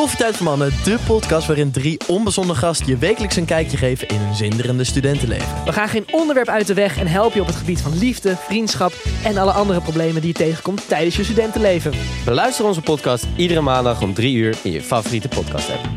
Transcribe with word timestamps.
Koffietijd 0.00 0.36
voor 0.36 0.46
Mannen, 0.46 0.72
de 0.84 0.98
podcast 1.06 1.46
waarin 1.46 1.70
drie 1.70 2.00
onbezonnen 2.06 2.56
gasten 2.56 2.86
je 2.86 2.96
wekelijks 2.96 3.36
een 3.36 3.44
kijkje 3.44 3.76
geven 3.76 4.08
in 4.08 4.16
hun 4.16 4.34
zinderende 4.34 4.84
studentenleven. 4.84 5.64
We 5.64 5.72
gaan 5.72 5.88
geen 5.88 6.06
onderwerp 6.10 6.48
uit 6.48 6.66
de 6.66 6.74
weg 6.74 6.98
en 6.98 7.06
helpen 7.06 7.34
je 7.34 7.40
op 7.40 7.46
het 7.46 7.56
gebied 7.56 7.80
van 7.80 7.98
liefde, 7.98 8.36
vriendschap 8.36 8.92
en 9.24 9.36
alle 9.36 9.50
andere 9.50 9.80
problemen 9.80 10.20
die 10.20 10.30
je 10.30 10.36
tegenkomt 10.36 10.88
tijdens 10.88 11.16
je 11.16 11.24
studentenleven. 11.24 11.92
Beluister 12.24 12.64
onze 12.64 12.80
podcast 12.80 13.26
iedere 13.36 13.60
maandag 13.60 14.02
om 14.02 14.14
3 14.14 14.36
uur 14.36 14.58
in 14.62 14.72
je 14.72 14.82
favoriete 14.82 15.28
podcast 15.28 15.70
app. 15.70 15.88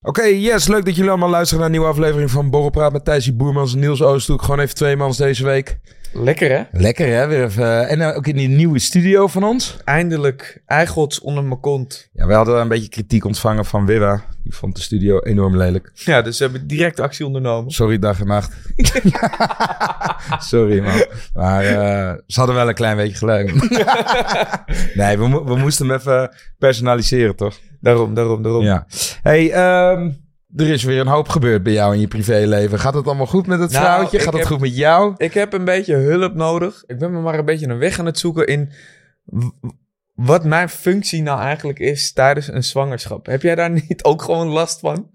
Oké, 0.00 0.24
yes, 0.24 0.66
leuk 0.66 0.84
dat 0.84 0.94
jullie 0.94 1.10
allemaal 1.10 1.30
luisteren 1.30 1.58
naar 1.58 1.66
een 1.66 1.76
nieuwe 1.76 1.92
aflevering 1.92 2.30
van 2.30 2.50
Borrelpraat 2.50 2.92
met 2.92 3.04
Thijsie 3.04 3.32
Boermans 3.32 3.72
en 3.72 3.78
Niels 3.78 4.02
Oosthoek. 4.02 4.42
Gewoon 4.42 4.60
even 4.60 4.74
twee 4.74 4.96
mans 4.96 5.16
deze 5.16 5.44
week. 5.44 5.78
Lekker 6.12 6.50
hè? 6.50 6.62
Lekker 6.72 7.06
hè, 7.14 7.26
weer 7.26 7.44
even. 7.44 7.64
eh, 7.64 7.90
En 7.92 8.00
eh, 8.00 8.16
ook 8.16 8.26
in 8.26 8.36
die 8.36 8.48
nieuwe 8.48 8.78
studio 8.78 9.26
van 9.26 9.44
ons. 9.44 9.76
Eindelijk 9.84 10.62
eigods 10.66 11.20
onder 11.20 11.44
mijn 11.44 11.60
kont. 11.60 12.08
Ja, 12.12 12.26
we 12.26 12.32
hadden 12.34 12.60
een 12.60 12.68
beetje 12.68 12.88
kritiek 12.88 13.24
ontvangen 13.24 13.64
van 13.64 13.86
Willa. 13.86 14.22
Die 14.42 14.54
vond 14.54 14.76
de 14.76 14.82
studio 14.82 15.20
enorm 15.20 15.56
lelijk. 15.56 15.90
Ja, 15.94 16.22
dus 16.22 16.36
ze 16.36 16.42
hebben 16.42 16.66
direct 16.66 17.00
actie 17.00 17.26
ondernomen. 17.26 17.70
Sorry 17.70 17.98
dag 17.98 18.20
en 18.20 18.26
nacht. 18.26 18.52
Sorry 20.38 20.80
man. 20.80 21.04
Maar 21.34 21.64
eh, 21.64 22.14
ze 22.26 22.38
hadden 22.38 22.56
wel 22.56 22.68
een 22.68 22.74
klein 22.74 22.96
beetje 22.96 23.16
gelijk. 23.16 23.52
nee, 24.94 25.18
we, 25.18 25.28
mo- 25.28 25.44
we 25.44 25.56
moesten 25.56 25.86
hem 25.88 25.96
even 25.96 26.30
personaliseren 26.58 27.36
toch? 27.36 27.58
Daarom, 27.80 28.14
daarom, 28.14 28.42
daarom. 28.42 28.62
Ja. 28.64 28.86
Hey, 29.22 29.52
ehm, 29.52 30.10
er 30.56 30.68
is 30.68 30.82
weer 30.82 31.00
een 31.00 31.06
hoop 31.06 31.28
gebeurd 31.28 31.62
bij 31.62 31.72
jou 31.72 31.94
in 31.94 32.00
je 32.00 32.08
privéleven. 32.08 32.78
Gaat 32.78 32.94
het 32.94 33.06
allemaal 33.06 33.26
goed 33.26 33.46
met 33.46 33.60
het 33.60 33.70
Nou, 33.70 33.84
vrouwtje? 33.84 34.18
Gaat 34.18 34.32
het 34.32 34.36
heb- 34.42 34.46
goed 34.46 34.60
met 34.60 34.76
jou? 34.76 35.14
Ik 35.16 35.34
heb 35.34 35.52
een 35.52 35.64
beetje 35.64 35.94
hulp 35.94 36.34
nodig. 36.34 36.84
Ik 36.86 36.98
ben 36.98 37.12
me 37.12 37.20
maar 37.20 37.38
een 37.38 37.44
beetje 37.44 37.66
een 37.68 37.78
weg 37.78 37.98
aan 37.98 38.06
het 38.06 38.18
zoeken 38.18 38.46
in 38.46 38.72
wat 40.14 40.44
mijn 40.44 40.68
functie 40.68 41.22
nou 41.22 41.40
eigenlijk 41.40 41.78
is 41.78 42.12
tijdens 42.12 42.48
een 42.48 42.64
zwangerschap. 42.64 43.26
Heb 43.26 43.42
jij 43.42 43.54
daar 43.54 43.70
niet 43.88 44.04
ook 44.04 44.22
gewoon 44.22 44.46
last 44.48 44.80
van? 44.80 45.14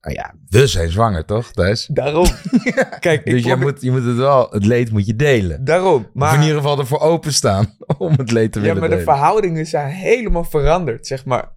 Nou 0.00 0.16
ja, 0.16 0.34
we 0.48 0.66
zijn 0.66 0.90
zwanger 0.90 1.24
toch, 1.24 1.52
Thijs? 1.52 1.86
Daarom. 1.86 2.26
Kijk, 3.00 3.24
ik 3.24 3.32
Dus 3.32 3.44
jij 3.44 3.56
moet, 3.56 3.80
je 3.80 3.90
moet 3.90 4.04
het 4.04 4.16
wel, 4.16 4.46
het 4.50 4.64
leed 4.64 4.90
moet 4.90 5.06
je 5.06 5.16
delen. 5.16 5.64
Daarom. 5.64 6.06
Maar... 6.12 6.28
Of 6.28 6.34
in 6.34 6.42
ieder 6.42 6.56
geval 6.56 6.78
ervoor 6.78 7.00
openstaan 7.00 7.76
om 7.98 8.12
het 8.16 8.30
leed 8.30 8.52
te 8.52 8.58
ja, 8.58 8.64
willen 8.64 8.80
maar 8.80 8.98
de 8.98 9.04
verhoudingen 9.04 9.66
zijn 9.66 9.90
helemaal 9.90 10.44
veranderd, 10.44 11.06
zeg 11.06 11.24
maar. 11.24 11.52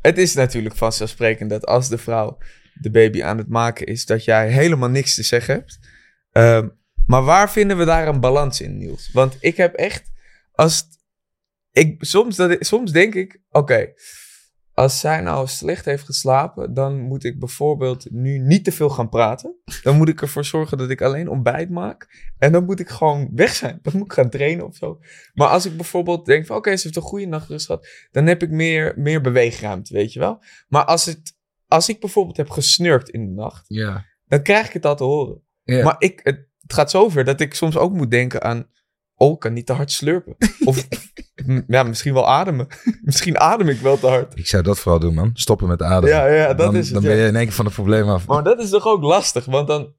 Het 0.00 0.18
is 0.18 0.34
natuurlijk 0.34 0.76
vanzelfsprekend 0.76 1.50
dat 1.50 1.66
als 1.66 1.88
de 1.88 1.98
vrouw 1.98 2.38
de 2.74 2.90
baby 2.90 3.22
aan 3.22 3.38
het 3.38 3.48
maken 3.48 3.86
is, 3.86 4.06
dat 4.06 4.24
jij 4.24 4.50
helemaal 4.50 4.88
niks 4.88 5.14
te 5.14 5.22
zeggen 5.22 5.54
hebt. 5.54 5.78
Ehm, 6.32 6.68
maar 7.06 7.22
waar 7.22 7.50
vinden 7.50 7.78
we 7.78 7.84
daar 7.84 8.08
een 8.08 8.20
balans 8.20 8.60
in, 8.60 8.78
Niels? 8.78 9.10
Want 9.12 9.36
ik 9.40 9.56
heb 9.56 9.74
echt, 9.74 10.12
als 10.52 10.84
ik, 11.70 11.96
soms, 12.04 12.36
dat 12.36 12.56
soms 12.60 12.92
denk 12.92 13.14
ik, 13.14 13.40
oké, 13.50 13.92
als 14.80 15.00
zij 15.00 15.20
nou 15.20 15.46
slecht 15.46 15.84
heeft 15.84 16.04
geslapen, 16.04 16.74
dan 16.74 17.00
moet 17.00 17.24
ik 17.24 17.38
bijvoorbeeld 17.38 18.10
nu 18.10 18.38
niet 18.38 18.64
te 18.64 18.72
veel 18.72 18.88
gaan 18.90 19.08
praten. 19.08 19.56
Dan 19.82 19.96
moet 19.96 20.08
ik 20.08 20.20
ervoor 20.20 20.44
zorgen 20.44 20.78
dat 20.78 20.90
ik 20.90 21.02
alleen 21.02 21.28
ontbijt 21.28 21.70
maak. 21.70 22.30
En 22.38 22.52
dan 22.52 22.64
moet 22.64 22.80
ik 22.80 22.88
gewoon 22.88 23.30
weg 23.34 23.54
zijn. 23.54 23.78
Dan 23.82 23.92
moet 23.96 24.04
ik 24.06 24.12
gaan 24.12 24.30
trainen 24.30 24.66
of 24.66 24.76
zo. 24.76 24.98
Maar 25.34 25.48
als 25.48 25.66
ik 25.66 25.76
bijvoorbeeld 25.76 26.26
denk 26.26 26.46
van, 26.46 26.56
oké, 26.56 26.76
ze 26.76 26.82
heeft 26.82 26.96
een 26.96 27.02
goede 27.02 27.26
nachtrust 27.26 27.66
gehad, 27.66 27.88
dan 28.10 28.26
heb 28.26 28.42
ik 28.42 28.50
meer, 28.50 28.94
meer 28.96 29.20
beweegruimte, 29.20 29.94
weet 29.94 30.12
je 30.12 30.18
wel. 30.18 30.42
Maar 30.68 30.84
als, 30.84 31.04
het, 31.04 31.36
als 31.68 31.88
ik 31.88 32.00
bijvoorbeeld 32.00 32.36
heb 32.36 32.50
gesnurkt 32.50 33.08
in 33.08 33.26
de 33.26 33.32
nacht, 33.32 33.64
Ja. 33.68 34.04
dan 34.26 34.42
krijg 34.42 34.66
ik 34.66 34.72
het 34.72 34.86
al 34.86 34.96
te 34.96 35.04
horen. 35.04 35.42
Ja. 35.62 35.84
Maar 35.84 35.96
ik, 35.98 36.20
het, 36.22 36.48
het 36.60 36.72
gaat 36.72 36.90
zover 36.90 37.24
dat 37.24 37.40
ik 37.40 37.54
soms 37.54 37.76
ook 37.76 37.92
moet 37.92 38.10
denken 38.10 38.42
aan... 38.42 38.66
Oh, 39.22 39.32
ik 39.32 39.38
kan 39.38 39.52
niet 39.52 39.66
te 39.66 39.72
hard 39.72 39.90
slurpen. 39.90 40.36
Of 40.64 40.86
ja, 41.66 41.82
misschien 41.82 42.14
wel 42.14 42.28
ademen. 42.28 42.66
misschien 43.02 43.38
adem 43.38 43.68
ik 43.68 43.80
wel 43.80 43.98
te 43.98 44.06
hard. 44.06 44.38
Ik 44.38 44.46
zou 44.46 44.62
dat 44.62 44.78
vooral 44.78 45.00
doen, 45.00 45.14
man. 45.14 45.30
Stoppen 45.34 45.68
met 45.68 45.82
ademen. 45.82 46.16
Ja, 46.16 46.26
ja, 46.26 46.46
dat 46.46 46.58
dan, 46.58 46.76
is 46.76 46.84
het, 46.84 46.94
Dan 46.94 47.02
ja. 47.02 47.08
ben 47.08 47.18
je 47.18 47.26
in 47.26 47.36
één 47.36 47.44
keer 47.44 47.54
van 47.54 47.64
het 47.64 47.74
probleem 47.74 48.08
af. 48.08 48.26
Maar 48.26 48.42
dat 48.42 48.60
is 48.60 48.70
toch 48.70 48.86
ook 48.86 49.02
lastig. 49.02 49.44
Want 49.44 49.68
dan, 49.68 49.94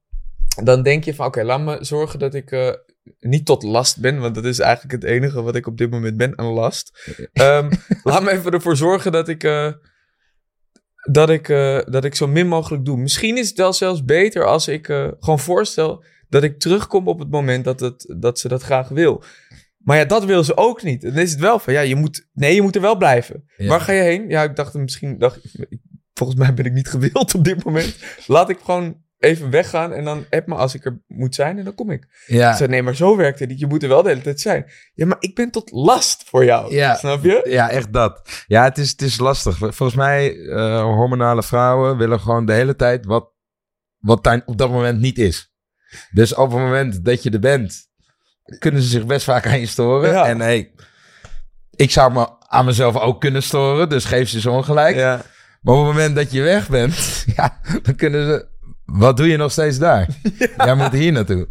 dan 0.63 0.83
denk 0.83 1.03
je 1.03 1.15
van... 1.15 1.25
Oké, 1.25 1.43
laat 1.43 1.61
me 1.61 1.77
zorgen 1.79 2.19
dat 2.19 2.33
ik 2.33 2.51
eh, 2.51 2.73
niet 3.19 3.45
tot 3.45 3.63
last 3.63 3.99
ben. 3.99 4.19
Want 4.19 4.35
dat 4.35 4.45
is 4.45 4.59
eigenlijk 4.59 4.91
het 5.03 5.11
enige 5.11 5.41
wat 5.41 5.55
ik 5.55 5.67
op 5.67 5.77
dit 5.77 5.91
moment 5.91 6.17
ben. 6.17 6.33
Een 6.35 6.45
last. 6.45 7.13
Ehm, 7.33 7.71
laat 8.03 8.23
me 8.23 8.31
even 8.31 8.51
ervoor 8.51 8.77
zorgen 8.77 9.11
dat 9.11 9.27
ik... 9.27 9.43
eh, 9.43 9.71
dat 11.11 11.29
ik, 11.29 11.49
eh, 11.49 11.79
dat 11.85 12.03
ik 12.03 12.15
zo 12.15 12.27
min 12.27 12.47
mogelijk 12.47 12.85
doe. 12.85 12.97
Misschien 12.97 13.37
is 13.37 13.49
het 13.49 13.57
wel 13.57 13.73
zelfs 13.73 14.05
beter 14.05 14.45
als 14.45 14.67
ik 14.67 14.85
gewoon 15.19 15.39
voorstel 15.39 16.03
dat 16.31 16.43
ik 16.43 16.59
terugkom 16.59 17.07
op 17.07 17.19
het 17.19 17.29
moment 17.29 17.63
dat, 17.63 17.79
het, 17.79 18.15
dat 18.17 18.39
ze 18.39 18.47
dat 18.47 18.61
graag 18.61 18.87
wil. 18.87 19.23
Maar 19.77 19.97
ja, 19.97 20.05
dat 20.05 20.25
wil 20.25 20.43
ze 20.43 20.57
ook 20.57 20.83
niet. 20.83 21.01
Dan 21.01 21.17
is 21.17 21.31
het 21.31 21.39
wel 21.39 21.59
van, 21.59 21.73
ja, 21.73 21.81
je 21.81 21.95
moet, 21.95 22.27
nee, 22.33 22.55
je 22.55 22.61
moet 22.61 22.75
er 22.75 22.81
wel 22.81 22.95
blijven. 22.95 23.43
Ja. 23.57 23.67
Waar 23.67 23.81
ga 23.81 23.91
je 23.91 24.01
heen? 24.01 24.29
Ja, 24.29 24.43
ik 24.43 24.55
dacht 24.55 24.73
misschien, 24.73 25.17
dacht, 25.17 25.39
volgens 26.13 26.39
mij 26.39 26.53
ben 26.53 26.65
ik 26.65 26.73
niet 26.73 26.87
gewild 26.89 27.35
op 27.35 27.43
dit 27.43 27.63
moment. 27.63 27.95
Laat 28.27 28.49
ik 28.49 28.59
gewoon 28.63 29.01
even 29.17 29.49
weggaan 29.49 29.93
en 29.93 30.03
dan 30.03 30.25
app 30.29 30.47
me 30.47 30.55
als 30.55 30.75
ik 30.75 30.85
er 30.85 31.01
moet 31.07 31.35
zijn 31.35 31.57
en 31.57 31.63
dan 31.63 31.75
kom 31.75 31.91
ik. 31.91 32.23
Ja. 32.25 32.55
Zei, 32.55 32.69
nee, 32.69 32.83
maar 32.83 32.95
zo 32.95 33.15
werkt 33.15 33.39
het 33.39 33.49
niet. 33.49 33.59
Je 33.59 33.67
moet 33.67 33.83
er 33.83 33.89
wel 33.89 34.03
de 34.03 34.09
hele 34.09 34.21
tijd 34.21 34.41
zijn. 34.41 34.65
Ja, 34.93 35.05
maar 35.05 35.17
ik 35.19 35.35
ben 35.35 35.51
tot 35.51 35.71
last 35.71 36.23
voor 36.23 36.45
jou. 36.45 36.73
Ja. 36.73 36.95
Snap 36.95 37.23
je? 37.23 37.45
Ja, 37.49 37.69
echt 37.69 37.93
dat. 37.93 38.43
Ja, 38.47 38.63
het 38.63 38.77
is, 38.77 38.89
het 38.89 39.01
is 39.01 39.19
lastig. 39.19 39.57
Volgens 39.57 39.95
mij, 39.95 40.45
eh, 40.47 40.83
hormonale 40.83 41.43
vrouwen 41.43 41.97
willen 41.97 42.19
gewoon 42.19 42.45
de 42.45 42.53
hele 42.53 42.75
tijd 42.75 43.05
wat, 43.05 43.31
wat 43.97 44.41
op 44.45 44.57
dat 44.57 44.69
moment 44.69 44.99
niet 44.99 45.17
is. 45.17 45.50
Dus 46.11 46.33
op 46.33 46.51
het 46.51 46.59
moment 46.59 47.05
dat 47.05 47.23
je 47.23 47.29
er 47.29 47.39
bent, 47.39 47.89
kunnen 48.59 48.81
ze 48.81 48.87
zich 48.87 49.05
best 49.05 49.23
vaak 49.23 49.47
aan 49.47 49.59
je 49.59 49.65
storen. 49.65 50.11
Ja. 50.11 50.25
En 50.25 50.39
hey, 50.39 50.71
ik 51.75 51.91
zou 51.91 52.13
me 52.13 52.29
aan 52.47 52.65
mezelf 52.65 52.97
ook 52.97 53.21
kunnen 53.21 53.43
storen, 53.43 53.89
dus 53.89 54.05
geef 54.05 54.29
ze 54.29 54.39
zo 54.39 54.51
ongelijk. 54.51 54.95
Ja. 54.95 55.21
Maar 55.61 55.75
op 55.75 55.85
het 55.85 55.95
moment 55.95 56.15
dat 56.15 56.31
je 56.31 56.41
weg 56.41 56.69
bent, 56.69 56.95
ja, 57.35 57.59
dan 57.81 57.95
kunnen 57.95 58.25
ze... 58.25 58.49
Wat 58.85 59.17
doe 59.17 59.27
je 59.27 59.37
nog 59.37 59.51
steeds 59.51 59.77
daar? 59.77 60.07
Jij 60.57 60.75
moet 60.75 60.91
hier 60.91 61.11
naartoe. 61.11 61.47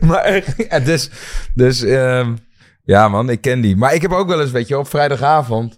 Maar 0.00 0.22
echt. 0.34 0.84
Dus, 0.84 1.10
dus 1.54 1.82
ehm, 1.82 2.34
ja 2.82 3.08
man, 3.08 3.30
ik 3.30 3.40
ken 3.40 3.60
die. 3.60 3.76
Maar 3.76 3.94
ik 3.94 4.02
heb 4.02 4.12
ook 4.12 4.28
wel 4.28 4.40
eens, 4.40 4.50
weet 4.50 4.68
je, 4.68 4.78
op 4.78 4.88
vrijdagavond, 4.88 5.76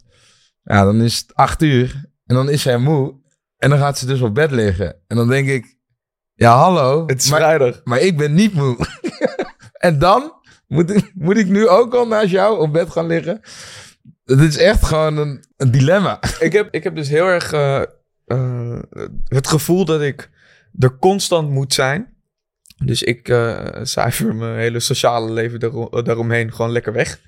ja, 0.62 0.84
dan 0.84 1.00
is 1.00 1.19
het 1.19 1.34
acht 1.34 1.62
uur 1.62 2.04
en 2.27 2.34
dan 2.34 2.50
is 2.50 2.62
zij 2.62 2.78
moe 2.78 3.15
en 3.59 3.71
dan 3.71 3.78
gaat 3.78 3.98
ze 3.98 4.06
dus 4.06 4.21
op 4.21 4.34
bed 4.34 4.50
liggen. 4.50 4.97
En 5.06 5.16
dan 5.16 5.28
denk 5.28 5.48
ik, 5.48 5.77
ja 6.40 6.56
hallo, 6.56 7.06
Het 7.06 7.22
is 7.22 7.30
maar, 7.30 7.40
vrijdag. 7.40 7.80
maar 7.84 7.98
ik 8.00 8.16
ben 8.16 8.34
niet 8.34 8.54
moe. 8.54 8.76
en 9.72 9.98
dan 9.98 10.32
moet 10.66 10.90
ik, 10.90 11.10
moet 11.14 11.36
ik 11.36 11.48
nu 11.48 11.68
ook 11.68 11.94
al 11.94 12.06
naast 12.06 12.30
jou 12.30 12.60
op 12.60 12.72
bed 12.72 12.90
gaan 12.90 13.06
liggen? 13.06 13.40
Het 14.24 14.40
is 14.40 14.56
echt 14.56 14.84
gewoon 14.84 15.16
een, 15.16 15.44
een 15.56 15.70
dilemma. 15.70 16.18
ik, 16.40 16.52
heb, 16.52 16.68
ik 16.74 16.84
heb 16.84 16.94
dus 16.94 17.08
heel 17.08 17.26
erg 17.26 17.52
eh, 17.52 17.82
eh, 18.26 18.78
het 19.24 19.46
gevoel 19.46 19.84
dat 19.84 20.00
ik 20.00 20.30
er 20.78 20.98
constant 20.98 21.50
moet 21.50 21.74
zijn. 21.74 22.18
Dus 22.84 23.02
ik 23.02 23.28
eh, 23.28 23.66
cijfer 23.82 24.34
mijn 24.34 24.58
hele 24.58 24.80
sociale 24.80 25.32
leven 25.32 25.60
daarom, 25.60 25.88
daaromheen 26.04 26.52
gewoon 26.52 26.72
lekker 26.72 26.92
weg. 26.92 27.20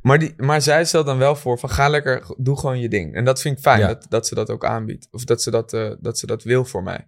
Maar, 0.00 0.18
die, 0.18 0.34
maar 0.36 0.62
zij 0.62 0.84
stelt 0.84 1.06
dan 1.06 1.18
wel 1.18 1.36
voor 1.36 1.58
van 1.58 1.70
ga 1.70 1.88
lekker, 1.88 2.22
doe 2.36 2.58
gewoon 2.58 2.80
je 2.80 2.88
ding. 2.88 3.14
En 3.14 3.24
dat 3.24 3.40
vind 3.40 3.56
ik 3.56 3.62
fijn 3.62 3.80
Ja. 3.80 3.86
dat, 3.86 4.06
dat 4.08 4.26
ze 4.26 4.34
dat 4.34 4.50
ook 4.50 4.64
aanbiedt. 4.64 5.08
Of 5.10 5.24
dat 5.24 5.42
ze 5.42 5.50
dat, 5.50 5.70
dat 6.00 6.18
ze 6.18 6.26
dat 6.26 6.42
wil 6.42 6.64
voor 6.64 6.82
mij. 6.82 7.04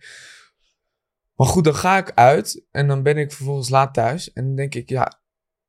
Maar 1.38 1.46
goed, 1.46 1.64
dan 1.64 1.74
ga 1.74 1.96
ik 1.98 2.12
uit 2.14 2.64
en 2.70 2.86
dan 2.88 3.02
ben 3.02 3.16
ik 3.16 3.32
vervolgens 3.32 3.68
laat 3.68 3.94
thuis. 3.94 4.32
En 4.32 4.44
dan 4.44 4.54
denk 4.54 4.74
ik, 4.74 4.88
ja, 4.88 5.12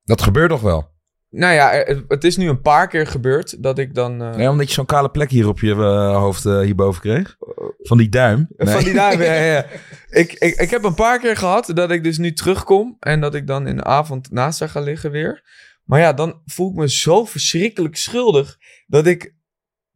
Dat 0.04 0.22
gebeurt 0.22 0.50
toch 0.50 0.62
wel? 0.62 0.98
nou 1.32 1.54
ja, 1.54 1.74
er- 1.74 2.04
het 2.08 2.24
is 2.24 2.38
nu 2.38 2.50
een 2.50 2.62
paar 2.62 2.88
keer 2.88 3.08
gebeurd 3.08 3.64
dat 3.64 3.78
ik 3.80 3.96
dan... 3.96 4.22
eh, 4.22 4.36
Nee, 4.36 4.50
omdat 4.50 4.68
je 4.68 4.74
zo'n 4.74 4.86
kale 4.86 5.10
plek 5.10 5.30
hier 5.30 5.48
op 5.48 5.60
je 5.60 5.72
eh, 5.72 6.16
hoofd 6.18 6.46
eh, 6.46 6.60
hierboven 6.60 7.02
kreeg. 7.02 7.36
Van 7.80 7.98
die 7.98 8.10
duim. 8.10 8.48
Nee. 8.58 8.74
Van 8.76 8.84
die 8.84 8.94
duimen, 8.94 9.26
ja, 9.26 9.34
ja. 9.34 9.66
Ik, 10.22 10.34
ik, 10.34 10.56
ik 10.56 10.70
heb 10.70 10.84
een 10.84 10.94
paar 10.94 11.20
keer 11.20 11.38
gehad 11.38 11.72
dat 11.74 11.92
ik 11.92 12.04
dus 12.04 12.18
nu 12.18 12.34
terugkom 12.34 12.96
en 13.00 13.22
dat 13.22 13.36
ik 13.36 13.48
dan 13.48 13.68
in 13.68 13.76
de 13.76 13.84
avond 13.84 14.32
naast 14.32 14.60
haar 14.60 14.70
ga 14.70 14.80
liggen 14.80 15.12
weer. 15.12 15.44
Maar 15.84 16.00
ja, 16.00 16.14
dan 16.14 16.42
voel 16.46 16.70
ik 16.70 16.76
me 16.76 16.90
zo 16.90 17.26
verschrikkelijk 17.26 17.96
schuldig 17.96 18.58
dat 18.88 19.06
ik 19.08 19.36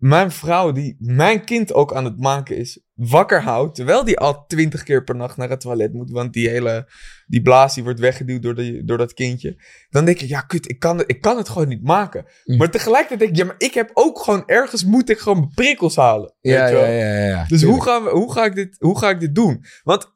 mijn 0.03 0.31
vrouw, 0.31 0.71
die 0.71 0.95
mijn 0.99 1.45
kind 1.45 1.73
ook 1.73 1.93
aan 1.93 2.05
het 2.05 2.19
maken 2.19 2.57
is, 2.57 2.81
wakker 2.93 3.41
houd. 3.41 3.75
Terwijl 3.75 4.03
die 4.03 4.17
al 4.19 4.45
twintig 4.47 4.83
keer 4.83 5.03
per 5.03 5.15
nacht 5.15 5.37
naar 5.37 5.49
het 5.49 5.59
toilet 5.61 5.93
moet, 5.93 6.11
want 6.11 6.33
die 6.33 6.49
hele 6.49 6.89
die 7.27 7.41
blaas 7.41 7.73
die 7.73 7.83
wordt 7.83 7.99
weggeduwd 7.99 8.41
door, 8.41 8.55
die, 8.55 8.83
door 8.83 8.97
dat 8.97 9.13
kindje. 9.13 9.63
Dan 9.89 10.05
denk 10.05 10.19
ik, 10.19 10.27
ja 10.29 10.41
kut, 10.41 10.69
ik 10.69 10.79
kan, 10.79 10.97
het- 10.97 11.09
ik 11.09 11.21
kan 11.21 11.37
het 11.37 11.49
gewoon 11.49 11.67
niet 11.67 11.83
maken. 11.83 12.25
Mm. 12.43 12.57
Maar 12.57 12.69
tegelijkertijd 12.69 13.19
denk 13.19 13.31
ik, 13.31 13.37
ja, 13.37 13.45
maar 13.45 13.55
ik 13.57 13.73
heb 13.73 13.89
ook 13.93 14.19
gewoon 14.19 14.43
ergens 14.45 14.83
moet 14.85 15.09
ik 15.09 15.19
gewoon 15.19 15.51
prikkels 15.55 15.95
halen. 15.95 16.33
Ja, 16.41 16.59
weet 16.59 16.69
je 16.69 16.75
wel? 16.75 16.85
ja, 16.85 16.91
ja, 17.17 17.25
ja. 17.27 17.45
Dus 17.47 17.59
Tuurlijk. 17.59 17.71
hoe, 17.83 17.83
gaan 17.91 18.03
we, 18.03 18.09
hoe, 18.09 18.31
ga 18.33 18.45
ik 18.45 18.55
dit, 18.55 18.75
hoe 18.79 18.97
ga 18.99 19.09
ik 19.09 19.19
dit 19.19 19.35
doen? 19.35 19.63
Want 19.83 20.11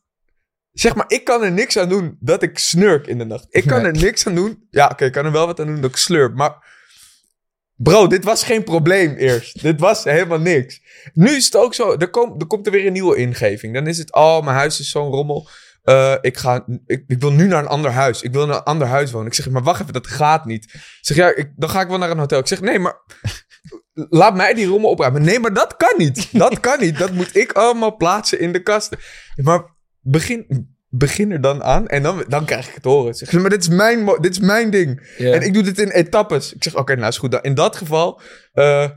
zeg 0.72 0.95
maar, 0.95 1.06
ik 1.07 1.24
kan 1.24 1.44
er 1.44 1.51
niks 1.51 1.78
aan 1.78 1.89
doen 1.89 2.18
dat 2.19 2.44
ik 2.44 2.57
snurk 2.60 3.07
in 3.07 3.18
de 3.18 3.25
nacht. 3.25 3.45
Ik 3.50 3.66
kan 3.66 3.81
Nee. 3.81 3.92
er 3.92 4.01
niks 4.01 4.28
aan 4.28 4.36
doen. 4.36 4.68
Ja, 4.69 4.88
oké, 4.92 5.06
ik 5.06 5.12
kan 5.12 5.25
er 5.25 5.31
wel 5.31 5.45
wat 5.45 5.60
aan 5.60 5.66
doen 5.68 5.81
dat 5.81 5.89
ik 5.89 5.95
slurp. 5.98 6.36
Maar 6.36 6.75
bro, 7.77 8.07
dit 8.07 8.24
was 8.24 8.44
geen 8.44 8.63
probleem 8.63 9.15
eerst. 9.15 9.62
dit 9.62 9.79
was 9.79 10.03
helemaal 10.03 10.39
niks. 10.39 10.81
Nu 11.13 11.29
is 11.29 11.45
het 11.45 11.56
ook 11.56 11.74
zo, 11.74 11.95
er, 11.97 12.09
komt 12.09 12.41
er 12.41 12.59
er 12.65 12.71
weer 12.71 12.85
een 12.85 12.94
nieuwe 12.94 13.15
ingeving. 13.15 13.74
Dan 13.74 13.88
is 13.88 13.97
het, 13.97 14.13
oh, 14.13 14.44
mijn 14.44 14.57
huis 14.57 14.79
is 14.79 14.89
zo'n 14.89 15.12
rommel. 15.12 15.50
Eh, 15.83 16.15
ik, 16.21 16.38
ga, 16.38 16.65
ik, 16.85 17.03
ik 17.07 17.19
wil 17.19 17.31
nu 17.31 17.47
naar 17.47 17.62
een 17.62 17.69
ander 17.69 17.91
huis. 17.91 18.21
Ik 18.21 18.33
wil 18.33 18.45
naar 18.45 18.56
een 18.56 18.63
ander 18.63 18.88
huis 18.88 19.12
wonen. 19.12 19.27
Ik 19.27 19.33
zeg, 19.33 19.50
maar 19.50 19.63
wacht 19.63 19.81
even, 19.81 19.94
dat 19.94 20.07
gaat 20.07 20.45
niet. 20.45 20.74
Zeg, 21.01 21.18
ja, 21.18 21.35
ik, 21.35 21.51
dan 21.56 21.69
ga 21.69 21.81
ik 21.81 21.88
wel 21.88 21.97
naar 21.97 22.09
een 22.09 22.18
hotel. 22.18 22.39
Ik 22.39 22.47
zeg, 22.47 22.62
nee, 22.62 22.79
maar 22.79 23.01
laat 23.94 24.35
mij 24.35 24.53
die 24.53 24.68
rommel 24.68 24.89
opruimen. 24.89 25.21
Nee, 25.21 25.39
maar 25.39 25.53
dat 25.53 25.75
kan 25.75 25.94
niet. 25.97 26.39
Dat 26.39 26.59
kan 26.59 26.79
niet. 26.79 26.97
Dat 26.97 27.12
moet 27.12 27.35
ik 27.35 27.51
allemaal 27.51 27.95
plaatsen 27.95 28.39
in 28.39 28.51
de 28.51 28.63
kasten. 28.63 29.00
Maar 29.35 29.75
begin, 30.01 30.75
begin 30.97 31.31
er 31.31 31.41
dan 31.41 31.63
aan 31.63 31.88
en 31.88 32.03
dan, 32.03 32.23
dan 32.27 32.45
krijg 32.45 32.67
ik 32.67 32.73
het 32.75 32.83
horen. 32.83 33.13
Zeg 33.15 33.31
maar 33.31 33.49
dit 33.49 33.61
is 33.61 33.67
mijn, 33.69 34.05
dit 34.05 34.31
is 34.31 34.39
mijn 34.39 34.69
ding. 34.69 35.15
En 35.17 35.41
ik 35.41 35.53
doe 35.53 35.63
dit 35.63 35.79
in 35.79 35.89
etappes. 35.89 36.53
Ik 36.53 36.63
zeg, 36.63 36.75
oké, 36.75 36.95
nou 36.95 37.07
is 37.07 37.17
goed. 37.17 37.31
Dan, 37.31 37.41
in 37.41 37.53
dat 37.53 37.75
geval, 37.75 38.21
eh, 38.53 38.89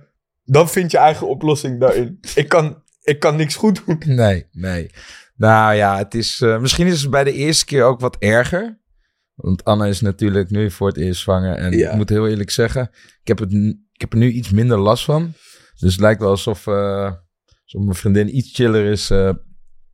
dan 0.45 0.69
vind 0.69 0.91
je 0.91 0.99
eigen 0.99 1.29
oplossing 1.29 1.81
daarin. 1.81 2.19
Ik 2.35 2.49
kan, 2.49 2.83
ik 3.03 3.19
kan 3.19 3.37
niks 3.37 3.57
goed 3.57 3.83
doen. 3.87 4.03
Nee, 4.17 4.47
nee. 4.53 4.91
Nou 5.37 5.75
ja, 5.75 5.97
het 5.99 6.15
is, 6.15 6.41
eh, 6.41 6.59
misschien 6.61 6.87
is 6.87 7.01
het 7.03 7.11
bij 7.11 7.25
de 7.25 7.33
eerste 7.33 7.65
keer 7.65 7.85
ook 7.85 8.01
wat 8.01 8.17
erger. 8.19 8.79
Want 9.35 9.65
Anna 9.65 9.87
is 9.87 10.01
natuurlijk 10.01 10.51
nu 10.51 10.71
voor 10.71 10.89
het 10.89 10.97
eerst 10.97 11.21
zwanger. 11.21 11.55
En 11.57 11.73
Ja. 11.79 11.91
ik 11.91 11.97
moet 11.97 12.09
heel 12.09 12.29
eerlijk 12.29 12.51
zeggen, 12.51 12.91
ik 13.23 13.29
heb, 13.29 13.39
het, 13.39 13.53
ik 13.93 14.01
heb 14.01 14.13
er 14.13 14.19
nu 14.19 14.31
iets 14.31 14.51
minder 14.51 14.79
last 14.79 15.05
van. 15.05 15.33
Dus 15.79 15.93
het 15.93 16.01
lijkt 16.01 16.21
wel 16.21 16.31
alsof, 16.31 16.69
alsof 16.69 17.83
mijn 17.83 17.95
vriendin 17.95 18.37
iets 18.37 18.55
chiller 18.55 18.85
is 18.85 19.11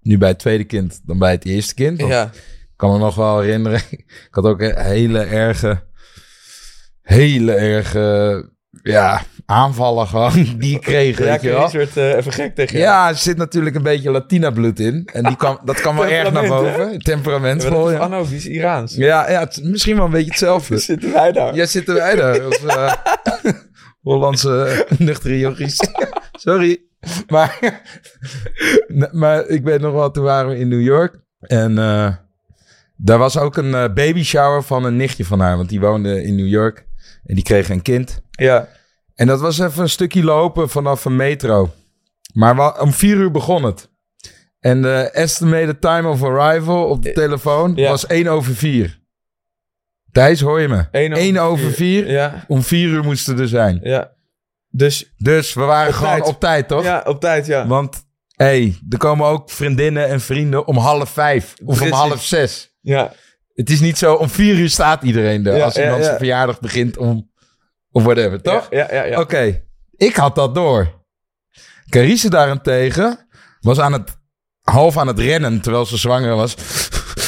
nu 0.06 0.18
bij 0.18 0.28
het 0.28 0.38
tweede 0.38 0.64
kind 0.64 1.00
dan 1.04 1.18
bij 1.18 1.30
het 1.30 1.44
eerste 1.44 1.74
kind. 1.74 2.00
Ja. 2.00 2.22
Ik 2.22 2.82
kan 2.82 2.92
me 2.92 2.98
nog 2.98 3.14
wel 3.14 3.40
herinneren. 3.40 3.80
Ik 4.28 4.28
had 4.30 4.44
ook 4.44 4.60
een 4.60 4.78
hele 4.78 5.18
erge, 5.18 5.82
hele 7.02 7.52
erge, 7.52 8.50
ja, 8.82 9.22
aanvallen 9.46 10.06
gewoon 10.06 10.46
die 10.58 10.74
ik 10.74 10.80
kreeg. 10.80 11.18
Ja, 11.18 11.38
je 11.40 11.78
werd 11.78 11.96
eh, 11.96 12.16
even 12.16 12.32
gek 12.32 12.54
tegen 12.54 12.78
jou. 12.78 12.90
Ja, 12.90 13.08
er 13.08 13.16
zit 13.16 13.36
natuurlijk 13.36 13.76
een 13.76 13.82
beetje 13.82 14.10
Latina 14.10 14.50
bloed 14.50 14.80
in. 14.80 15.08
En 15.12 15.24
die 15.24 15.36
kan, 15.36 15.60
dat 15.64 15.80
kan 15.80 15.96
wel 15.96 16.06
erg 16.06 16.32
naar 16.32 16.48
boven. 16.48 16.98
Temperamentvol, 16.98 17.90
Ja, 17.90 17.96
ja. 17.96 18.02
Anno, 18.02 18.26
die 18.26 18.36
is 18.36 18.46
Iraans. 18.46 18.94
Ja, 18.94 19.30
ja 19.30 19.40
het 19.40 19.60
misschien 19.62 19.96
wel 19.96 20.04
een 20.04 20.10
beetje 20.10 20.30
hetzelfde. 20.30 20.78
Zitten 20.92 21.12
wij 21.12 21.32
daar? 21.32 21.54
Jij 21.54 21.66
zitten 21.66 21.94
wij 21.94 22.14
daar 22.14 22.42
als 22.42 22.64
eh, 22.64 22.92
Hollandse 24.00 24.84
eh, 24.88 24.98
nuchtere 24.98 25.38
yogis. 25.38 25.80
Sorry. 26.32 26.84
Maar, 27.28 27.82
maar 29.12 29.46
ik 29.46 29.62
weet 29.64 29.80
nog 29.80 29.92
wel, 29.92 30.10
toen 30.10 30.24
waren 30.24 30.50
we 30.50 30.58
in 30.58 30.68
New 30.68 30.82
York. 30.82 31.18
En 31.40 31.78
eh, 31.78 32.14
daar 32.96 33.18
was 33.18 33.38
ook 33.38 33.56
een 33.56 33.74
eh, 33.74 33.92
baby 33.94 34.22
shower 34.22 34.62
van 34.62 34.84
een 34.84 34.96
nichtje 34.96 35.24
van 35.24 35.40
haar. 35.40 35.56
Want 35.56 35.68
die 35.68 35.80
woonde 35.80 36.22
in 36.22 36.34
New 36.36 36.46
York. 36.48 36.86
En 37.24 37.34
die 37.34 37.44
kreeg 37.44 37.68
een 37.68 37.82
kind. 37.82 38.20
Ja. 38.30 38.68
En 39.14 39.26
dat 39.26 39.40
was 39.40 39.58
even 39.58 39.82
een 39.82 39.88
stukje 39.88 40.24
lopen 40.24 40.68
vanaf 40.68 41.04
een 41.04 41.16
metro. 41.16 41.70
Maar 42.32 42.80
om 42.80 42.92
vier 42.92 43.16
uur 43.16 43.30
begon 43.30 43.62
het. 43.64 43.90
En 44.60 44.82
de 44.82 45.10
estimated 45.12 45.80
time 45.80 46.08
of 46.08 46.22
arrival 46.22 46.84
op 46.88 47.02
de 47.02 47.12
telefoon 47.12 47.72
Ja. 47.74 47.88
was 47.88 48.06
1 48.06 48.26
over 48.26 48.54
4. 48.54 48.98
Thijs, 50.12 50.40
hoor 50.40 50.60
je 50.60 50.68
me? 50.68 50.84
1 50.90 51.12
1 51.12 51.36
over 51.36 51.70
4. 51.70 52.10
Ja, 52.10 52.44
Om 52.48 52.62
4 52.62 52.88
uur 52.88 53.04
moesten 53.04 53.38
er 53.38 53.48
zijn. 53.48 53.80
ja. 53.82 54.14
Dus, 54.76 55.12
Dus 55.16 55.54
we 55.54 55.60
waren 55.60 55.88
Op 55.88 55.94
gewoon 55.94 56.10
tijd. 56.10 56.26
op 56.26 56.40
tijd, 56.40 56.68
toch? 56.68 56.84
ja, 56.84 57.02
op 57.06 57.20
tijd, 57.20 57.46
ja. 57.46 57.66
Want, 57.66 58.06
hé, 58.28 58.44
hey, 58.44 58.78
er 58.88 58.98
komen 58.98 59.26
ook 59.26 59.50
vriendinnen 59.50 60.08
en 60.08 60.20
vrienden 60.20 60.66
om 60.66 60.76
half 60.76 61.10
vijf. 61.10 61.54
Of 61.64 61.80
om 61.82 61.90
half 61.90 62.22
zes. 62.22 62.74
Ja, 62.80 63.12
Het 63.54 63.70
is 63.70 63.80
niet 63.80 63.98
zo, 63.98 64.14
om 64.14 64.28
vier 64.28 64.54
uur 64.54 64.70
staat 64.70 65.02
iedereen 65.02 65.46
er. 65.46 65.56
Ja, 65.56 65.64
als 65.64 65.74
ja, 65.74 65.82
iemand 65.82 66.00
ja. 66.00 66.06
zijn 66.06 66.18
verjaardag 66.18 66.60
begint 66.60 66.96
om... 66.96 67.30
Of 67.90 68.02
whatever, 68.02 68.42
toch? 68.42 68.66
Ja, 68.70 68.88
ja, 68.90 69.04
ja. 69.04 69.20
Oké, 69.20 69.62
ik 69.96 70.16
had 70.16 70.34
dat 70.34 70.54
door. 70.54 71.04
Carice 71.88 72.30
daarentegen 72.30 73.26
was 73.60 73.78
aan 73.78 73.92
het, 73.92 74.18
half 74.62 74.96
aan 74.96 75.06
het 75.06 75.18
rennen 75.18 75.60
terwijl 75.60 75.86
ze 75.86 75.96
zwanger 75.96 76.34
was. 76.34 76.54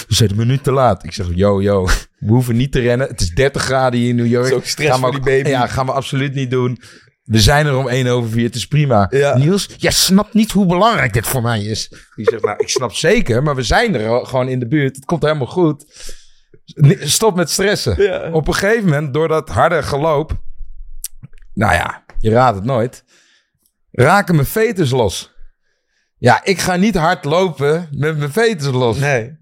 We 0.08 0.14
zijn 0.14 0.30
een 0.30 0.36
minuut 0.36 0.62
te 0.62 0.72
laat. 0.72 1.04
Ik 1.04 1.12
zeg, 1.12 1.26
yo, 1.34 1.62
yo, 1.62 1.84
we 2.18 2.28
hoeven 2.28 2.56
niet 2.56 2.72
te 2.72 2.80
rennen. 2.80 3.08
Het 3.08 3.20
is 3.20 3.30
30 3.30 3.62
graden 3.62 4.00
hier 4.00 4.08
in 4.08 4.16
New 4.16 4.26
York. 4.26 4.52
Ook 4.52 4.64
stress 4.64 4.90
Gaan 4.90 5.00
we 5.00 5.06
voor 5.06 5.14
die 5.14 5.24
baby. 5.24 5.48
Ja, 5.48 5.66
gaan 5.66 5.86
we 5.86 5.92
absoluut 5.92 6.34
niet 6.34 6.50
doen. 6.50 6.78
We 7.28 7.40
zijn 7.40 7.66
er 7.66 7.76
om 7.76 7.88
1 7.88 8.06
over 8.06 8.30
4, 8.30 8.44
het 8.44 8.54
is 8.54 8.66
prima. 8.66 9.06
Ja. 9.10 9.36
Niels, 9.36 9.68
jij 9.76 9.90
snapt 9.90 10.34
niet 10.34 10.52
hoe 10.52 10.66
belangrijk 10.66 11.12
dit 11.12 11.26
voor 11.26 11.42
mij 11.42 11.62
is. 11.62 11.88
Die 12.14 12.30
zegt, 12.30 12.42
nou, 12.42 12.56
ik 12.58 12.68
snap 12.68 12.92
zeker, 12.92 13.42
maar 13.42 13.54
we 13.54 13.62
zijn 13.62 13.94
er 13.94 14.26
gewoon 14.26 14.48
in 14.48 14.58
de 14.58 14.68
buurt. 14.68 14.96
Het 14.96 15.04
komt 15.04 15.22
helemaal 15.22 15.46
goed. 15.46 15.84
Stop 17.00 17.36
met 17.36 17.50
stressen. 17.50 18.02
Ja. 18.02 18.30
Op 18.32 18.48
een 18.48 18.54
gegeven 18.54 18.84
moment, 18.84 19.14
door 19.14 19.28
dat 19.28 19.48
harde 19.48 19.82
geloop... 19.82 20.32
Nou 21.54 21.72
ja, 21.72 22.04
je 22.18 22.30
raadt 22.30 22.56
het 22.56 22.64
nooit. 22.64 23.04
Raken 23.90 24.34
mijn 24.34 24.46
veters 24.46 24.90
los. 24.90 25.32
Ja, 26.18 26.44
ik 26.44 26.58
ga 26.58 26.76
niet 26.76 26.96
hard 26.96 27.24
lopen 27.24 27.88
met 27.90 28.18
mijn 28.18 28.32
veters 28.32 28.72
los. 28.72 28.98
Nee. 28.98 29.37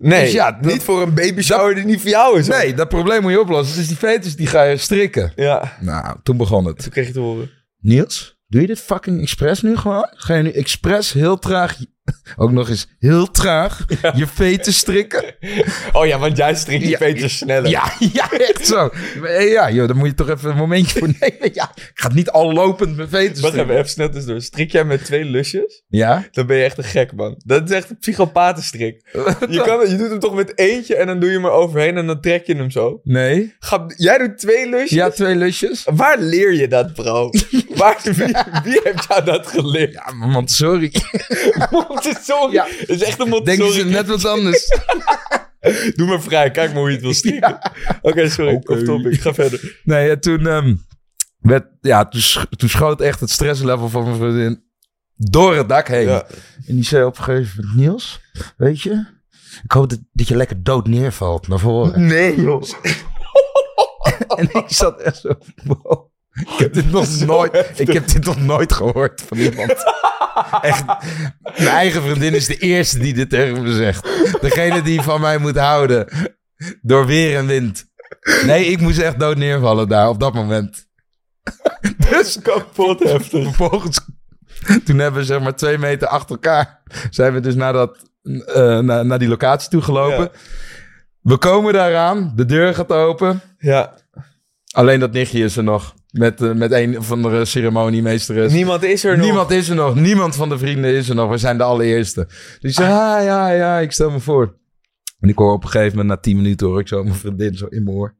Nee, 0.00 0.22
Dus 0.24 0.32
ja, 0.32 0.52
dat- 0.52 0.72
niet 0.72 0.82
voor 0.82 1.02
een 1.02 1.14
baby 1.14 1.42
shower 1.42 1.74
die 1.74 1.84
niet 1.84 2.00
voor 2.00 2.10
jou 2.10 2.38
is. 2.38 2.48
hoor. 2.48 2.56
Nee, 2.58 2.74
dat 2.74 2.88
probleem 2.88 3.22
moet 3.22 3.30
je 3.32 3.40
oplossen. 3.40 3.76
Dus 3.76 3.88
die 3.88 3.96
veters 3.96 4.36
die 4.36 4.46
ga 4.46 4.62
je 4.62 4.76
strikken. 4.76 5.32
Ja, 5.36 5.76
Nou, 5.80 6.16
toen 6.22 6.36
begon 6.36 6.64
het. 6.64 6.82
toen 6.82 6.90
kreeg 6.90 7.06
je 7.06 7.12
te 7.12 7.20
horen. 7.20 7.50
Niels, 7.80 8.38
doe 8.46 8.60
je 8.60 8.66
dit 8.66 8.80
fucking 8.80 9.20
expres 9.20 9.62
nu 9.62 9.76
gewoon? 9.76 10.06
Ga 10.10 10.34
je 10.34 10.42
nu 10.42 10.50
expres 10.50 11.12
heel 11.12 11.38
traag, 11.38 11.76
ook 12.36 12.50
nog 12.52 12.68
eens 12.68 12.86
heel 12.98 13.30
traag, 13.30 13.84
je 14.14 14.26
veten 14.26 14.72
strikken? 14.72 15.24
Oh 15.92 16.06
ja, 16.06 16.18
want 16.18 16.36
jij 16.36 16.54
strikt 16.54 16.80
die 16.82 16.90
Ja, 16.90 16.98
veters 16.98 17.36
sneller. 17.36 17.70
Ja, 17.70 17.92
ja, 18.12 18.30
echt 18.32 18.66
zo. 18.66 18.90
Eh, 19.24 19.52
Ja, 19.52 19.70
joh, 19.70 19.86
daar 19.86 19.96
moet 19.96 20.08
je 20.08 20.14
toch 20.14 20.28
even 20.28 20.50
een 20.50 20.56
momentje 20.56 20.98
voor 20.98 21.08
nemen. 21.20 21.50
Ja, 21.52 21.70
ik 21.74 21.90
ga 21.94 22.08
niet 22.12 22.30
al 22.30 22.52
lopend 22.52 22.96
mijn 22.96 23.08
veten 23.08 23.26
Wacht 23.26 23.36
even, 23.36 23.48
strikken. 23.50 23.76
even 23.76 23.88
snel 23.90 24.10
tussendoor. 24.10 24.40
Strik 24.42 24.72
jij 24.72 24.84
met 24.84 25.04
twee 25.04 25.24
lusjes? 25.24 25.82
Ja? 25.88 26.24
Dan 26.32 26.46
ben 26.46 26.56
je 26.56 26.64
echt 26.64 26.78
een 26.78 26.84
gek, 26.84 27.12
man. 27.12 27.34
Dat 27.44 27.70
is 27.70 27.76
echt 27.76 27.90
een 27.90 27.98
psychopatenstrik. 27.98 29.00
Je, 29.48 29.62
kan, 29.64 29.88
je 29.90 29.96
doet 29.96 30.10
hem 30.10 30.18
toch 30.18 30.34
met 30.34 30.58
eentje 30.58 30.96
en 30.96 31.06
dan 31.06 31.20
doe 31.20 31.28
je 31.30 31.34
hem 31.36 31.44
er 31.44 31.50
overheen 31.50 31.96
en 31.96 32.06
dan 32.06 32.20
trek 32.20 32.46
je 32.46 32.56
hem 32.56 32.70
zo. 32.70 33.00
Nee? 33.02 33.54
Ga, 33.58 33.84
jij 33.96 34.18
doet 34.18 34.38
twee 34.38 34.68
lusjes? 34.68 34.90
Ja, 34.90 35.10
twee 35.10 35.34
lusjes? 35.36 35.86
Waar 35.94 36.18
leer 36.20 36.52
je 36.54 36.68
dat, 36.68 36.92
bro? 36.94 37.30
Waar, 37.74 37.98
wie, 38.02 38.14
wie 38.64 38.80
heeft 38.82 39.04
jou 39.08 39.24
dat 39.24 39.46
geleerd? 39.46 39.92
Ja, 39.92 40.12
maar 40.12 40.28
Montessori. 40.28 40.90
Montessori. 42.04 42.52
Ja. 42.52 42.66
Dat 42.80 42.88
is 42.88 43.02
echt 43.02 43.20
een 43.20 43.30
Denken 43.30 43.54
ze 43.54 43.60
Montessori. 43.62 43.90
net 43.90 44.06
wat 44.06 44.24
anders. 44.24 44.68
Doe 45.96 46.06
maar 46.06 46.20
vrij, 46.22 46.50
kijk 46.50 46.68
maar 46.70 46.78
hoe 46.80 46.88
je 46.88 46.94
het 46.94 47.04
wil 47.04 47.14
strikken. 47.14 47.58
Oké, 48.02 48.28
sorry. 48.28 48.54
Oké. 48.54 48.72
Off 48.72 48.82
topic. 48.82 49.20
Ga 49.20 49.34
verder. 49.34 49.80
Nee, 49.84 50.10
en 50.10 50.20
toen, 50.20 50.46
ehm, 50.46 50.74
werd, 51.38 51.66
ja, 51.80 52.04
toen, 52.08 52.20
sch- 52.20 52.44
toen 52.56 52.68
schoot 52.68 53.00
echt 53.00 53.20
het 53.20 53.30
stresslevel 53.30 53.88
van 53.88 54.02
mijn 54.04 54.16
vriendin 54.16 54.64
door 55.16 55.54
het 55.56 55.68
dak 55.68 55.88
heen. 55.88 56.06
Ja. 56.06 56.26
En 56.66 56.74
die 56.74 56.84
zei 56.84 57.04
op 57.04 57.18
een 57.18 57.24
gegeven 57.24 57.56
moment, 57.66 57.76
Niels, 57.80 58.20
weet 58.56 58.80
je, 58.80 59.04
ik 59.64 59.72
hoop 59.72 59.90
dat, 59.90 59.98
dat 60.12 60.28
je 60.28 60.36
lekker 60.36 60.62
dood 60.62 60.86
neervalt 60.86 61.48
naar 61.48 61.58
voren. 61.58 62.06
Nee, 62.06 62.40
joh. 62.40 62.62
en 64.36 64.48
ik 64.52 64.64
zat 64.66 65.00
echt 65.00 65.16
zo, 65.16 65.38
wow. 65.64 66.10
Ik 66.40 66.58
heb 66.58 66.72
dit 66.74 66.90
nog 66.90 67.20
nooit, 67.20 67.72
ik 67.76 67.92
heb 67.92 68.08
dit 68.08 68.24
nog 68.24 68.40
nooit 68.40 68.72
gehoord 68.72 69.22
van 69.28 69.38
iemand. 69.38 69.74
Echt, 70.60 70.84
mijn 71.42 71.68
eigen 71.68 72.02
vriendin 72.02 72.34
is 72.34 72.46
de 72.46 72.56
eerste 72.56 72.98
die 72.98 73.14
dit 73.14 73.30
tegen 73.30 73.62
me 73.62 73.72
zegt. 73.72 74.08
Degene 74.40 74.82
die 74.82 75.02
van 75.02 75.20
mij 75.20 75.38
moet 75.38 75.56
houden 75.56 76.06
door 76.82 77.06
weer 77.06 77.36
en 77.36 77.46
wind. 77.46 77.86
Nee, 78.46 78.64
ik 78.64 78.80
moest 78.80 78.98
echt 78.98 79.18
dood 79.18 79.36
neervallen 79.36 79.88
daar 79.88 80.08
op 80.08 80.20
dat 80.20 80.34
moment. 80.34 80.86
Dus 82.10 82.38
Kapot 82.42 83.02
heftig. 83.02 83.42
vervolgens, 83.42 84.00
toen 84.84 84.98
hebben 84.98 85.20
we 85.20 85.26
zeg 85.26 85.40
maar 85.40 85.56
twee 85.56 85.78
meter 85.78 86.08
achter 86.08 86.30
elkaar, 86.30 86.82
zijn 87.10 87.32
we 87.32 87.40
dus 87.40 87.54
naar, 87.54 87.72
dat, 87.72 88.10
eh, 88.22 88.78
naar, 88.78 89.06
naar 89.06 89.18
die 89.18 89.28
locatie 89.28 89.70
toe 89.70 89.82
gelopen. 89.82 90.30
Ja. 90.32 90.38
We 91.20 91.36
komen 91.36 91.72
daaraan, 91.72 92.32
de 92.36 92.44
deur 92.44 92.74
gaat 92.74 92.92
open. 92.92 93.40
Ja. 93.58 93.94
Alleen 94.72 95.00
dat 95.00 95.12
nichtje 95.12 95.44
is 95.44 95.56
er 95.56 95.64
nog. 95.64 95.94
Met, 96.10 96.42
eh, 96.42 96.52
met 96.52 96.72
een 96.72 97.02
van 97.02 97.22
de 97.22 97.44
ceremoniemeesteres. 97.44 98.52
Niemand 98.52 98.82
is 98.82 99.04
er 99.04 99.16
nog. 99.16 99.24
Niemand 99.24 99.50
is 99.50 99.68
er 99.68 99.74
nog. 99.74 99.94
Niemand 99.94 100.36
van 100.36 100.48
de 100.48 100.58
vrienden 100.58 100.94
is 100.94 101.08
er 101.08 101.14
nog. 101.14 101.30
We 101.30 101.38
zijn 101.38 101.56
de 101.56 101.62
allereerste. 101.62 102.24
Dus 102.26 102.70
ik 102.70 102.72
zei, 102.72 102.92
ah, 102.92 103.24
ja, 103.24 103.50
ja, 103.50 103.78
ik 103.78 103.92
stel 103.92 104.10
me 104.10 104.20
voor. 104.20 104.56
En 105.20 105.28
ik 105.28 105.38
hoor 105.38 105.52
op 105.52 105.64
een 105.64 105.70
gegeven 105.70 105.96
moment, 105.96 106.08
na 106.14 106.20
tien 106.20 106.36
minuten, 106.36 106.66
hoor 106.66 106.80
ik 106.80 106.88
zo 106.88 107.02
mijn 107.02 107.14
vriendin 107.14 107.54
zo 107.54 107.66
in 107.66 107.84
mijn 107.84 107.96
oor. 107.96 108.14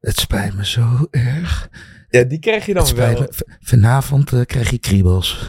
Het 0.00 0.18
spijt 0.18 0.54
me 0.54 0.66
zo 0.66 1.06
erg. 1.10 1.68
Ja, 2.08 2.24
die 2.24 2.38
krijg 2.38 2.66
je 2.66 2.74
dan 2.74 2.94
wel. 2.94 3.20
me. 3.20 3.28
Vanavond 3.60 4.32
eh, 4.32 4.40
krijg 4.44 4.70
je 4.70 4.78
kriebels. 4.78 5.48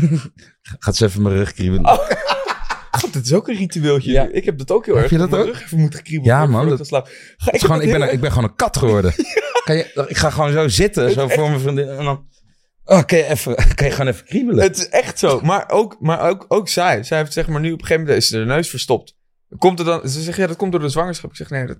Gaat 0.78 0.96
ze 0.96 1.04
even 1.04 1.22
mijn 1.22 1.34
rug 1.34 1.52
kriebelen. 1.52 1.90
Oh, 1.90 2.10
God, 2.98 3.12
dit 3.12 3.24
is 3.24 3.32
ook 3.32 3.48
een 3.48 3.56
ritueeltje. 3.56 4.12
Ja. 4.12 4.28
Ik 4.32 4.44
heb 4.44 4.58
dat 4.58 4.70
ook 4.70 4.86
heel 4.86 4.94
Heb 4.94 5.02
erg. 5.02 5.12
je 5.12 5.18
dat 5.18 5.34
ook? 5.34 5.46
rug 5.46 5.62
even 5.62 5.78
moeten 5.78 6.02
kriebelen. 6.02 6.36
Ja, 6.36 6.46
man, 6.46 6.72
ik 6.72 6.78
dat-. 6.78 6.88
Ga, 7.36 7.52
is 7.52 7.62
gewoon, 7.62 7.82
ik, 7.82 7.90
ben, 7.90 8.12
ik 8.12 8.20
ben 8.20 8.32
gewoon 8.32 8.48
een 8.48 8.56
kat 8.56 8.76
geworden. 8.76 9.12
Kan 9.64 9.76
je, 9.76 10.04
ik 10.06 10.16
ga 10.16 10.30
gewoon 10.30 10.52
zo 10.52 10.68
zitten, 10.68 11.12
zo 11.12 11.28
voor 11.28 11.48
mijn 11.48 11.60
vriendin. 11.60 11.88
En 11.88 12.04
dan... 12.04 12.26
Oh, 12.84 13.02
kan 13.04 13.18
je, 13.18 13.24
even, 13.24 13.54
kan 13.74 13.86
je 13.86 13.92
gewoon 13.92 14.12
even 14.12 14.24
kriebelen? 14.24 14.62
Het 14.62 14.76
is 14.76 14.88
echt 14.88 15.18
zo. 15.18 15.40
Maar 15.40 15.70
ook, 15.70 15.96
maar 16.00 16.28
ook, 16.28 16.44
ook 16.48 16.68
zij. 16.68 17.02
Zij 17.02 17.18
heeft 17.18 17.32
zeg 17.32 17.48
maar 17.48 17.60
nu 17.60 17.72
op 17.72 17.80
een 17.80 17.86
gegeven 17.86 18.02
moment 18.02 18.22
is 18.22 18.28
ze 18.28 18.38
de 18.38 18.44
neus 18.44 18.70
verstopt. 18.70 19.16
Komt 19.58 19.78
er 19.78 19.84
dan, 19.84 20.08
ze 20.08 20.22
zegt 20.22 20.36
ja, 20.36 20.46
dat 20.46 20.56
komt 20.56 20.72
door 20.72 20.80
de 20.80 20.88
zwangerschap. 20.88 21.30
Ik 21.30 21.36
zeg 21.36 21.50
nee, 21.50 21.66
dat, 21.66 21.78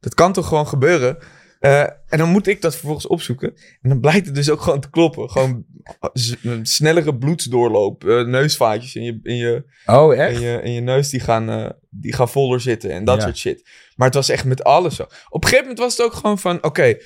dat 0.00 0.14
kan 0.14 0.32
toch 0.32 0.48
gewoon 0.48 0.68
gebeuren. 0.68 1.18
Eh, 1.66 1.80
en 2.08 2.18
dan 2.18 2.28
moet 2.28 2.46
ik 2.46 2.62
dat 2.62 2.72
vervolgens 2.72 3.06
opzoeken. 3.06 3.48
En 3.82 3.88
dan 3.88 4.00
blijkt 4.00 4.26
het 4.26 4.34
dus 4.34 4.50
ook 4.50 4.60
gewoon 4.60 4.80
te 4.80 4.90
kloppen. 4.90 5.30
Gewoon 5.30 5.64
een 6.42 6.66
snellere 6.66 7.16
bloedsdoorloop. 7.16 8.04
eh, 8.04 8.24
neusvaatjes 8.26 8.94
in 8.94 9.02
je, 9.02 9.18
in, 9.22 9.36
je, 9.36 9.64
Oh, 9.86 10.14
in, 10.14 10.20
echt? 10.20 10.40
je, 10.40 10.60
in 10.62 10.72
je 10.72 10.80
neus 10.80 11.08
die 11.08 11.20
gaan, 11.20 11.50
eh, 11.50 11.70
die 11.90 12.12
gaan 12.14 12.28
voller 12.28 12.60
zitten. 12.60 12.90
En 12.90 13.04
dat 13.04 13.16
Ja. 13.16 13.22
soort 13.22 13.36
shit. 13.38 13.68
Maar 13.96 14.06
het 14.06 14.16
was 14.16 14.28
echt 14.28 14.44
met 14.44 14.64
alles 14.64 14.96
zo. 14.96 15.02
Op 15.28 15.42
een 15.42 15.48
gegeven 15.48 15.68
moment 15.68 15.78
was 15.78 15.96
het 15.96 16.06
ook 16.06 16.12
gewoon 16.12 16.38
van... 16.38 16.64
Oké, 16.64 16.96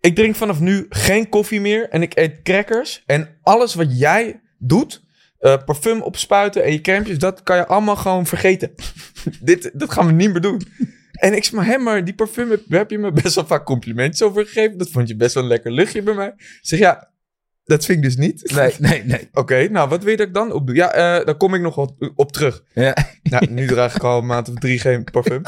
ik 0.00 0.14
drink 0.14 0.34
vanaf 0.36 0.60
nu 0.60 0.86
geen 0.88 1.28
koffie 1.28 1.60
meer 1.60 1.88
en 1.88 2.02
ik 2.02 2.16
eet 2.16 2.42
crackers. 2.42 3.02
En 3.06 3.38
alles 3.42 3.74
wat 3.74 3.98
jij 3.98 4.40
doet, 4.58 5.02
parfum 5.38 6.02
opspuiten 6.02 6.64
en 6.64 6.72
je 6.72 6.80
crèmes, 6.80 7.18
dat 7.18 7.42
kan 7.42 7.56
je 7.56 7.66
allemaal 7.66 7.96
gewoon 7.96 8.26
vergeten. 8.26 8.74
Dit, 9.40 9.70
dat 9.74 9.92
gaan 9.92 10.06
we 10.06 10.12
niet 10.12 10.32
meer 10.32 10.40
doen. 10.40 10.62
En 11.18 11.34
ik 11.36 11.44
zeg 11.44 11.52
maar, 11.52 11.66
hé, 11.66 11.78
maar 11.78 12.04
die 12.04 12.14
parfum 12.14 12.50
heb, 12.50 12.60
heb 12.68 12.90
je 12.90 12.98
me 12.98 13.12
best 13.12 13.34
wel 13.34 13.46
vaak 13.46 13.64
complimentjes 13.64 14.28
over 14.28 14.44
gegeven. 14.44 14.78
Dat 14.78 14.90
vond 14.90 15.08
je 15.08 15.16
best 15.16 15.34
wel 15.34 15.42
een 15.42 15.48
lekker 15.48 15.72
luchtje 15.72 16.02
bij 16.02 16.14
mij. 16.14 16.32
Ik 16.36 16.58
zeg, 16.60 16.78
ja, 16.78 17.10
dat 17.64 17.84
vind 17.84 17.98
ik 17.98 18.04
dus 18.04 18.16
niet. 18.16 18.52
Nee, 18.54 18.74
nee, 18.90 19.04
nee. 19.04 19.28
Oké, 19.32 19.68
nou, 19.68 19.88
wat 19.88 20.02
dat 20.02 20.20
ik 20.20 20.34
dan 20.34 20.52
op? 20.52 20.70
Ja, 20.72 20.92
eh, 20.92 21.26
daar 21.26 21.36
kom 21.36 21.54
ik 21.54 21.60
nog 21.60 21.74
wat 21.74 21.94
op 22.14 22.32
terug. 22.32 22.62
Ja. 22.74 22.96
Nou, 23.22 23.50
nu 23.50 23.66
draag 23.66 23.94
ik 23.96 24.02
al 24.02 24.18
een 24.18 24.26
maand 24.26 24.48
of 24.48 24.54
drie 24.54 24.78
geen 24.78 25.04
parfum. 25.04 25.42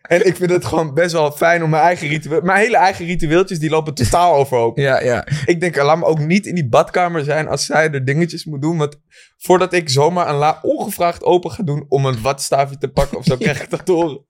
En 0.00 0.26
ik 0.26 0.36
vind 0.36 0.50
het 0.50 0.64
gewoon 0.64 0.94
best 0.94 1.12
wel 1.12 1.32
fijn 1.32 1.62
om 1.62 1.70
mijn 1.70 1.82
eigen 1.82 2.08
ritueel... 2.08 2.40
Mijn 2.40 2.58
hele 2.58 2.76
eigen 2.76 3.06
ritueeltjes, 3.06 3.58
die 3.58 3.70
lopen 3.70 3.94
totaal 3.94 4.34
overhoop. 4.34 4.78
Ja, 4.78 5.02
ja. 5.02 5.26
Ik 5.44 5.60
denk, 5.60 5.76
laat 5.76 5.98
me 5.98 6.04
ook 6.04 6.18
niet 6.18 6.46
in 6.46 6.54
die 6.54 6.68
badkamer 6.68 7.24
zijn 7.24 7.48
als 7.48 7.66
zij 7.66 7.90
er 7.90 8.04
dingetjes 8.04 8.44
moet 8.44 8.62
doen. 8.62 8.78
Want 8.78 9.00
voordat 9.36 9.72
ik 9.72 9.88
zomaar 9.88 10.28
een 10.28 10.34
la 10.34 10.58
ongevraagd 10.62 11.24
open 11.24 11.50
ga 11.50 11.62
doen 11.62 11.84
om 11.88 12.06
een 12.06 12.22
watstaafje 12.22 12.78
te 12.78 12.88
pakken 12.88 13.18
of 13.18 13.24
zo, 13.24 13.36
krijg 13.46 13.62
ik 13.62 13.70
dat 13.70 13.88
horen. 13.88 14.24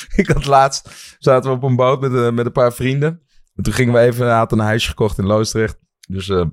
Ik 0.16 0.28
had 0.28 0.46
laatst, 0.46 0.88
zaten 1.18 1.50
we 1.50 1.56
op 1.56 1.62
een 1.62 1.76
boot 1.76 2.00
met, 2.00 2.14
eh, 2.14 2.30
met 2.30 2.46
een 2.46 2.52
paar 2.52 2.72
vrienden. 2.72 3.20
En 3.56 3.62
toen 3.62 3.72
gingen 3.72 3.94
we 3.94 4.00
even, 4.00 4.30
had 4.34 4.52
een 4.52 4.58
huisje 4.58 4.88
gekocht 4.88 5.18
in 5.18 5.26
Loosdrecht. 5.26 5.78
Dus 6.08 6.26
we 6.26 6.50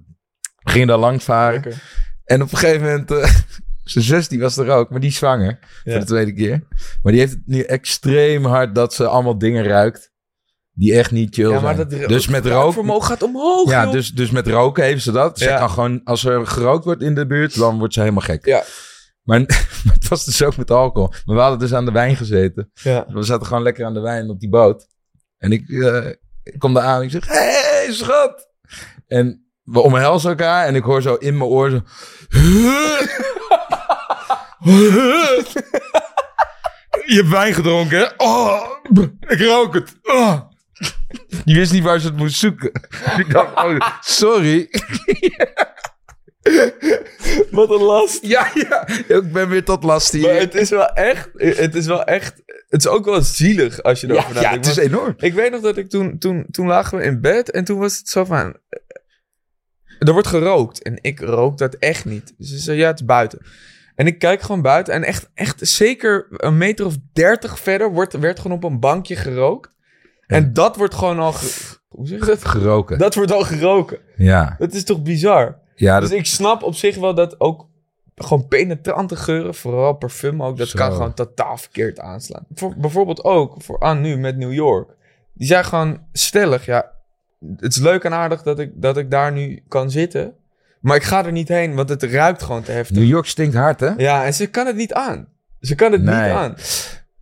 gingen 0.64 0.88
daar 0.88 0.98
lang 0.98 1.24
varen. 1.24 1.62
Lekker. 1.62 1.84
En 2.26 2.42
op 2.42 2.52
een 2.52 2.58
gegeven 2.58 2.82
moment, 2.88 3.12
eh, 3.12 3.34
zijn 3.84 4.04
zus 4.04 4.28
die 4.28 4.40
was 4.40 4.58
er 4.58 4.70
ook, 4.70 4.90
maar 4.90 5.00
die 5.00 5.10
is 5.10 5.16
zwanger. 5.16 5.60
Ja. 5.84 5.92
Voor 5.92 6.00
de 6.00 6.06
tweede 6.06 6.34
keer. 6.34 6.64
Maar 7.04 7.12
die 7.12 7.22
heeft 7.22 7.34
het 7.34 7.48
nu 7.48 7.62
extreem 7.62 8.46
hard 8.46 8.76
dat 8.76 8.94
ze 8.94 9.08
allemaal 9.08 9.38
dingen 9.38 9.64
ruikt. 9.64 10.12
Die 10.74 10.94
echt 10.98 11.12
niet 11.12 11.36
chill 11.36 11.50
Ja, 11.52 11.60
maar 11.60 11.76
zijn. 11.76 11.90
dat 11.90 12.10
dus 12.10 12.28
met 12.28 12.46
rook. 12.46 12.74
vermogen 12.74 13.08
gaat 13.08 13.24
omhoog, 13.24 13.70
Ja, 13.70 13.84
joh. 13.84 13.92
dus, 13.92 14.12
dus 14.12 14.30
met 14.32 14.48
roken 14.48 14.84
heeft 14.84 15.04
ze 15.04 15.12
dat. 15.12 15.40
Ze 15.40 15.46
Ja. 15.46 15.58
kan 15.58 15.70
gewoon, 15.70 16.02
als 16.04 16.26
er 16.26 16.48
gerookt 16.48 16.86
wordt 16.86 17.02
in 17.02 17.16
de 17.16 17.28
buurt, 17.28 17.56
dan 17.58 17.78
wordt 17.78 17.94
ze 17.94 18.00
helemaal 18.00 18.22
gek. 18.22 18.46
Ja. 18.46 18.64
Maar, 19.30 19.40
maar 19.86 19.94
het 20.00 20.08
was 20.08 20.26
dus 20.26 20.44
ook 20.44 20.58
met 20.58 20.72
alcohol. 20.72 21.14
Maar 21.26 21.36
we 21.36 21.42
hadden 21.42 21.60
dus 21.60 21.74
aan 21.74 21.86
de 21.86 21.92
wijn 21.92 22.16
gezeten. 22.16 22.72
Ja. 22.74 23.06
We 23.08 23.24
zaten 23.24 23.48
gewoon 23.48 23.64
lekker 23.64 23.86
aan 23.86 23.94
de 23.94 24.00
wijn 24.00 24.30
op 24.30 24.40
die 24.40 24.50
boot. 24.50 24.88
En 25.38 25.52
ik, 25.52 25.70
eh, 25.70 26.08
ik 26.44 26.60
kom 26.60 26.74
daar 26.74 26.84
aan 26.84 26.98
en 26.98 27.04
ik 27.04 27.12
zeg, 27.12 27.28
hé, 27.28 27.34
hey, 27.36 27.88
schat. 27.92 28.50
En 29.08 29.52
we 29.64 29.80
omhelzen 29.80 30.30
elkaar 30.30 30.66
en 30.66 30.76
ik 30.76 30.84
hoor 30.84 31.02
zo 31.02 31.16
in 31.16 31.38
mijn 31.38 31.50
oor 31.50 31.70
zo... 31.70 31.82
Je 37.06 37.16
hebt 37.16 37.30
wijn 37.30 37.54
gedronken, 37.54 38.00
hè? 38.00 38.08
Oh, 38.18 38.62
ik 39.20 39.40
rook 39.40 39.74
het. 39.74 39.96
Oh. 40.02 40.42
Die 41.46 41.56
wist 41.56 41.72
niet 41.72 41.84
waar 41.84 42.00
ze 42.00 42.08
het 42.08 42.18
moest 42.18 42.40
zoeken. 42.40 42.72
Ik 43.18 43.30
dacht, 43.30 43.56
oh, 43.56 43.80
sorry. 44.00 44.70
Wat 47.52 47.70
een 47.70 47.82
last. 47.82 48.26
Ja, 48.26 48.52
ja, 48.54 48.88
ik 48.88 49.32
ben 49.32 49.50
weer 49.50 49.64
tot 49.64 49.84
last 49.84 50.12
hier. 50.12 50.22
Maar 50.22 50.40
het 50.40 50.56
is 50.56 50.70
wel 50.70 50.88
echt, 50.88 51.30
het 51.36 51.76
is 51.76 51.86
wel 51.86 52.04
echt, 52.04 52.42
het 52.70 52.80
is 52.80 52.88
ook 52.88 53.06
wel 53.06 53.22
zielig 53.22 53.84
als 53.84 54.02
je 54.02 54.08
ja, 54.08 54.14
erover 54.14 54.36
ja, 54.36 54.42
nadenkt. 54.42 54.66
het 54.66 54.78
is 54.78 54.84
enorm. 54.84 55.14
Ik 55.18 55.34
weet 55.34 55.52
nog 55.52 55.62
dat 55.62 55.78
ik 55.78 55.90
toen, 55.90 56.18
toen, 56.18 56.46
toen 56.52 56.68
lagen 56.68 56.98
we 56.98 57.04
in 57.04 57.22
bed 57.22 57.52
en 57.52 57.64
toen 57.64 57.80
was 57.80 57.98
het 57.98 58.10
zo 58.10 58.26
van, 58.26 58.58
er 60.00 60.14
wordt 60.14 60.28
gerookt 60.28 60.84
en 60.84 60.98
ik 61.02 61.20
rook 61.20 61.58
dat 61.58 61.76
echt 61.76 62.06
niet. 62.06 62.34
Dus 62.38 62.50
ze 62.50 62.58
zei, 62.58 62.78
ja, 62.78 62.88
het 62.88 63.00
is 63.00 63.06
buiten. 63.06 63.40
En 63.96 64.08
ik 64.08 64.20
kijk 64.20 64.42
gewoon 64.42 64.62
buiten 64.62 64.94
en 64.94 65.04
echt, 65.04 65.30
echt 65.34 65.68
zeker 65.68 66.28
een 66.30 66.58
meter 66.58 66.86
of 66.86 66.96
dertig 67.14 67.60
verder 67.60 67.92
wordt, 67.92 68.14
werd 68.14 68.40
gewoon 68.40 68.58
op 68.58 68.64
een 68.64 68.80
bankje 68.80 69.16
gerookt. 69.16 69.78
En 70.28 70.54
dat 70.54 70.76
wordt 70.76 70.96
gewoon 70.96 71.20
al, 71.20 71.34
hoe 71.88 72.08
zeg 72.08 72.20
je 72.20 72.26
dat? 72.26 72.46
Geroken. 72.46 72.98
Dat 72.98 73.16
wordt 73.16 73.32
al 73.32 73.44
geroken. 73.44 74.00
Ja, 74.16 74.56
Dat 74.60 74.74
is 74.74 74.84
toch 74.84 75.02
bizar? 75.02 75.59
Ja 75.80 76.00
Dus 76.00 76.10
dat, 76.10 76.18
ik 76.20 76.26
snap 76.26 76.64
op 76.64 76.76
zich 76.76 76.96
wel 76.96 77.14
dat 77.14 77.40
ook 77.40 77.68
gewoon 78.16 78.48
penetrante 78.48 79.16
geuren, 79.16 79.56
vooral 79.56 79.94
parfum 79.94 80.44
ook, 80.44 80.58
dat 80.58 80.68
Zo. 80.68 80.78
kan 80.78 80.92
gewoon 80.92 81.14
totaal 81.14 81.58
verkeerd 81.58 82.00
aanslaan. 82.00 82.46
Voor, 82.54 82.74
bijvoorbeeld 82.78 83.24
ook 83.24 83.56
voor 83.64 83.80
aan 83.80 84.02
nu 84.02 84.18
met 84.18 84.38
New 84.38 84.54
York. 84.54 84.90
Die 85.34 85.48
zijn 85.48 85.66
gewoon 85.66 86.02
stellig, 86.14 86.66
ja, 86.66 86.92
het 87.58 87.72
is 87.76 87.78
leuk 87.82 88.04
en 88.04 88.14
aardig 88.14 88.42
dat 88.44 88.60
ik, 88.60 88.72
dat 88.76 88.98
ik 88.98 89.12
daar 89.12 89.32
nu 89.32 89.64
kan 89.68 89.92
zitten. 89.92 90.34
Maar 90.80 90.96
ik 90.96 91.04
ga 91.04 91.26
er 91.26 91.32
niet 91.32 91.48
heen, 91.48 91.76
want 91.76 91.90
het 91.90 92.04
ruikt 92.04 92.44
gewoon 92.44 92.62
te 92.64 92.72
heftig. 92.72 92.96
New 92.98 93.08
York 93.08 93.26
stinkt 93.26 93.56
hard, 93.56 93.80
hè? 93.80 93.90
Ja, 93.98 94.26
en 94.26 94.34
ze 94.34 94.48
kan 94.48 94.66
het 94.66 94.76
niet 94.76 94.94
aan. 94.94 95.28
Ze 95.62 95.76
kan 95.76 95.92
het 95.92 96.02
Nee. 96.04 96.24
niet 96.24 96.32
aan. 96.38 96.56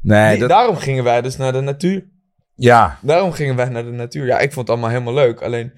Nee, 0.02 0.40
dat, 0.40 0.50
Daarom 0.50 0.76
gingen 0.76 1.04
wij 1.04 1.22
dus 1.22 1.38
naar 1.38 1.52
de 1.54 1.62
natuur. 1.62 2.06
ja. 2.56 3.00
Daarom 3.02 3.32
gingen 3.32 3.56
wij 3.56 3.70
naar 3.70 3.84
de 3.84 3.92
natuur. 3.92 4.26
Ja, 4.26 4.40
ik 4.40 4.54
vond 4.54 4.68
het 4.68 4.70
allemaal 4.70 4.90
helemaal 4.90 5.14
leuk. 5.14 5.42
Alleen, 5.42 5.72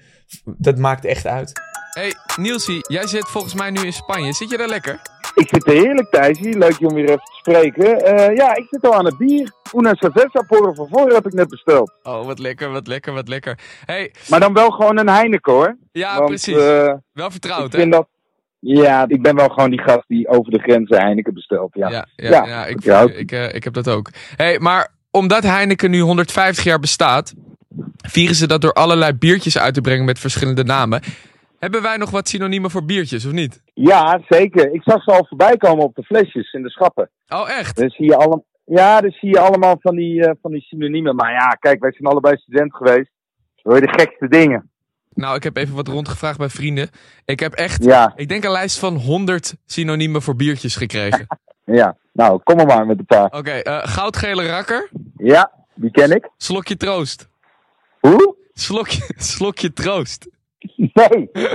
dat 0.44 0.78
maakt 0.78 1.04
echt 1.04 1.26
uit. 1.26 1.52
Hey, 1.90 2.14
Nielsie, 2.36 2.78
jij 2.88 3.06
zit 3.06 3.28
volgens 3.28 3.54
mij 3.54 3.70
nu 3.70 3.80
in 3.80 3.92
Spanje. 3.92 4.32
Zit 4.32 4.50
je 4.50 4.56
daar 4.56 4.68
lekker? 4.68 5.00
Ik 5.34 5.48
zit 5.48 5.66
er 5.66 5.72
heerlijk, 5.72 6.10
Thijsie. 6.10 6.58
Leuk 6.58 6.78
je 6.78 6.86
om 6.86 6.94
weer 6.94 7.04
even 7.04 7.16
te 7.24 7.32
spreken. 7.38 7.98
Eh, 8.00 8.36
ja, 8.36 8.54
ik 8.56 8.66
zit 8.70 8.82
al 8.86 8.94
aan 8.94 9.04
het 9.04 9.16
bier. 9.18 9.52
Una 9.76 9.94
cerveza 9.94 10.42
por 10.48 10.74
favor 10.74 11.12
heb 11.14 11.26
ik 11.26 11.32
net 11.32 11.48
besteld. 11.48 11.92
Oh, 12.02 12.26
wat 12.26 12.38
lekker, 12.38 12.70
wat 12.70 12.86
lekker, 12.86 13.12
wat 13.12 13.28
lekker. 13.28 13.58
Hey, 13.84 14.12
Maar 14.28 14.40
dan 14.40 14.52
wel 14.52 14.70
gewoon 14.70 14.98
een 14.98 15.08
Heineken 15.08 15.52
hoor. 15.52 15.76
ja, 15.92 16.14
Want, 16.16 16.28
precies. 16.28 16.56
eh, 16.56 16.92
Wel 17.12 17.30
vertrouwd, 17.30 17.66
ik 17.66 17.72
hè? 17.72 17.78
vind 17.78 17.92
dat... 17.92 18.08
Ja, 18.58 19.04
ik 19.08 19.22
ben 19.22 19.36
wel 19.36 19.48
gewoon 19.48 19.70
die 19.70 19.80
gast 19.82 20.04
die 20.06 20.28
over 20.28 20.52
de 20.52 20.58
grenzen 20.58 21.00
Heineken 21.00 21.34
bestelt. 21.34 21.70
Ja. 21.74 21.88
Ja, 21.90 22.06
ja, 22.16 22.30
Ja, 22.30 22.46
ja, 22.46 22.64
ik, 22.66 22.72
vertrouwd. 22.72 23.10
ik, 23.16 23.32
eh, 23.32 23.54
ik 23.54 23.64
heb 23.64 23.72
dat 23.72 23.88
ook. 23.88 24.10
Hey, 24.36 24.58
maar 24.58 24.88
omdat 25.10 25.42
Heineken 25.42 25.90
nu 25.90 26.00
150 26.00 26.64
jaar 26.64 26.78
bestaat, 26.78 27.34
vieren 27.96 28.36
ze 28.36 28.46
dat 28.46 28.60
door 28.60 28.72
allerlei 28.72 29.12
biertjes 29.12 29.58
uit 29.58 29.74
te 29.74 29.80
brengen 29.80 30.04
met 30.04 30.18
verschillende 30.18 30.64
namen. 30.64 31.00
Hebben 31.60 31.82
wij 31.82 31.96
nog 31.96 32.10
wat 32.10 32.28
synoniemen 32.28 32.70
voor 32.70 32.84
biertjes, 32.84 33.26
of 33.26 33.32
niet? 33.32 33.62
ja, 33.74 34.20
zeker. 34.28 34.72
Ik 34.72 34.82
zag 34.82 35.02
ze 35.02 35.10
al 35.12 35.26
voorbij 35.28 35.56
komen 35.56 35.84
op 35.84 35.94
de 35.94 36.02
flesjes 36.02 36.52
in 36.52 36.62
de 36.62 36.70
schappen. 36.70 37.10
Oh, 37.28 37.50
echt? 37.50 37.76
Dan 37.76 37.90
zie 37.90 38.04
je 38.04 38.16
allemaal... 38.16 38.44
Ja, 38.64 39.00
dan 39.00 39.10
zie 39.10 39.28
je 39.28 39.38
allemaal 39.38 39.76
van 39.80 39.96
die, 39.96 40.24
eh, 40.26 40.32
van 40.42 40.50
die 40.50 40.60
synoniemen. 40.60 41.14
Maar 41.16 41.32
ja, 41.32 41.46
kijk, 41.48 41.80
wij 41.80 41.92
zijn 41.92 42.08
allebei 42.12 42.36
student 42.36 42.74
geweest. 42.74 43.10
Hoor 43.62 43.74
je 43.74 43.80
de 43.80 43.92
gekste 43.98 44.28
dingen. 44.28 44.70
Nou, 45.14 45.36
ik 45.36 45.42
heb 45.42 45.56
even 45.56 45.74
wat 45.74 45.88
rondgevraagd 45.88 46.38
bij 46.38 46.48
vrienden. 46.48 46.88
Ik 47.24 47.40
heb 47.40 47.52
echt, 47.52 47.84
Ja, 47.84 48.12
ik 48.16 48.28
denk 48.28 48.44
een 48.44 48.50
lijst 48.50 48.78
van 48.78 48.94
100 48.94 49.54
synoniemen 49.66 50.22
voor 50.22 50.36
biertjes 50.36 50.76
gekregen. 50.76 51.26
ja. 51.64 51.96
Nou, 52.12 52.40
kom 52.42 52.56
maar 52.56 52.66
maar 52.66 52.86
met 52.86 52.98
een 52.98 53.06
paar. 53.06 53.24
Oké, 53.30 53.50
eh, 53.50 53.78
goudgele 53.82 54.46
rakker, 54.48 54.90
Ja, 55.16 55.52
die 55.74 55.90
ken 55.90 56.10
ik. 56.10 56.28
slokje 56.36 56.76
troost. 56.76 57.28
Hoe? 58.00 58.36
Slokje, 58.52 59.02
slokje 59.34 59.72
troost. 59.72 60.28
Nee. 60.76 61.30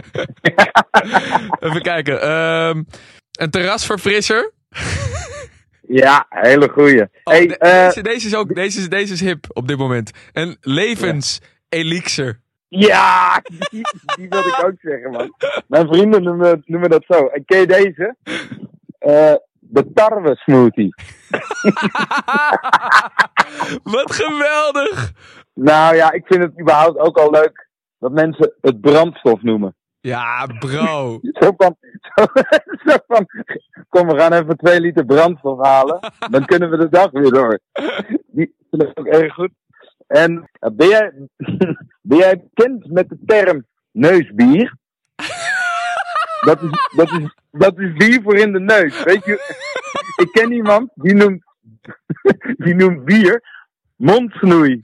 Even 1.60 1.82
kijken. 1.82 2.22
ehm, 2.22 2.84
een 3.32 3.50
terrasverfrisser. 3.50 4.52
Ja, 5.88 6.26
hele 6.30 6.70
goeie. 6.70 7.02
Oh, 7.02 7.08
hey, 7.24 7.48
de- 7.48 7.58
eh, 7.58 7.86
deze, 7.86 8.02
deze, 8.02 8.28
is 8.28 8.36
ook, 8.36 8.56
deze, 8.56 8.80
is, 8.80 8.90
deze 8.90 9.14
is 9.14 9.20
hip 9.22 9.46
op 9.54 9.68
dit 9.68 9.78
moment. 9.78 10.12
Een 10.34 10.58
levenselixer. 10.62 12.40
ja, 12.68 13.42
die, 13.70 13.82
die 14.16 14.30
wilde 14.30 14.48
ik 14.48 14.64
ook 14.66 14.76
zeggen, 14.82 15.12
man. 15.12 15.34
Mijn 15.68 15.88
vrienden 15.88 16.24
noemen, 16.24 16.62
noemen 16.66 16.90
dat 16.90 17.04
zo. 17.08 17.26
En 17.26 17.46
ken 17.46 17.60
je 17.60 17.68
deze? 17.68 18.16
Eh, 19.00 19.34
de 19.60 19.92
tarwe 19.94 20.36
smoothie. 20.36 20.94
Wat 23.84 24.12
geweldig! 24.12 25.12
Nou 25.54 25.96
ja, 25.96 26.12
ik 26.12 26.26
vind 26.26 26.44
het 26.44 26.60
überhaupt 26.60 26.98
ook 27.00 27.18
al 27.18 27.32
leuk 27.32 27.65
dat 28.06 28.14
mensen 28.14 28.56
het 28.62 28.82
brandstof 28.82 29.42
noemen. 29.42 29.76
Ja, 30.00 30.46
bro. 30.60 31.20
Zo 31.40 31.54
van, 31.58 31.76
zo, 32.86 32.98
kom 33.90 34.08
we 34.08 34.18
gaan 34.20 34.34
even 34.34 34.58
twee 34.58 34.80
liter 34.80 35.06
brandstof 35.06 35.66
halen. 35.66 36.00
Dan 36.32 36.46
kunnen 36.46 36.70
we 36.70 36.78
de 36.78 36.90
dag 36.90 37.12
weer 37.12 37.32
door. 37.32 37.60
Die 38.28 38.56
ik 38.70 38.92
ook 38.94 39.06
erg 39.06 39.34
goed. 39.34 39.52
En 40.08 40.50
eh, 40.60 40.70
ben 40.74 40.88
jij, 40.88 41.12
ben 42.10 42.18
jij 42.18 42.44
bekend 42.54 42.92
met 42.92 43.10
de 43.10 43.18
term 43.26 43.66
neusbier? 43.92 44.76
Dat 46.46 46.62
is, 46.62 46.70
dat, 46.96 47.12
is, 47.12 47.36
dat 47.52 47.80
is 47.80 47.94
bier 47.94 48.22
voor 48.22 48.36
in 48.36 48.54
de 48.54 48.60
neus. 48.60 49.04
Weet 49.04 49.26
je, 49.26 49.56
ik 50.22 50.32
ken 50.32 50.52
iemand 50.52 50.90
die 50.94 51.14
noemt, 51.14 51.44
die 52.58 52.76
noemt 52.76 53.06
bier 53.06 53.42
mondsnoei. 53.96 54.82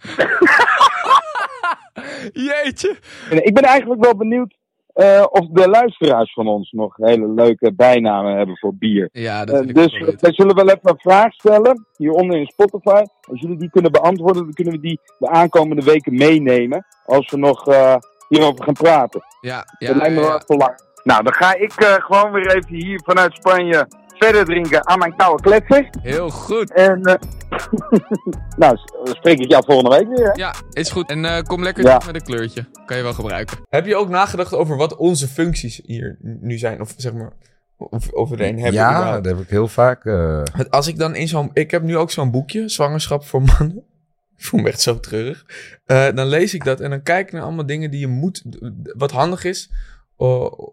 Jeetje. 2.47 2.97
En 3.29 3.45
ik 3.45 3.53
ben 3.53 3.63
eigenlijk 3.63 4.03
wel 4.03 4.15
benieuwd 4.15 4.59
eh, 4.93 5.25
of 5.29 5.47
de 5.47 5.69
luisteraars 5.69 6.33
van 6.33 6.47
ons 6.47 6.71
nog 6.71 6.95
hele 6.97 7.27
leuke 7.27 7.73
bijnamen 7.73 8.37
hebben 8.37 8.57
voor 8.57 8.75
bier. 8.75 9.09
Ja, 9.11 9.45
dat 9.45 9.57
vind 9.57 9.69
ik 9.69 9.77
ook 9.77 9.83
dus 9.83 10.21
wij 10.21 10.33
zullen 10.33 10.55
wel 10.55 10.69
even 10.69 10.89
een 10.89 10.99
vraag 10.99 11.33
stellen 11.33 11.87
hieronder 11.97 12.37
in 12.37 12.45
Spotify. 12.45 13.03
Als 13.29 13.39
jullie 13.41 13.57
die 13.57 13.69
kunnen 13.69 13.91
beantwoorden, 13.91 14.43
dan 14.43 14.53
kunnen 14.53 14.73
we 14.73 14.79
die 14.79 14.99
de 15.17 15.29
aankomende 15.29 15.83
weken 15.83 16.13
meenemen. 16.13 16.85
Als 17.05 17.31
we 17.31 17.37
nog 17.37 17.67
eh, 17.67 17.95
hierover 18.27 18.63
gaan 18.63 18.73
praten. 18.73 19.21
Ja, 19.41 19.65
ja, 19.77 19.87
dat 19.87 19.95
lijkt 19.95 20.15
me 20.15 20.21
wel 20.21 20.29
ja. 20.29 20.37
te 20.37 20.55
lang. 20.55 20.89
Nou, 21.03 21.23
dan 21.23 21.33
ga 21.33 21.55
ik 21.55 21.73
eh, 21.73 21.93
gewoon 21.93 22.31
weer 22.31 22.55
even 22.55 22.75
hier 22.75 23.01
vanuit 23.03 23.33
Spanje 23.33 23.87
verder 24.23 24.45
drinken 24.45 24.87
aan 24.87 24.99
mijn 24.99 25.15
koude 25.15 25.43
kletser. 25.43 25.89
Heel 26.01 26.29
goed. 26.29 26.73
En 26.73 27.01
eh, 27.03 27.15
nou, 28.63 28.77
spreek 29.03 29.39
ik 29.39 29.49
jou 29.49 29.63
volgende 29.65 29.97
week 29.97 30.07
weer. 30.17 30.27
Hè? 30.27 30.31
Ja, 30.33 30.53
is 30.71 30.89
goed. 30.89 31.09
En 31.09 31.25
eh, 31.25 31.41
kom 31.43 31.63
lekker 31.63 31.83
Ja. 31.83 31.97
terug 31.97 32.13
met 32.13 32.21
een 32.21 32.27
kleurtje. 32.35 32.65
Kan 32.85 32.97
je 32.97 33.03
wel 33.03 33.13
gebruiken. 33.13 33.57
Heb 33.69 33.85
je 33.85 33.95
ook 33.95 34.09
nagedacht 34.09 34.53
over 34.53 34.77
wat 34.77 34.95
onze 34.95 35.27
functies 35.27 35.81
hier 35.85 36.17
nu 36.21 36.57
zijn? 36.57 36.81
Of 36.81 36.93
zeg 36.97 37.13
maar, 37.13 37.31
of, 37.77 38.09
of 38.11 38.31
er 38.31 38.41
een 38.41 38.55
hebben 38.55 38.73
ja, 38.73 38.89
überhaupt? 38.95 39.23
dat 39.23 39.33
heb 39.35 39.43
ik 39.43 39.49
heel 39.49 39.67
vaak. 39.67 40.05
eh, 40.05 40.41
Als 40.69 40.87
ik 40.87 40.97
dan 40.97 41.15
in 41.15 41.27
zo'n... 41.27 41.49
Ik 41.53 41.71
heb 41.71 41.83
nu 41.83 41.97
ook 41.97 42.11
zo'n 42.11 42.31
boekje, 42.31 42.69
Zwangerschap 42.69 43.25
voor 43.25 43.41
mannen. 43.41 43.83
Ik 44.37 44.47
voel 44.47 44.61
me 44.61 44.67
echt 44.67 44.81
zo 44.81 44.99
treurig. 44.99 45.45
Eh, 45.85 46.07
dan 46.15 46.27
lees 46.27 46.53
ik 46.53 46.63
dat 46.63 46.79
en 46.79 46.89
dan 46.89 47.03
kijk 47.03 47.27
ik 47.27 47.33
naar 47.33 47.41
allemaal 47.41 47.65
dingen 47.65 47.91
die 47.91 47.99
je 47.99 48.07
moet... 48.07 48.43
Wat 48.83 49.11
handig 49.11 49.43
is 49.43 49.71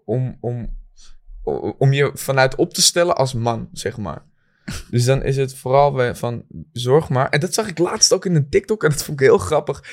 om, 0.04 0.36
om, 0.40 0.68
om 1.78 1.92
je 1.92 2.10
vanuit 2.14 2.54
op 2.54 2.74
te 2.74 2.82
stellen 2.82 3.16
als 3.16 3.34
man, 3.34 3.68
zeg 3.72 3.96
maar. 3.96 4.26
Dus 4.90 5.04
dan 5.04 5.22
is 5.22 5.36
het 5.36 5.54
vooral 5.54 6.14
van 6.14 6.44
zorg 6.72 7.08
maar. 7.08 7.28
En 7.28 7.40
dat 7.40 7.54
zag 7.54 7.68
ik 7.68 7.78
laatst 7.78 8.12
ook 8.12 8.24
in 8.24 8.34
een 8.34 8.48
TikTok 8.48 8.84
en 8.84 8.90
dat 8.90 9.02
vond 9.02 9.20
ik 9.20 9.26
heel 9.26 9.38
grappig. 9.38 9.84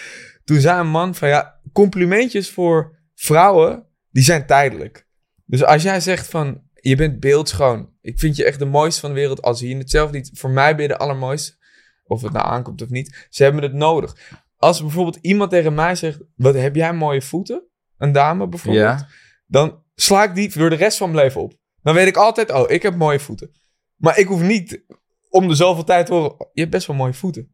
Toen 0.43 0.59
zei 0.59 0.79
een 0.79 0.87
man 0.87 1.15
van 1.15 1.27
ja, 1.27 1.59
complimentjes 1.73 2.51
voor 2.51 2.97
vrouwen, 3.15 3.85
die 4.11 4.23
zijn 4.23 4.45
tijdelijk. 4.45 5.07
Dus 5.45 5.63
als 5.63 5.83
jij 5.83 5.99
zegt 5.99 6.27
van 6.27 6.61
je 6.73 6.95
bent 6.95 7.19
beeldschoon, 7.19 7.89
ik 8.01 8.19
vind 8.19 8.35
je 8.35 8.45
echt 8.45 8.59
de 8.59 8.65
mooiste 8.65 8.99
van 8.99 9.09
de 9.09 9.15
wereld, 9.15 9.41
als 9.41 9.59
je 9.59 9.77
het 9.77 9.89
zelf 9.89 10.11
niet, 10.11 10.31
voor 10.33 10.49
mij 10.49 10.73
ben 10.73 10.81
je 10.81 10.87
de 10.87 10.97
allermooiste, 10.97 11.57
of 12.03 12.21
het 12.21 12.31
nou 12.31 12.45
aankomt 12.45 12.81
of 12.81 12.89
niet, 12.89 13.27
ze 13.29 13.43
hebben 13.43 13.63
het 13.63 13.73
nodig. 13.73 14.15
Als 14.57 14.81
bijvoorbeeld 14.81 15.17
iemand 15.21 15.49
tegen 15.49 15.73
mij 15.73 15.95
zegt, 15.95 16.19
wat 16.35 16.53
heb 16.53 16.75
jij 16.75 16.93
mooie 16.93 17.21
voeten? 17.21 17.63
Een 17.97 18.11
dame 18.11 18.47
bijvoorbeeld 18.47 18.99
ja. 18.99 19.07
dan 19.45 19.83
sla 19.95 20.23
ik 20.23 20.35
die 20.35 20.57
door 20.57 20.69
de 20.69 20.75
rest 20.75 20.97
van 20.97 21.11
mijn 21.11 21.23
leven 21.23 21.41
op. 21.41 21.53
Dan 21.81 21.93
weet 21.93 22.07
ik 22.07 22.17
altijd, 22.17 22.51
oh, 22.51 22.71
ik 22.71 22.81
heb 22.83 22.95
mooie 22.95 23.19
voeten. 23.19 23.51
Maar 23.95 24.17
ik 24.19 24.27
hoef 24.27 24.41
niet 24.41 24.83
om 25.29 25.47
de 25.47 25.55
zoveel 25.55 25.83
tijd 25.83 26.05
te 26.05 26.13
horen, 26.13 26.31
"Oh, 26.31 26.49
je 26.53 26.59
hebt 26.59 26.71
best 26.73 26.87
wel 26.87 26.95
mooie 26.95 27.13
voeten. 27.13 27.49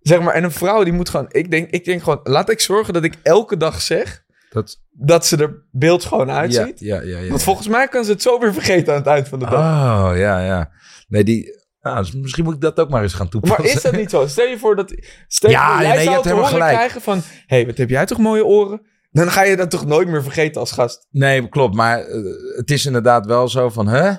Zeg 0.00 0.20
maar, 0.20 0.34
en 0.34 0.44
een 0.44 0.52
vrouw 0.52 0.84
die 0.84 0.92
moet 0.92 1.08
gewoon, 1.08 1.26
ik 1.28 1.50
denk, 1.50 1.70
ik 1.70 1.84
denk 1.84 2.02
gewoon, 2.02 2.20
laat 2.22 2.50
ik 2.50 2.60
zorgen 2.60 2.94
dat 2.94 3.04
ik 3.04 3.14
elke 3.22 3.56
dag 3.56 3.80
zeg 3.80 4.24
Dat, 4.50 4.80
dat 4.90 5.26
ze 5.26 5.36
er 5.36 5.66
beeldschoon 5.70 6.30
uitziet. 6.30 6.80
ja, 6.80 7.00
ja, 7.00 7.18
ja. 7.18 7.28
Want 7.28 7.42
volgens 7.42 7.68
mij 7.68 7.88
kan 7.88 8.04
ze 8.04 8.10
het 8.10 8.22
zo 8.22 8.38
weer 8.38 8.52
vergeten 8.52 8.92
aan 8.92 8.98
het 8.98 9.08
eind 9.08 9.28
van 9.28 9.38
de 9.38 9.44
dag. 9.44 9.54
Oh, 9.54 10.16
ja, 10.16 10.44
ja. 10.44 10.70
Nee, 11.08 11.24
die... 11.24 11.44
dus 11.80 12.12
misschien 12.12 12.44
moet 12.44 12.54
ik 12.54 12.60
dat 12.60 12.80
ook 12.80 12.90
maar 12.90 13.02
eens 13.02 13.14
gaan 13.14 13.28
toepassen. 13.28 13.62
Maar 13.64 13.74
is 13.74 13.82
dat 13.82 13.92
niet 13.92 14.10
zo? 14.10 14.26
Stel 14.26 14.46
je 14.46 14.58
voor 14.58 14.76
dat, 14.76 14.94
stel 15.26 15.50
je 15.50 15.56
Ja, 15.56 15.72
voor, 15.74 15.82
jij 15.82 15.94
nee, 15.96 16.04
zou 16.04 16.22
helemaal 16.22 16.50
horen 16.50 16.68
krijgen 16.68 17.00
van, 17.00 17.16
hé, 17.16 17.56
hey, 17.56 17.66
wat 17.66 17.76
heb 17.76 17.90
jij 17.90 18.06
toch 18.06 18.18
mooie 18.18 18.44
oren? 18.44 18.80
Dan 19.12 19.30
ga 19.30 19.42
je 19.42 19.56
dat 19.56 19.70
toch 19.70 19.86
nooit 19.86 20.08
meer 20.08 20.22
vergeten 20.22 20.60
als 20.60 20.72
gast. 20.72 21.06
Nee, 21.10 21.48
klopt. 21.48 21.74
Maar 21.74 21.98
eh, 22.00 22.22
het 22.56 22.70
is 22.70 22.86
inderdaad 22.86 23.26
wel 23.26 23.48
zo 23.48 23.68
van, 23.70 23.88
hè? 23.88 24.12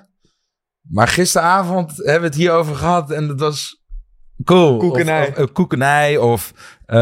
Maar 0.81 1.07
gisteravond 1.07 1.91
hebben 1.97 2.19
we 2.21 2.25
het 2.27 2.35
hierover 2.35 2.75
gehad 2.75 3.11
en 3.11 3.27
dat 3.27 3.39
was 3.39 3.83
cool. 4.43 4.77
Koekenij. 4.77 5.21
Of, 5.27 5.29
of, 5.29 5.37
eh, 5.37 5.53
koekenij 5.53 6.17
of... 6.17 6.51
eh, 6.85 6.97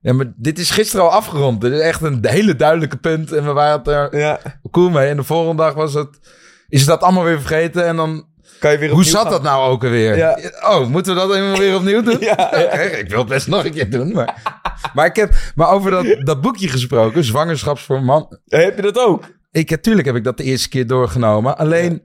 ja, 0.00 0.12
maar 0.12 0.32
dit 0.36 0.58
is 0.58 0.70
gisteren 0.70 1.04
al 1.04 1.10
afgerond. 1.12 1.60
Dit 1.60 1.72
is 1.72 1.80
echt 1.80 2.02
een 2.02 2.26
hele 2.26 2.56
duidelijke 2.56 2.96
punt 2.96 3.32
en 3.32 3.44
we 3.44 3.52
waren 3.52 3.78
het 3.78 3.88
er 3.88 4.18
Ja, 4.18 4.40
cool 4.70 4.90
mee. 4.90 5.08
En 5.08 5.16
de 5.16 5.22
volgende 5.22 5.62
dag 5.62 5.74
was 5.74 5.94
het... 5.94 6.18
Is 6.68 6.84
dat 6.84 7.02
allemaal 7.02 7.24
weer 7.24 7.40
vergeten 7.40 7.86
en 7.86 7.96
dan... 7.96 8.26
kan 8.58 8.72
je 8.72 8.78
weer 8.78 8.90
Hoe 8.90 9.04
zat 9.04 9.22
gaan. 9.22 9.30
dat 9.30 9.42
nou 9.42 9.70
ook 9.70 9.84
alweer? 9.84 10.16
Ja. 10.16 10.38
Oh, 10.62 10.86
moeten 10.86 11.14
we 11.14 11.20
dat 11.20 11.34
even 11.34 11.58
weer 11.58 11.74
opnieuw 11.76 12.02
doen? 12.02 12.16
Ja. 12.30 12.52
Ik 13.02 13.08
wil 13.08 13.18
het 13.18 13.28
best 13.28 13.46
nog 13.48 13.64
een 13.64 13.72
keer 13.72 13.90
doen. 13.90 14.12
Maar, 14.12 14.60
maar, 14.94 15.06
ik 15.06 15.16
heb, 15.16 15.34
maar 15.54 15.68
over 15.70 15.90
dat, 15.90 16.06
dat 16.18 16.40
boekje 16.40 16.68
gesproken, 16.68 17.24
Zwangerschaps 17.24 17.82
voor 17.82 18.02
man. 18.02 18.38
Heb 18.46 18.76
je 18.76 18.82
dat 18.82 18.98
ook? 18.98 19.24
Ik, 19.50 19.70
natuurlijk 19.70 20.06
heb 20.06 20.16
ik 20.16 20.24
dat 20.24 20.36
de 20.36 20.42
eerste 20.44 20.68
keer 20.68 20.86
doorgenomen. 20.86 21.58
Alleen, 21.58 22.02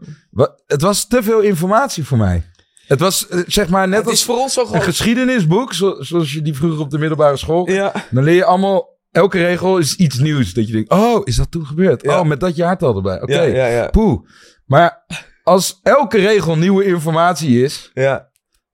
het 0.67 0.82
was 0.82 1.08
te 1.08 1.24
veel 1.24 1.39
informatie 1.39 2.03
voor 2.06 2.17
mij. 2.17 2.44
Het 2.88 3.00
was 3.00 3.27
eh, 3.27 3.39
zeg 3.48 3.70
maar 3.70 3.88
net 3.88 4.00
Het 4.00 4.10
als 4.10 4.24
voor 4.24 4.38
ons 4.38 4.53
zo 4.53 4.67
een 4.72 4.82
geschiedenisboek, 4.82 5.74
zo- 5.74 5.96
zoals 6.00 6.34
je 6.34 6.41
die 6.41 6.56
vroeger 6.56 6.79
op 6.79 6.89
de 6.91 6.98
middelbare 6.98 7.38
school. 7.38 7.70
Ja. 7.72 7.91
Dan 8.12 8.24
leer 8.24 8.36
je 8.36 8.46
allemaal, 8.46 8.98
elke 9.12 9.38
regel 9.38 9.77
is 9.77 9.96
iets 9.96 10.17
nieuws. 10.20 10.53
Dat 10.53 10.67
je 10.67 10.74
denkt, 10.74 10.89
oh, 10.91 11.22
is 11.24 11.36
dat 11.36 11.51
toen 11.51 11.65
gebeurd? 11.65 12.01
Ja. 12.01 12.20
Oh, 12.20 12.25
met 12.25 12.39
dat 12.39 12.56
jaartal 12.56 12.96
erbij. 12.96 13.22
Oké, 13.22 13.34
Ja, 13.41 13.44
ja, 13.44 13.65
ja. 13.67 13.88
poeh. 13.88 14.27
Maar 14.66 15.05
als 15.44 15.79
elke 15.83 16.18
regel 16.18 16.57
nieuwe 16.57 16.83
informatie 16.85 17.64
is, 17.64 17.92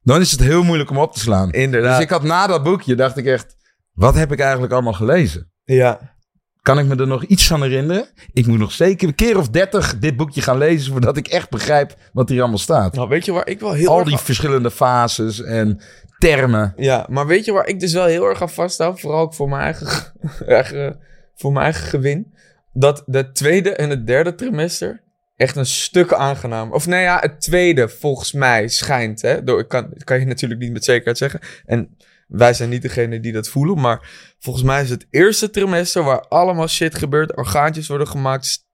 dan 0.02 0.22
is 0.22 0.32
het 0.32 0.40
heel 0.40 0.64
moeilijk 0.64 0.90
om 0.90 0.98
op 0.98 1.14
te 1.14 1.20
slaan. 1.20 1.52
inderdaad. 1.52 1.96
Dus 1.96 2.04
ik 2.06 2.10
had 2.12 2.24
na 2.24 2.48
dat 2.48 2.64
boekje, 2.64 2.96
dacht 2.96 3.18
ik 3.18 3.26
echt, 3.26 3.56
wat 3.94 4.16
heb 4.16 4.32
ik 4.32 4.40
eigenlijk 4.40 4.74
allemaal 4.74 4.94
gelezen? 4.94 5.52
Ja. 5.64 6.16
Kan 6.62 6.80
ik 6.80 6.86
me 6.86 6.96
er 6.96 7.08
nog 7.08 7.24
iets 7.24 7.48
van 7.48 7.62
herinneren? 7.62 8.08
Ik 8.34 8.48
moet 8.48 8.60
nog 8.60 8.72
zeker 8.72 9.08
een 9.08 9.16
keer 9.16 9.38
of 9.38 9.50
dertig 9.50 10.00
dit 10.00 10.16
boekje 10.16 10.42
gaan 10.42 10.58
lezen... 10.58 10.92
voordat 10.92 11.18
ik 11.18 11.28
echt 11.28 11.50
begrijp 11.50 11.96
wat 12.14 12.30
hier 12.30 12.40
allemaal 12.40 12.58
staat. 12.58 12.96
Nou, 12.96 13.10
weet 13.10 13.26
je 13.26 13.32
waar 13.32 13.48
ik 13.48 13.60
wel 13.60 13.74
heel 13.74 13.90
Al 13.90 14.04
die 14.04 14.18
verschillende 14.18 14.72
fases 14.72 15.42
en 15.42 15.82
termen. 16.18 16.74
Ja, 16.76 17.06
maar 17.10 17.28
weet 17.28 17.46
je 17.46 17.52
waar 17.52 17.68
ik 17.68 17.80
dus 17.80 17.94
wel 17.94 18.06
heel 18.06 18.26
erg 18.26 18.42
aan 18.42 18.50
vasthoud? 18.50 19.00
Vooral 19.00 19.20
ook 19.20 19.34
voor 19.34 19.50
mijn 19.50 19.62
eigen, 19.62 20.14
eigen, 20.48 21.00
voor 21.36 21.52
mijn 21.52 21.66
eigen 21.66 21.88
gewin. 21.88 22.34
Dat 22.74 23.04
de 23.06 23.32
tweede 23.32 23.76
en 23.76 23.90
het 23.90 24.08
derde 24.08 24.36
trimester 24.36 25.04
echt 25.36 25.56
een 25.56 25.66
stuk 25.66 26.14
aangenaam. 26.14 26.72
Of 26.72 26.88
nou 26.88 27.02
ja, 27.02 27.20
het 27.20 27.42
tweede 27.42 27.90
volgens 27.90 28.32
mij 28.32 28.68
schijnt. 28.68 29.22
Hè? 29.22 29.44
Door, 29.44 29.60
ik 29.60 29.68
kan, 29.68 29.94
kan 30.04 30.20
je 30.20 30.26
natuurlijk 30.26 30.62
niet 30.62 30.74
met 30.74 30.84
zekerheid 30.84 31.18
zeggen. 31.18 31.40
En 31.66 31.98
wij 32.36 32.54
zijn 32.54 32.70
niet 32.70 32.82
degene 32.82 33.20
die 33.20 33.32
dat 33.32 33.48
voelen. 33.50 33.80
Maar 33.80 34.10
volgens 34.40 34.66
mij 34.66 34.82
is 34.82 34.90
het 34.90 35.06
eerste 35.10 35.50
trimester 35.50 36.04
waar 36.04 36.20
allemaal 36.20 36.68
shit 36.68 36.96
gebeurt. 36.96 37.38
Orgaantjes 37.38 37.88
worden 37.88 38.08
gemaakt. 38.08 38.46
st- 38.46 38.66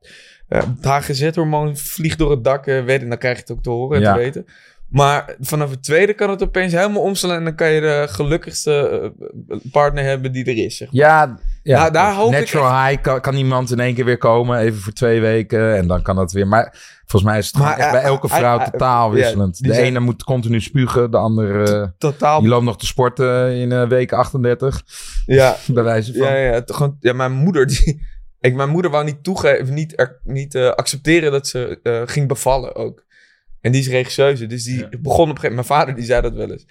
eh, 0.48 0.64
het 0.82 0.86
HGZ-hormoon 0.86 1.78
vliegt 1.78 2.18
door 2.18 2.32
het 2.32 2.44
dak. 2.44 2.68
eh, 2.68 2.84
weet, 2.84 3.02
en 3.02 3.10
dan 3.10 3.18
krijg 3.18 3.36
je 3.36 3.42
het 3.42 3.52
ook 3.52 3.64
te 3.64 3.70
horen 3.70 3.98
en 3.98 4.04
Ja. 4.04 4.14
te 4.14 4.20
weten. 4.20 4.46
Maar 4.90 5.36
vanaf 5.40 5.70
het 5.70 5.84
tweede 5.84 6.14
kan 6.14 6.30
het 6.30 6.44
opeens 6.44 6.74
helemaal 6.74 7.02
omslaan. 7.02 7.36
En 7.38 7.44
dan 7.44 7.56
kan 7.56 7.70
je 7.72 7.82
de 7.82 8.06
gelukkigste 8.10 9.12
eh, 9.50 9.58
partner 9.72 10.04
hebben 10.04 10.32
die 10.32 10.46
er 10.46 10.58
is. 10.66 10.78
Zeg. 10.78 10.92
maar. 10.92 11.02
Ja, 11.02 11.40
ja 11.64 11.80
Nou, 11.80 11.92
daar 11.92 12.14
hoop 12.16 12.34
ik 12.34 12.40
natural 12.40 12.86
high 12.88 13.02
kan, 13.02 13.22
kan 13.22 13.36
iemand 13.36 13.72
in 13.72 13.80
één 13.80 13.94
keer 13.96 14.06
weer 14.06 14.18
komen. 14.18 14.60
Even 14.60 14.80
voor 14.80 14.94
twee 14.94 15.22
weken 15.22 15.76
en 15.78 15.88
dan 15.88 16.02
kan 16.02 16.16
dat 16.16 16.32
weer. 16.32 16.48
Maar 16.48 17.00
volgens 17.06 17.32
mij 17.32 17.40
is 17.40 17.48
het 17.48 17.58
Maar, 17.58 17.78
echt 17.78 17.86
eh, 17.86 17.92
bij 17.92 18.02
elke 18.02 18.28
eh, 18.28 18.36
vrouw 18.36 18.60
eh, 18.60 18.66
totaal 18.68 19.12
wisselend. 19.12 19.64
de 19.64 19.74
zijn- 19.74 19.86
ene 19.86 20.00
moet 20.00 20.24
continu 20.24 20.62
spugen, 20.62 21.12
de 21.12 21.18
andere... 21.18 21.82
eh, 21.82 21.88
Totaal. 21.98 22.40
die 22.40 22.50
loopt 22.50 22.66
nog 22.66 22.78
te 22.78 22.86
sporten 22.86 23.52
in 23.56 23.72
eh, 23.72 23.88
week 23.88 24.12
38. 24.14 24.82
Ja, 25.26 25.56
Bij 25.68 25.84
wijze 25.84 26.14
van. 26.14 26.28
ja, 26.28 26.36
ja, 26.36 26.62
gewoon, 26.66 26.98
ja, 27.00 27.14
mijn 27.14 27.32
moeder 27.34 27.68
die... 27.68 28.02
Ik, 28.42 28.56
mijn 28.56 28.70
moeder 28.70 28.92
wou 28.92 29.04
niet 29.04 29.24
toegeven, 29.24 29.74
niet, 29.74 30.00
er, 30.00 30.20
niet 30.24 30.56
eh, 30.56 30.70
accepteren 30.70 31.32
dat 31.32 31.48
ze 31.48 31.80
eh, 31.84 32.02
ging 32.06 32.28
bevallen 32.28 32.76
ook. 32.76 33.06
En 33.62 33.72
die 33.72 33.82
is 33.82 33.90
regisseuse, 33.90 34.46
dus 34.46 34.64
die 34.64 35.00
begon 35.00 35.30
op 35.30 35.36
een 35.36 35.40
gegeven 35.40 35.50
moment... 35.50 35.56
Mijn 35.56 35.66
vader 35.66 35.96
die 35.96 36.06
zei 36.06 36.22
dat 36.22 36.34
wel 36.34 36.52
eens. 36.52 36.66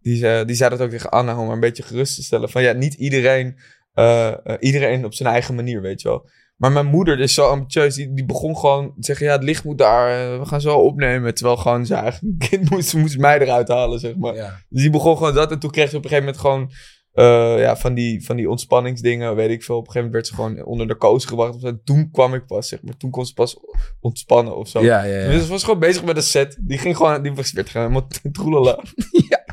Die, 0.00 0.16
zei- 0.16 0.44
die 0.44 0.56
zei 0.56 0.70
dat 0.70 0.80
ook 0.80 0.90
tegen 0.90 1.10
Anna 1.10 1.38
om 1.38 1.44
haar 1.44 1.54
een 1.54 1.60
beetje 1.60 1.82
gerust 1.82 2.14
te 2.14 2.22
stellen. 2.22 2.50
Van 2.50 2.62
ja, 2.62 2.72
niet 2.72 2.94
iedereen, 2.94 3.58
eh, 3.92 4.28
eh, 4.28 4.36
iedereen 4.60 5.04
op 5.04 5.14
zijn 5.14 5.28
eigen 5.28 5.54
manier, 5.54 5.80
weet 5.80 6.02
je 6.02 6.08
wel. 6.08 6.28
Maar 6.56 6.72
mijn 6.72 6.86
moeder 6.86 7.20
is 7.20 7.34
zo 7.34 7.48
ambitieus, 7.48 7.94
die, 7.94 8.14
die 8.14 8.24
begon 8.24 8.56
gewoon 8.56 8.86
te 8.86 9.04
zeggen... 9.06 9.26
Ja, 9.26 9.32
het 9.32 9.42
licht 9.42 9.64
moet 9.64 9.78
daar, 9.78 10.32
eh, 10.32 10.38
we 10.38 10.46
gaan 10.46 10.60
zo 10.60 10.78
opnemen. 10.78 11.34
Terwijl 11.34 11.56
gewoon 11.56 11.86
zijn 11.86 12.02
eigen 12.02 12.36
kind 12.48 12.70
moest, 12.70 12.94
moest 12.94 13.18
mij 13.18 13.40
eruit 13.40 13.68
halen, 13.68 14.00
zeg 14.00 14.16
maar. 14.16 14.34
Ja. 14.34 14.60
Dus 14.68 14.82
die 14.82 14.90
begon 14.90 15.16
gewoon 15.16 15.34
dat. 15.34 15.50
En 15.50 15.58
toen 15.58 15.70
kreeg 15.70 15.90
ze 15.90 15.96
op 15.96 16.04
een 16.04 16.10
gegeven 16.10 16.32
moment 16.32 16.42
gewoon... 16.46 16.70
eh, 17.12 17.58
ja, 17.58 17.76
van 17.76 17.94
die, 17.94 18.24
van 18.24 18.36
die 18.36 18.50
ontspanningsdingen, 18.50 19.34
weet 19.36 19.50
ik 19.50 19.62
veel. 19.62 19.76
Op 19.76 19.86
een 19.86 19.92
gegeven 19.92 20.10
moment 20.10 20.12
werd 20.12 20.26
ze 20.26 20.34
gewoon 20.34 20.64
onder 20.72 20.88
de 20.88 20.94
koos 20.96 21.24
gebracht. 21.24 21.54
of 21.54 21.60
zo. 21.60 21.66
En 21.66 21.80
toen 21.84 22.10
kwam 22.10 22.34
ik 22.34 22.46
pas, 22.46 22.68
zeg 22.68 22.82
maar. 22.82 22.96
Toen 22.96 23.10
kon 23.10 23.26
ze 23.26 23.34
pas 23.34 23.56
ontspannen 24.00 24.56
of 24.56 24.68
zo. 24.68 24.82
Ja, 24.82 25.02
ja, 25.02 25.18
ja. 25.18 25.30
Dus 25.30 25.42
ze 25.42 25.48
was 25.48 25.64
gewoon 25.64 25.78
bezig 25.78 26.04
met 26.04 26.16
een 26.16 26.22
set. 26.22 26.56
Die 26.60 26.78
ging 26.78 26.96
gewoon... 26.96 27.22
Die 27.22 27.32
was, 27.32 27.52
werd 27.52 27.68
gewoon 27.68 27.86
helemaal 27.88 28.08
troelala. 28.32 28.82
ja. 29.30 29.44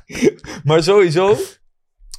Maar 0.64 0.84
sowieso... 0.84 1.36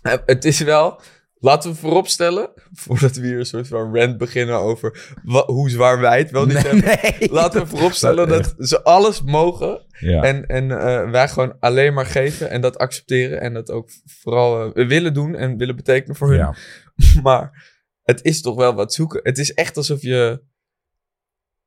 eh, 0.03 0.14
Het 0.26 0.44
is 0.44 0.61
wel... 0.61 1.00
Laten 1.42 1.70
we 1.70 1.76
vooropstellen... 1.76 2.50
Voordat 2.72 3.16
we 3.16 3.26
hier 3.26 3.38
een 3.38 3.46
soort 3.46 3.68
van 3.68 3.96
rant 3.96 4.18
beginnen 4.18 4.57
over... 4.57 5.14
hoe 5.46 5.70
zwaar 5.70 6.00
wij 6.00 6.18
het 6.18 6.31
wel 6.31 6.46
niet 6.46 6.62
hebben. 6.62 6.85
nee. 7.18 7.31
Laten 7.33 7.61
we 7.61 7.66
vooropstellen 7.66 8.29
Dat- 8.29 8.55
dat 8.57 8.68
ze 8.68 8.83
alles 8.83 9.22
mogen. 9.22 9.87
Ja. 9.98 10.22
En, 10.22 10.46
en 10.46 10.70
eh, 10.70 11.11
wij 11.11 11.29
gewoon 11.29 11.57
alleen 11.61 11.94
maar 11.94 12.07
geven 12.07 12.50
en 12.50 12.61
dat 12.61 12.79
accepteren. 12.79 13.40
En 13.40 13.53
dat 13.55 13.70
ook 13.70 13.90
vooral 14.20 14.74
eh, 14.74 14.87
willen 14.88 15.14
doen 15.14 15.35
en 15.35 15.57
willen 15.57 15.76
betekenen 15.76 16.16
voor 16.16 16.29
hun. 16.29 16.38
Ja. 16.38 16.55
Maar 17.22 17.72
het 18.03 18.22
is 18.24 18.40
toch 18.40 18.57
wel 18.57 18.74
wat 18.74 18.94
zoeken. 18.94 19.20
Het 19.22 19.38
is 19.38 19.55
echt 19.55 19.76
alsof 19.76 20.03
je... 20.03 20.42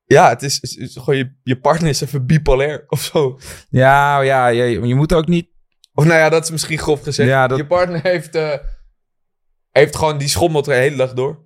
Ja, 0.04 0.28
het 0.28 0.42
is, 0.42 0.60
is- 0.60 0.76
is 0.76 0.96
gewoon 0.96 1.16
je, 1.16 1.34
je 1.42 1.58
partner 1.60 1.88
is 1.88 2.00
even 2.00 2.26
bipolair 2.26 2.84
of 2.86 3.02
zo. 3.02 3.38
Ja, 3.70 4.20
ja, 4.20 4.46
ja, 4.46 4.64
je 4.64 4.94
moet 4.94 5.12
ook 5.12 5.26
niet. 5.26 5.48
Of 5.94 6.04
nou 6.04 6.18
ja, 6.18 6.28
dat 6.28 6.44
is 6.44 6.50
misschien 6.50 6.78
grof 6.78 7.02
gezegd. 7.02 7.28
Ja, 7.28 7.46
dat- 7.46 7.58
Je 7.58 7.66
partner 7.66 8.02
heeft, 8.02 8.34
eh, 8.34 8.52
heeft 9.82 9.96
gewoon 9.96 10.18
die 10.18 10.28
schommelt 10.28 10.64
de 10.64 10.74
hele 10.74 10.96
dag 10.96 11.12
door. 11.12 11.42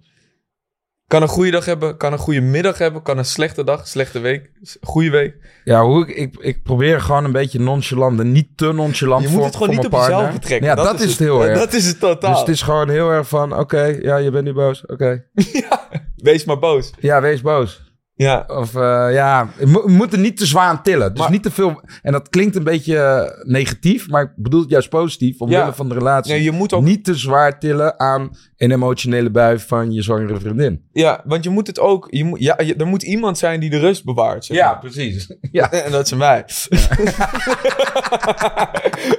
Kan 1.06 1.22
een 1.22 1.28
goede 1.28 1.50
dag 1.50 1.64
hebben, 1.64 1.96
kan 1.96 2.12
een 2.12 2.18
goede 2.18 2.40
middag 2.40 2.78
hebben, 2.78 3.02
kan 3.02 3.18
een 3.18 3.24
slechte 3.24 3.64
dag, 3.64 3.88
slechte 3.88 4.18
week, 4.18 4.50
goede 4.80 5.10
week. 5.10 5.36
Ja, 5.64 5.84
hoe 5.84 6.06
ik, 6.08 6.16
ik, 6.16 6.36
ik 6.40 6.62
probeer 6.62 7.00
gewoon 7.00 7.24
een 7.24 7.32
beetje 7.32 7.60
nonchalant 7.60 8.20
en 8.20 8.32
niet 8.32 8.48
te 8.56 8.72
nonchalant 8.72 9.22
Je 9.22 9.28
voor, 9.28 9.36
moet 9.36 9.46
het 9.46 9.56
gewoon 9.56 9.70
niet 9.70 9.84
op 9.84 9.90
partner. 9.90 10.16
jezelf 10.16 10.34
betrekken. 10.34 10.68
Ja, 10.68 10.74
dat, 10.74 11.00
is 11.00 11.10
het 11.10 11.18
heel 11.18 11.44
erg. 11.44 11.58
Dat 11.58 11.72
is 11.72 11.86
het 11.86 12.00
totaal. 12.00 12.30
Dus 12.30 12.40
het 12.40 12.48
is 12.48 12.62
gewoon 12.62 12.88
heel 12.88 13.10
erg 13.10 13.28
van, 13.28 13.58
oké, 13.58 13.82
ja, 13.82 14.16
je 14.16 14.30
bent 14.30 14.44
nu 14.44 14.52
boos. 14.52 14.86
Oké. 14.86 15.24
Wees 16.16 16.44
maar 16.44 16.58
boos. 16.58 16.90
Ja, 16.98 17.20
wees 17.20 17.40
boos. 17.40 17.87
Ja, 18.18 18.44
Of 18.48 18.74
eh, 18.74 19.08
ja, 19.12 19.48
we 19.56 19.66
mo- 19.66 19.84
we 19.84 19.90
moeten 19.92 20.20
niet 20.20 20.36
te 20.36 20.46
zwaar 20.46 20.68
aan 20.68 20.82
tillen. 20.82 21.10
Dus 21.12 21.20
Maar- 21.22 21.30
niet 21.30 21.42
te 21.42 21.50
veel. 21.50 21.80
En 22.02 22.12
dat 22.12 22.28
klinkt 22.28 22.56
een 22.56 22.64
beetje 22.64 22.98
eh, 22.98 23.44
negatief, 23.52 24.08
maar 24.08 24.22
ik 24.22 24.30
bedoel 24.36 24.60
het 24.60 24.70
juist 24.70 24.88
positief. 24.88 25.40
Omwille 25.40 25.60
Ja. 25.60 25.72
van 25.72 25.88
de 25.88 25.94
relatie. 25.94 26.32
nee, 26.32 26.42
je 26.42 26.50
moet 26.50 26.72
ook 26.72 26.82
Niet 26.82 27.04
te 27.04 27.14
zwaar 27.14 27.58
tillen 27.58 27.98
aan 28.00 28.36
een 28.56 28.70
emotionele 28.70 29.30
bui 29.30 29.58
van 29.58 29.92
je 29.92 30.02
zwangere 30.02 30.40
vriendin. 30.40 30.84
Ja, 30.92 31.20
want 31.24 31.44
je 31.44 31.50
moet 31.50 31.66
het 31.66 31.78
ook. 31.80 32.06
Je 32.10 32.24
moet, 32.24 32.40
ja, 32.40 32.58
je- 32.64 32.74
er 32.74 32.86
moet 32.86 33.02
iemand 33.02 33.38
zijn 33.38 33.60
die 33.60 33.70
de 33.70 33.78
rust 33.78 34.04
bewaart. 34.04 34.44
Zeg 34.44 34.60
maar. 34.60 34.78
precies. 34.78 35.26
Ja. 35.52 35.70
En 35.72 35.90
dat 35.92 36.08
zijn 36.08 36.20
wij. 36.20 36.44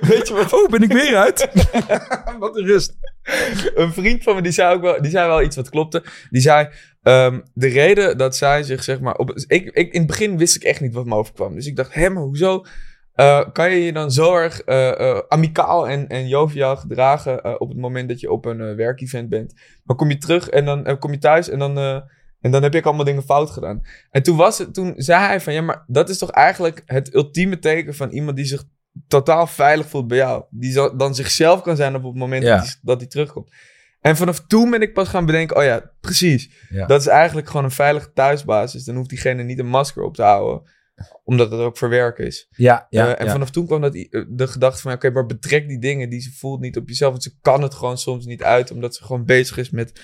Weet 0.01 0.27
je 0.27 0.33
wat? 0.33 0.53
Oh, 0.53 0.69
ben 0.69 0.81
ik 0.81 0.91
weer 0.91 1.15
uit? 1.17 1.49
wat 2.39 2.57
een 2.57 2.65
rust. 2.65 2.97
Een 3.75 3.93
vriend 3.93 4.23
van 4.23 4.35
me 4.35 4.41
die 4.41 4.51
zei 4.51 4.75
ook 4.75 4.81
wel, 4.81 5.01
die 5.01 5.11
zei 5.11 5.27
wel 5.27 5.41
iets 5.41 5.55
wat 5.55 5.69
klopte. 5.69 6.03
Die 6.29 6.41
zei: 6.41 6.67
ehm, 7.01 7.39
De 7.53 7.67
reden 7.67 8.17
dat 8.17 8.35
zij 8.35 8.63
zich 8.63 8.83
zeg 8.83 8.99
maar. 8.99 9.15
Op, 9.15 9.33
ik, 9.47 9.69
ik, 9.69 9.93
in 9.93 9.99
het 9.99 10.07
begin 10.07 10.37
wist 10.37 10.55
ik 10.55 10.63
echt 10.63 10.81
niet 10.81 10.93
wat 10.93 11.05
me 11.05 11.15
overkwam. 11.15 11.55
Dus 11.55 11.65
ik 11.65 11.75
dacht: 11.75 11.93
Hé, 11.93 12.09
maar 12.09 12.23
hoezo? 12.23 12.63
eh, 13.13 13.45
kan 13.53 13.71
je 13.71 13.85
je 13.85 13.93
dan 13.93 14.11
zo 14.11 14.35
erg 14.35 14.61
eh, 14.61 14.99
eh, 15.09 15.21
amicaal 15.27 15.87
en, 15.87 16.07
en 16.07 16.27
joviaal 16.27 16.77
gedragen 16.77 17.59
op 17.61 17.69
het 17.69 17.77
moment 17.77 18.09
dat 18.09 18.19
je 18.19 18.31
op 18.31 18.45
een 18.45 18.75
werkevent 18.75 19.29
bent? 19.29 19.53
Dan 19.83 19.95
kom 19.95 20.09
je 20.09 20.17
terug 20.17 20.49
en 20.49 20.65
dan 20.65 20.97
kom 20.99 21.11
je 21.11 21.17
thuis 21.17 21.49
en 21.49 21.59
dan, 21.59 21.77
en 22.41 22.51
dan 22.51 22.63
heb 22.63 22.75
ik 22.75 22.85
allemaal 22.85 23.05
dingen 23.05 23.23
fout 23.23 23.49
gedaan. 23.49 23.81
En 24.11 24.23
toen, 24.23 24.37
was 24.37 24.57
het, 24.57 24.73
toen 24.73 24.93
zei 24.97 25.25
hij 25.25 25.41
van, 25.41 25.53
ja, 25.53 25.61
maar 25.61 25.83
dat 25.87 26.09
is 26.09 26.17
toch 26.17 26.31
eigenlijk 26.31 26.81
het 26.85 27.13
ultieme 27.13 27.59
teken 27.59 27.95
van 27.95 28.09
iemand 28.09 28.35
die 28.35 28.45
zich 28.45 28.63
totaal 29.07 29.47
veilig 29.47 29.87
voelt 29.87 30.07
bij 30.07 30.17
jou. 30.17 30.43
Die 30.49 30.95
dan 30.95 31.15
zichzelf 31.15 31.61
kan 31.61 31.75
zijn 31.75 31.95
op 31.95 32.03
het 32.03 32.15
moment 32.15 32.43
Ja. 32.43 32.55
dat, 32.55 32.65
hij, 32.65 32.75
dat 32.81 32.99
hij 32.99 33.09
terugkomt. 33.09 33.51
En 34.01 34.17
vanaf 34.17 34.39
toen 34.39 34.69
ben 34.69 34.81
ik 34.81 34.93
pas 34.93 35.09
gaan 35.09 35.25
bedenken, 35.25 35.57
oh 35.57 35.63
ja, 35.63 35.91
precies. 36.01 36.49
Ja. 36.69 36.85
Dat 36.85 37.01
is 37.01 37.07
eigenlijk 37.07 37.47
gewoon 37.47 37.63
een 37.63 37.71
veilige 37.71 38.11
thuisbasis. 38.13 38.83
Dan 38.83 38.95
hoeft 38.95 39.09
diegene 39.09 39.43
niet 39.43 39.59
een 39.59 39.67
masker 39.67 40.03
op 40.03 40.15
te 40.15 40.21
houden, 40.21 40.69
omdat 41.23 41.51
het 41.51 41.59
ook 41.59 41.77
voor 41.77 41.89
werk 41.89 42.17
is. 42.17 42.47
Ja, 42.49 42.87
ja. 42.89 43.05
Eh, 43.05 43.19
en 43.19 43.25
ja. 43.25 43.31
vanaf 43.31 43.49
toen 43.49 43.65
kwam 43.65 43.81
dat, 43.81 43.95
eh, 43.95 44.25
de 44.27 44.47
gedachte 44.47 44.81
van, 44.81 44.91
oké, 44.91 45.09
maar 45.09 45.25
betrek 45.25 45.67
die 45.67 45.79
dingen 45.79 46.09
die 46.09 46.21
ze 46.21 46.31
voelt 46.31 46.59
niet 46.59 46.77
op 46.77 46.87
jezelf. 46.87 47.11
Want 47.11 47.23
ze 47.23 47.37
kan 47.41 47.61
het 47.61 47.73
gewoon 47.73 47.97
soms 47.97 48.25
niet 48.25 48.43
uit, 48.43 48.71
omdat 48.71 48.95
ze 48.95 49.03
gewoon 49.03 49.25
bezig 49.25 49.57
is 49.57 49.69
met 49.69 50.01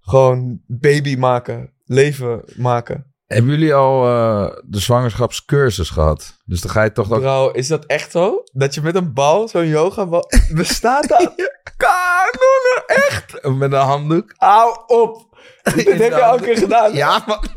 gewoon 0.00 0.60
baby 0.66 1.16
maken, 1.16 1.72
leven 1.84 2.44
maken. 2.56 3.12
Hebben 3.26 3.50
jullie 3.50 3.74
al 3.74 4.06
eh, 4.06 4.56
de 4.64 4.80
zwangerschapscursus 4.80 5.90
gehad? 5.90 6.40
Dus 6.44 6.60
dan 6.60 6.70
ga 6.70 6.82
je 6.82 6.92
toch 6.92 7.10
ook... 7.10 7.20
Bro, 7.20 7.50
is 7.50 7.68
dat 7.68 7.84
echt 7.84 8.10
zo? 8.10 8.42
Dat 8.52 8.74
je 8.74 8.80
met 8.80 8.94
een 8.94 9.12
bal, 9.12 9.48
zo'n 9.48 9.66
yoga 9.66 10.06
bal, 10.06 10.30
bestaat 10.54 11.08
dat? 11.08 11.32
Echt? 12.86 13.42
Met 13.42 13.72
een 13.72 13.78
handdoek? 13.78 14.34
Hou 14.36 14.78
op. 14.86 15.30
Dit 15.74 15.86
heb 15.86 16.12
je 16.12 16.22
al 16.22 16.36
een 16.36 16.44
keer 16.44 16.56
gedaan. 16.56 16.94
Ja, 16.94 17.24
man. 17.26 17.44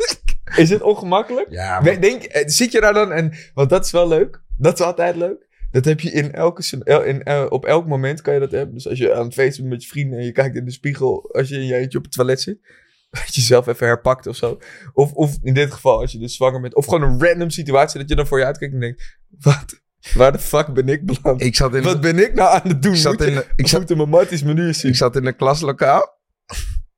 Is 0.55 0.69
het 0.69 0.81
ongemakkelijk? 0.81 1.47
Ja, 1.49 1.81
man. 1.81 1.99
Denk, 1.99 2.23
eh, 2.23 2.43
zit 2.45 2.71
je 2.71 2.81
daar 2.81 2.93
dan 2.93 3.11
en... 3.11 3.33
Want 3.53 3.69
dat 3.69 3.85
is 3.85 3.91
wel 3.91 4.07
leuk. 4.07 4.41
Dat 4.57 4.79
is 4.79 4.85
altijd 4.85 5.15
leuk. 5.15 5.47
Dat 5.71 5.85
heb 5.85 5.99
je 5.99 6.11
in 6.11 6.33
elke... 6.33 6.63
In, 7.05 7.23
eh, 7.23 7.45
op 7.49 7.65
elk 7.65 7.87
moment 7.87 8.21
kan 8.21 8.33
je 8.33 8.39
dat 8.39 8.51
hebben. 8.51 8.75
Dus 8.75 8.87
als 8.87 8.97
je 8.97 9.13
aan 9.13 9.25
het 9.25 9.33
feesten 9.33 9.63
bent 9.63 9.73
met 9.73 9.83
je 9.83 9.89
vrienden 9.89 10.19
en 10.19 10.25
je 10.25 10.31
kijkt 10.31 10.55
in 10.55 10.65
de 10.65 10.71
spiegel... 10.71 11.29
Als 11.31 11.49
je 11.49 11.55
in 11.55 11.65
je 11.65 11.75
eentje 11.75 11.97
op 11.97 12.03
het 12.03 12.13
toilet 12.13 12.41
zit. 12.41 12.57
Dat 13.09 13.35
je 13.35 13.41
jezelf 13.41 13.67
even 13.67 13.87
herpakt 13.87 14.27
of 14.27 14.35
zo. 14.35 14.59
Of, 14.93 15.13
of 15.13 15.37
in 15.43 15.53
dit 15.53 15.71
geval 15.71 15.99
als 15.99 16.11
je 16.11 16.17
dus 16.17 16.35
zwanger 16.35 16.61
bent. 16.61 16.75
Of 16.75 16.85
gewoon 16.85 17.01
een 17.01 17.27
random 17.27 17.49
situatie 17.49 17.99
dat 17.99 18.09
je 18.09 18.15
dan 18.15 18.27
voor 18.27 18.39
je 18.39 18.45
uitkijkt 18.45 18.73
en 18.73 18.79
denkt... 18.79 19.17
Wat? 19.39 19.83
Waar 20.13 20.31
de 20.31 20.39
fuck 20.39 20.73
ben 20.73 20.87
ik 20.89 21.05
beland? 21.05 21.41
Ik 21.41 21.55
zat 21.55 21.75
in, 21.75 21.83
Wat 21.83 22.01
ben 22.01 22.19
ik 22.19 22.33
nou 22.33 22.53
aan 22.53 22.69
het 22.69 22.81
doen? 22.81 22.93
ik 22.93 22.99
zat 22.99 23.21
in, 23.21 23.33
ik 23.37 23.51
ik 23.55 23.67
zat, 23.67 23.79
moet 23.89 23.97
mijn 23.97 24.09
matties 24.09 24.43
menu 24.43 24.73
zien. 24.73 24.91
ik 24.91 24.97
zat 24.97 25.15
in 25.15 25.25
een 25.25 25.35
klaslokaal. 25.35 26.13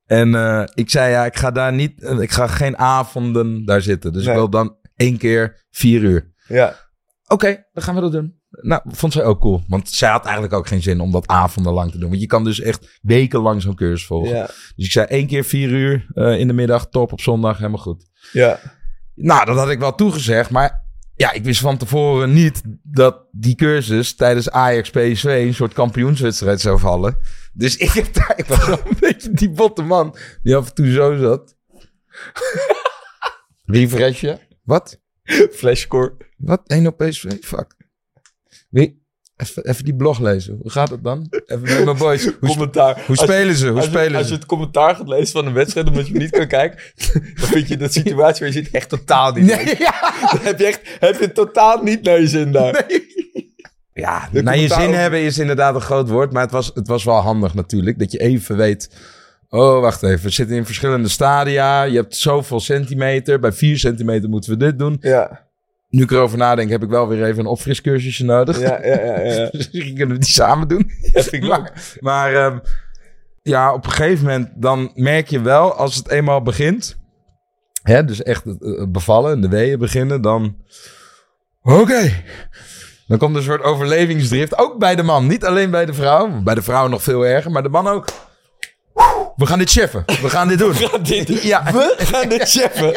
En 0.05 0.35
eh, 0.35 0.63
ik 0.73 0.89
zei, 0.89 1.11
ja, 1.11 1.25
ik 1.25 1.35
ga 1.37 1.51
daar 1.51 1.73
niet... 1.73 2.03
eh, 2.03 2.19
ik 2.19 2.31
ga 2.31 2.47
geen 2.47 2.77
avonden 2.77 3.65
daar 3.65 3.81
zitten. 3.81 4.13
Dus 4.13 4.21
Nee. 4.23 4.31
ik 4.31 4.37
wil 4.37 4.49
dan 4.49 4.77
één 4.95 5.17
keer 5.17 5.65
vier 5.69 6.01
uur. 6.01 6.33
Ja. 6.47 6.75
Oké, 7.27 7.65
dan 7.73 7.83
gaan 7.83 7.95
we 7.95 8.01
dat 8.01 8.11
doen. 8.11 8.35
Nou, 8.49 8.81
vond 8.85 9.13
zij 9.13 9.23
ook 9.23 9.41
cool. 9.41 9.63
Want 9.67 9.89
zij 9.89 10.09
had 10.09 10.23
eigenlijk 10.23 10.53
ook 10.53 10.67
geen 10.67 10.81
zin 10.81 10.99
om 10.99 11.11
dat 11.11 11.27
avondenlang 11.27 11.91
te 11.91 11.97
doen. 11.97 12.09
Want 12.09 12.21
je 12.21 12.27
kan 12.27 12.43
dus 12.43 12.59
echt 12.61 12.99
wekenlang 13.01 13.61
zo'n 13.61 13.75
cursus 13.75 14.05
volgen. 14.07 14.35
Ja. 14.35 14.45
Dus 14.75 14.85
ik 14.85 14.91
zei 14.91 15.05
één 15.05 15.27
keer 15.27 15.43
vier 15.43 15.69
uur 15.69 16.07
eh, 16.13 16.39
in 16.39 16.47
de 16.47 16.53
middag, 16.53 16.87
top 16.89 17.11
op 17.11 17.21
zondag, 17.21 17.57
helemaal 17.57 17.79
goed. 17.81 18.05
Ja. 18.31 18.59
Nou, 19.15 19.45
dat 19.45 19.57
had 19.57 19.69
ik 19.69 19.79
wel 19.79 19.95
toegezegd, 19.95 20.49
maar 20.49 20.85
ja, 21.17 21.31
ik 21.31 21.43
wist 21.43 21.61
van 21.61 21.77
tevoren 21.77 22.33
niet 22.33 22.61
dat 22.83 23.27
die 23.31 23.55
cursus 23.55 24.15
tijdens 24.15 24.49
Ajax 24.49 24.89
PSV 24.89 25.43
een 25.47 25.53
soort 25.53 25.73
kampioenswedstrijd 25.73 26.61
zou 26.61 26.79
vallen. 26.79 27.17
Dus 27.53 27.77
ik 27.77 27.91
heb 27.91 28.13
daar, 28.13 28.33
ik 28.35 28.45
was 28.45 28.67
wel 28.67 28.79
een 28.85 28.97
beetje 29.09 29.31
die 29.31 29.49
botte 29.49 29.81
man 29.81 30.15
die 30.43 30.55
af 30.55 30.67
en 30.67 30.73
toe 30.73 30.91
zo 30.91 31.17
zat. 31.17 31.55
Refreshje. 33.65 34.39
Wat? 34.63 35.01
Flashscore. 35.51 36.17
Wat? 36.37 36.61
1 36.67 36.87
op 36.87 36.97
PSV? 36.97 37.31
Fuck. 37.41 37.75
Wie? 38.69 39.05
Even, 39.37 39.65
even 39.69 39.83
die 39.83 39.95
blog 39.95 40.19
lezen. 40.19 40.57
Hoe 40.61 40.71
gaat 40.71 40.89
het 40.89 41.03
dan? 41.03 41.27
Even 41.45 41.61
met 41.61 41.85
mijn 41.85 41.97
boys. 41.97 42.23
Hoe, 42.39 42.49
Commentaar. 42.49 43.03
hoe 43.05 43.15
je- 43.15 43.21
spelen 43.21 43.55
ze? 43.55 43.67
Hoe 43.67 43.75
als 43.75 43.85
je, 43.85 43.91
spelen 43.91 44.17
als 44.17 44.27
je 44.27 44.33
het 44.33 44.45
commentaar 44.45 44.95
gaat 44.95 45.07
lezen 45.07 45.27
van 45.27 45.45
een 45.45 45.53
wedstrijd 45.53 45.87
omdat 45.87 46.07
je 46.07 46.13
niet 46.13 46.29
kan 46.29 46.47
kijken, 46.47 46.79
dan 47.39 47.47
vind 47.47 47.67
je 47.67 47.77
dat 47.77 47.93
situatie 47.93 48.45
waar 48.45 48.53
je 48.55 48.61
zit 48.63 48.71
echt 48.71 48.89
totaal 48.89 49.31
niet. 49.33 49.45
Nee, 49.45 49.75
ja. 49.79 50.13
Dan 50.31 50.39
heb 50.41 50.59
je 50.59 50.65
echt 50.65 50.81
heb 50.99 51.19
je 51.19 51.31
totaal 51.31 51.83
niet 51.83 52.03
naar 52.03 52.19
je 52.19 52.27
zin 52.27 52.51
daar. 52.51 52.85
Ja, 53.93 54.29
De 54.31 54.43
naar 54.43 54.57
je 54.57 54.67
zin 54.67 54.77
over- 54.87 54.97
hebben 54.99 55.19
is 55.21 55.37
inderdaad 55.37 55.75
een 55.75 55.81
groot 55.81 56.09
woord. 56.09 56.31
Maar 56.31 56.41
het 56.43 56.51
was, 56.51 56.71
het 56.73 56.87
was 56.87 57.03
wel 57.03 57.15
handig 57.19 57.53
natuurlijk. 57.53 57.99
Dat 57.99 58.11
je 58.11 58.17
even 58.17 58.57
weet. 58.57 58.89
Oh, 59.49 59.79
wacht 59.81 60.03
even. 60.03 60.23
We 60.23 60.29
zitten 60.29 60.55
in 60.55 60.65
verschillende 60.65 61.07
stadia. 61.07 61.83
Je 61.83 61.95
hebt 61.95 62.15
zoveel 62.15 62.59
centimeter. 62.59 63.39
Bij 63.39 63.51
4 63.51 63.77
centimeter 63.77 64.29
moeten 64.29 64.49
we 64.51 64.57
dit 64.57 64.79
doen. 64.79 64.97
Ja, 64.99 65.46
Nu 65.89 66.03
ik 66.03 66.11
erover 66.11 66.37
nadenk, 66.37 66.69
heb 66.69 66.83
ik 66.83 66.89
wel 66.89 67.07
weer 67.07 67.23
even 67.23 67.39
een 67.39 67.45
opfriscursusje 67.45 68.25
nodig. 68.25 68.59
ja, 68.59 68.85
ja, 68.85 68.99
ja. 69.03 69.19
ja. 69.19 69.49
Dus 69.51 69.69
misschien 69.71 69.95
kunnen 69.95 70.15
we 70.15 70.21
die 70.23 70.33
samen 70.33 70.67
doen. 70.67 70.91
Dat 71.11 71.23
vind 71.23 71.43
ik 71.43 71.49
leuk. 71.53 71.59
Maar, 71.59 71.73
maar 71.99 72.33
ehm, 72.33 72.59
ja, 73.41 73.73
op 73.73 73.85
een 73.85 73.91
gegeven 73.91 74.25
moment 74.25 74.49
dan 74.55 74.91
merk 74.95 75.27
je 75.27 75.41
wel, 75.41 75.73
als 75.73 75.95
het 75.95 76.09
eenmaal 76.09 76.41
begint, 76.41 76.97
hè, 77.81 78.05
dus 78.05 78.23
echt 78.23 78.43
het, 78.43 78.59
het 78.59 78.91
bevallen, 78.91 79.41
de 79.41 79.47
weeën 79.49 79.79
beginnen, 79.79 80.21
dan 80.21 80.57
oké. 81.61 82.23
Dan 83.07 83.17
komt 83.17 83.31
er 83.31 83.37
een 83.37 83.43
soort 83.47 83.61
overlevingsdrift, 83.63 84.57
ook 84.57 84.79
bij 84.79 84.95
de 84.95 85.03
man, 85.03 85.27
niet 85.27 85.45
alleen 85.45 85.71
bij 85.71 85.85
de 85.85 85.93
vrouw. 85.93 86.41
Bij 86.41 86.55
de 86.55 86.61
vrouw 86.61 86.87
nog 86.87 87.03
veel 87.03 87.25
erger, 87.25 87.51
maar 87.51 87.63
de 87.63 87.69
man 87.69 87.87
ook. 87.87 88.05
We 89.35 89.45
gaan 89.45 89.59
dit 89.59 89.71
cheffen. 89.71 90.03
We 90.05 90.29
gaan 90.29 90.47
dit 90.47 90.57
doen. 90.59 90.73
Dit- 91.03 91.41
Ja, 91.43 91.63
We 91.71 91.93
gaan 91.97 92.29
dit 92.29 92.49
cheffen. 92.49 92.93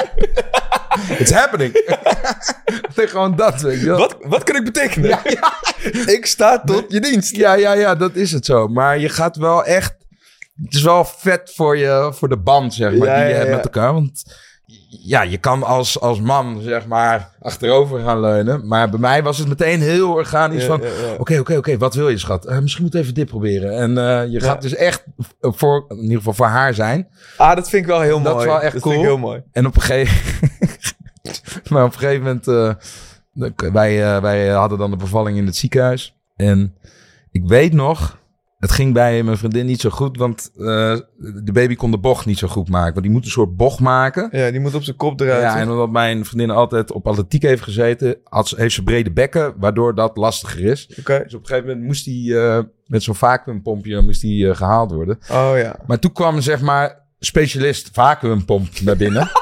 it's 1.21 1.31
happening. 1.31 1.73
Gewoon 2.95 3.37
dat, 3.37 3.61
weet 3.61 3.81
je 3.81 3.87
wel. 3.87 3.99
Wat, 3.99 4.17
wat 4.23 4.43
kan 4.45 4.57
ik 4.57 4.65
betekenen? 4.65 5.19
Ik 6.17 6.27
sta 6.27 6.61
tot 6.61 6.85
je 6.89 7.01
dienst. 7.01 7.37
Ja, 7.37 7.55
ja, 7.55 7.73
ja, 7.73 7.95
dat 7.95 8.15
is 8.15 8.33
het 8.33 8.45
zo. 8.45 8.69
Maar 8.69 8.99
je 8.99 9.09
gaat 9.09 9.37
wel 9.37 9.65
echt. 9.65 9.97
Het 10.65 10.75
is 10.75 10.83
wel 10.83 11.05
vet 11.05 11.53
voor, 11.55 11.77
je, 11.77 12.11
voor 12.15 12.29
de 12.29 12.37
band, 12.39 12.75
zeg 12.75 12.93
maar, 12.95 13.09
Ja, 13.09 13.15
die 13.15 13.25
je 13.25 13.31
ja, 13.31 13.37
hebt 13.37 13.49
ja. 13.49 13.55
met 13.55 13.65
elkaar. 13.65 13.93
Want 13.93 14.23
ja, 15.03 15.23
je 15.23 15.39
kan 15.39 15.63
als, 15.63 16.01
als 16.01 16.21
man, 16.21 16.61
zeg 16.63 16.87
maar, 16.87 17.31
achterover 17.41 18.01
gaan 18.01 18.21
leunen. 18.21 18.67
Maar 18.69 18.91
bij 18.91 18.99
mij 18.99 19.23
was 19.23 19.39
het 19.39 19.49
meteen 19.49 19.81
heel 19.81 20.13
organisch 20.13 20.63
Ja, 20.63 20.69
van... 20.69 20.81
ja, 20.81 20.87
ja. 20.87 21.15
Oké, 21.19 21.39
oké, 21.39 21.57
oké, 21.57 21.79
wat 21.79 21.95
wil 21.95 22.09
je, 22.09 22.19
schat? 22.19 22.47
Eh, 22.47 22.59
misschien 22.59 22.85
moet 22.85 22.95
even 22.95 23.15
dit 23.15 23.27
proberen. 23.27 23.77
En 23.77 23.99
eh, 23.99 24.25
je 24.25 24.31
Ja. 24.31 24.41
gaat 24.41 24.63
dus 24.63 24.75
echt 24.75 25.05
voor, 25.41 25.85
in 25.89 26.03
ieder 26.03 26.17
geval 26.17 26.33
voor 26.33 26.47
haar 26.47 26.75
zijn. 26.75 27.09
Ah, 27.37 27.55
dat 27.57 27.69
vind 27.69 27.83
ik 27.83 27.89
wel 27.89 28.01
heel 28.01 28.23
Dat 28.23 28.33
mooi. 28.35 28.47
is 28.47 28.53
wel 28.53 28.61
echt 28.63 28.73
dat 28.73 28.83
vind 28.83 28.95
ik 28.95 29.01
cool. 29.01 29.05
heel 29.05 29.19
mooi. 29.19 29.43
En 29.53 29.67
op 29.67 29.75
een 29.77 29.83
gegeven 29.83 30.51
maar 31.75 31.85
op 31.85 31.93
een 31.93 31.99
gegeven 31.99 32.23
moment, 32.23 32.45
de- 32.45 32.77
wij, 33.73 34.15
eh, 34.15 34.23
wij 34.23 34.49
hadden 34.49 34.79
dan 34.79 34.91
de 34.91 34.97
bevalling 34.97 35.37
in 35.37 35.47
het 35.47 35.57
ziekenhuis. 35.57 36.17
En 36.37 36.75
ik 37.31 37.49
weet 37.49 37.73
nog, 37.73 38.19
het 38.59 38.71
ging 38.73 38.95
bij 38.95 39.23
mijn 39.23 39.37
vriendin 39.37 39.67
niet 39.67 39.81
zo 39.81 39.91
goed, 39.91 40.17
want 40.17 40.51
eh, 40.55 40.63
de 41.19 41.53
baby 41.53 41.75
kon 41.75 41.91
de 41.91 41.99
bocht 41.99 42.27
niet 42.27 42.39
zo 42.39 42.49
goed 42.49 42.69
maken. 42.69 42.93
Want 42.93 43.05
die 43.05 43.15
moet 43.15 43.25
een 43.25 43.31
soort 43.31 43.57
bocht 43.57 43.81
maken. 43.81 44.29
Ja, 44.33 44.51
die 44.51 44.61
moet 44.61 44.75
op 44.75 44.83
zijn 44.83 44.97
kop 44.97 45.21
eruit. 45.21 45.43
Ja, 45.43 45.59
en 45.59 45.71
omdat 45.71 45.91
mijn 45.91 46.25
vriendin 46.25 46.51
altijd 46.51 46.93
op 46.93 47.07
atletiek 47.07 47.43
heeft 47.43 47.63
gezeten, 47.63 48.17
had 48.25 48.49
ze, 48.49 48.55
heeft 48.59 48.75
ze 48.75 48.83
brede 48.83 49.13
bekken, 49.13 49.55
waardoor 49.59 49.95
dat 49.95 50.17
lastiger 50.17 50.65
is. 50.65 50.91
Oké. 50.99 51.21
Dus 51.23 51.35
op 51.35 51.41
een 51.41 51.47
gegeven 51.47 51.69
moment 51.69 51.87
moest 51.87 52.05
die 52.05 52.35
met 52.91 53.03
zo'n 53.03 53.15
vacuümpompje 53.15 54.01
moest 54.01 54.21
die, 54.21 54.49
eh, 54.51 54.57
gehaald 54.57 54.93
worden. 54.93 55.19
Oh 55.31 55.53
ja. 55.57 55.77
Maar 55.87 55.99
toen 55.99 56.13
kwam 56.13 56.41
zeg 56.41 56.61
maar 56.61 57.09
specialist 57.21 57.89
vacuümpomp 57.93 58.81
naar 58.81 58.97
binnen. 58.97 59.31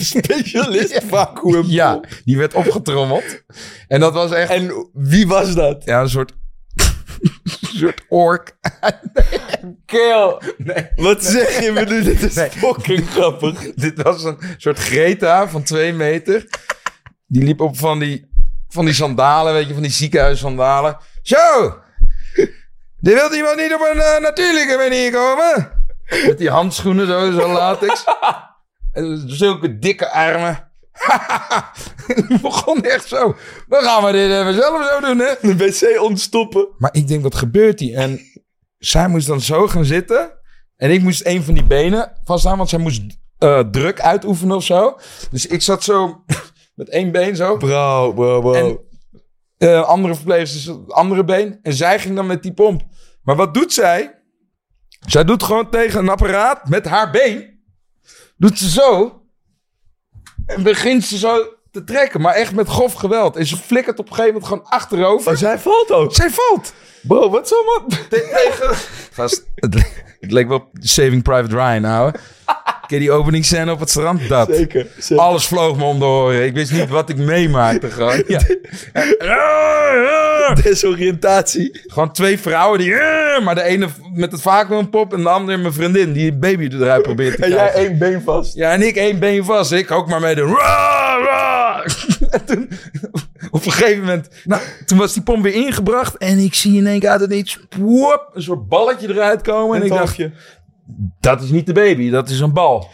Specialist 0.00 1.02
vacuüm. 1.08 1.64
Ja, 1.66 2.00
die 2.24 2.36
werd 2.38 2.54
opgetrommeld. 2.54 3.42
En 3.88 4.00
dat 4.00 4.12
was 4.12 4.30
echt 4.30 4.50
En 4.50 4.88
wie 4.92 5.26
was 5.26 5.54
dat? 5.54 5.84
ja, 5.84 6.00
een 6.00 6.08
soort, 6.08 6.32
een 6.74 7.68
soort 7.78 8.04
ork. 8.08 8.56
Kill. 9.86 10.40
Nee, 10.56 10.88
Wat 10.96 11.24
zeg 11.24 11.60
je 11.64 11.72
me 11.72 11.84
nu? 11.84 12.02
Dit 12.02 12.22
is 12.22 12.34
Nee. 12.34 12.50
fucking 12.50 13.08
grappig. 13.10 13.60
dit 13.74 14.02
was 14.02 14.24
een 14.24 14.38
soort 14.56 14.78
Greta 14.78 15.48
van 15.48 15.62
twee 15.62 15.92
meter. 15.92 16.46
Die 17.26 17.42
liep 17.42 17.60
op 17.60 17.78
van 17.78 17.98
die, 17.98 18.26
van 18.68 18.84
die 18.84 18.94
sandalen, 18.94 19.52
weet 19.52 19.66
je, 19.66 19.72
van 19.72 19.82
die 19.82 19.90
ziekenhuissandalen. 19.92 20.96
Zo! 21.22 21.76
Er 23.02 23.14
wil 23.14 23.32
iemand 23.32 23.56
niet 23.56 23.74
op 23.74 23.80
een 23.92 24.00
eh, 24.00 24.20
natuurlijke 24.20 24.76
manier 24.76 25.12
komen? 25.12 25.72
Met 26.26 26.38
die 26.38 26.50
handschoenen 26.50 27.06
zo, 27.06 27.30
zo 27.30 27.52
latex. 27.52 28.04
En 28.92 29.22
zulke 29.26 29.78
dikke 29.78 30.10
armen. 30.10 30.70
Het 32.06 32.40
begon 32.42 32.84
echt 32.84 33.08
zo. 33.08 33.36
Dan 33.68 33.82
gaan 33.82 34.04
we 34.04 34.12
dit 34.12 34.30
even 34.30 34.54
zelf 34.54 34.88
zo 34.90 35.00
doen, 35.00 35.18
hè? 35.18 35.34
De 35.40 35.56
wc 35.56 36.02
ontstoppen. 36.02 36.68
Maar 36.78 36.94
ik 36.94 37.08
denk, 37.08 37.22
wat 37.22 37.34
gebeurt 37.34 37.80
hier? 37.80 37.96
En 37.96 38.20
zij 38.78 39.08
moest 39.08 39.26
dan 39.26 39.40
zo 39.40 39.66
gaan 39.66 39.84
zitten. 39.84 40.32
En 40.76 40.90
ik 40.90 41.02
moest 41.02 41.26
een 41.26 41.42
van 41.42 41.54
die 41.54 41.64
benen 41.64 42.12
vaststaan, 42.24 42.56
want 42.56 42.68
zij 42.68 42.78
moest 42.78 43.02
eh, 43.38 43.58
druk 43.58 44.00
uitoefenen 44.00 44.56
of 44.56 44.64
zo. 44.64 44.98
Dus 45.30 45.46
ik 45.46 45.62
zat 45.62 45.84
zo 45.84 46.24
met 46.74 46.88
één 46.88 47.12
been 47.12 47.36
zo. 47.36 47.56
Bro, 47.56 48.12
bro, 48.12 48.40
bro. 48.40 48.52
En 48.52 48.78
eh, 49.68 49.82
andere 49.84 50.14
verpleegsters 50.14 50.64
het 50.64 50.92
andere 50.92 51.24
been. 51.24 51.58
En 51.62 51.72
zij 51.72 51.98
ging 51.98 52.16
dan 52.16 52.26
met 52.26 52.42
die 52.42 52.52
pomp. 52.54 52.82
Maar 53.22 53.36
wat 53.36 53.54
doet 53.54 53.72
zij? 53.72 54.14
Zij 55.06 55.24
doet 55.24 55.42
gewoon 55.42 55.70
tegen 55.70 55.98
een 56.00 56.08
apparaat 56.08 56.68
met 56.68 56.84
haar 56.86 57.10
been. 57.10 57.60
Doet 58.36 58.58
ze 58.58 58.68
zo. 58.70 59.20
En 60.46 60.62
begint 60.62 61.04
ze 61.04 61.18
zo 61.18 61.44
te 61.70 61.84
trekken. 61.84 62.20
Maar 62.20 62.34
echt 62.34 62.52
met 62.54 62.68
grof 62.68 62.92
geweld. 62.92 63.36
En 63.36 63.46
ze 63.46 63.56
flikkert 63.56 63.98
op 63.98 64.08
een 64.08 64.14
gegeven 64.14 64.32
moment 64.34 64.52
gewoon 64.52 64.68
achterover. 64.70 65.24
Maar 65.26 65.36
zij 65.36 65.58
valt 65.58 65.92
ook. 65.92 66.14
Zij 66.14 66.30
valt. 66.30 66.72
Bro, 67.02 67.30
wat 67.30 67.48
zo 67.48 67.56
man? 67.64 67.88
Te- 67.88 68.06
tegen... 68.08 68.74
Gast, 69.12 69.46
het, 69.54 69.74
le- 69.74 69.92
het 70.20 70.32
leek 70.32 70.48
wel 70.48 70.56
op 70.56 70.68
Saving 70.72 71.22
Private 71.22 71.54
Ryan, 71.56 71.84
ouwe. 71.84 72.14
Je 72.92 72.98
die 72.98 73.12
openingsscène 73.12 73.72
op 73.72 73.80
het 73.80 73.90
strand? 73.90 74.28
Dat. 74.28 74.54
Zeker. 74.54 74.86
zeker. 74.98 75.24
Alles 75.24 75.46
vloog 75.46 75.76
me 75.76 75.84
om 75.84 75.98
de 75.98 76.04
oren. 76.04 76.44
Ik 76.44 76.54
wist 76.54 76.72
niet 76.72 76.88
wat 76.88 77.08
ik 77.08 77.16
meemaakte 77.16 77.90
gewoon. 77.90 78.22
Ja. 78.26 78.40
Desoriëntatie. 80.62 81.80
Gewoon 81.86 82.12
twee 82.12 82.38
vrouwen 82.38 82.78
die... 82.78 82.94
Maar 83.44 83.54
de 83.54 83.62
ene 83.62 83.88
met 84.14 84.32
het 84.32 84.40
vacuümpop 84.40 85.12
en 85.12 85.22
de 85.22 85.28
andere 85.28 85.58
mijn 85.58 85.72
vriendin... 85.72 86.12
die 86.12 86.32
baby 86.32 86.68
eruit 86.72 87.02
probeert 87.02 87.36
te 87.36 87.42
En 87.42 87.50
jij 87.50 87.58
krijgen. 87.58 87.80
één 87.80 87.98
been 87.98 88.22
vast. 88.22 88.54
Ja, 88.54 88.72
en 88.72 88.82
ik 88.82 88.96
één 88.96 89.18
been 89.18 89.44
vast. 89.44 89.72
Ik 89.72 89.90
ook 89.90 90.08
maar 90.08 90.20
mee 90.20 90.34
doen. 90.34 90.56
En 92.30 92.44
toen, 92.44 92.70
op 93.50 93.66
een 93.66 93.72
gegeven 93.72 94.00
moment... 94.00 94.28
Nou, 94.44 94.62
toen 94.86 94.98
was 94.98 95.12
die 95.12 95.22
pomp 95.22 95.42
weer 95.42 95.54
ingebracht... 95.54 96.16
en 96.16 96.38
ik 96.38 96.54
zie 96.54 96.76
in 96.76 96.86
één 96.86 97.00
keer 97.00 97.08
uit 97.08 97.20
het 97.20 97.30
niets... 97.30 97.58
woep, 97.78 98.30
een 98.32 98.42
soort 98.42 98.68
balletje 98.68 99.08
eruit 99.08 99.42
komen. 99.42 99.76
En, 99.76 99.80
En 99.80 99.86
ik 99.86 99.92
dacht, 99.92 100.16
dat 101.20 101.42
is 101.42 101.50
niet 101.50 101.66
de 101.66 101.72
baby, 101.72 102.10
dat 102.10 102.28
is 102.28 102.40
een 102.40 102.52
bal. 102.52 102.88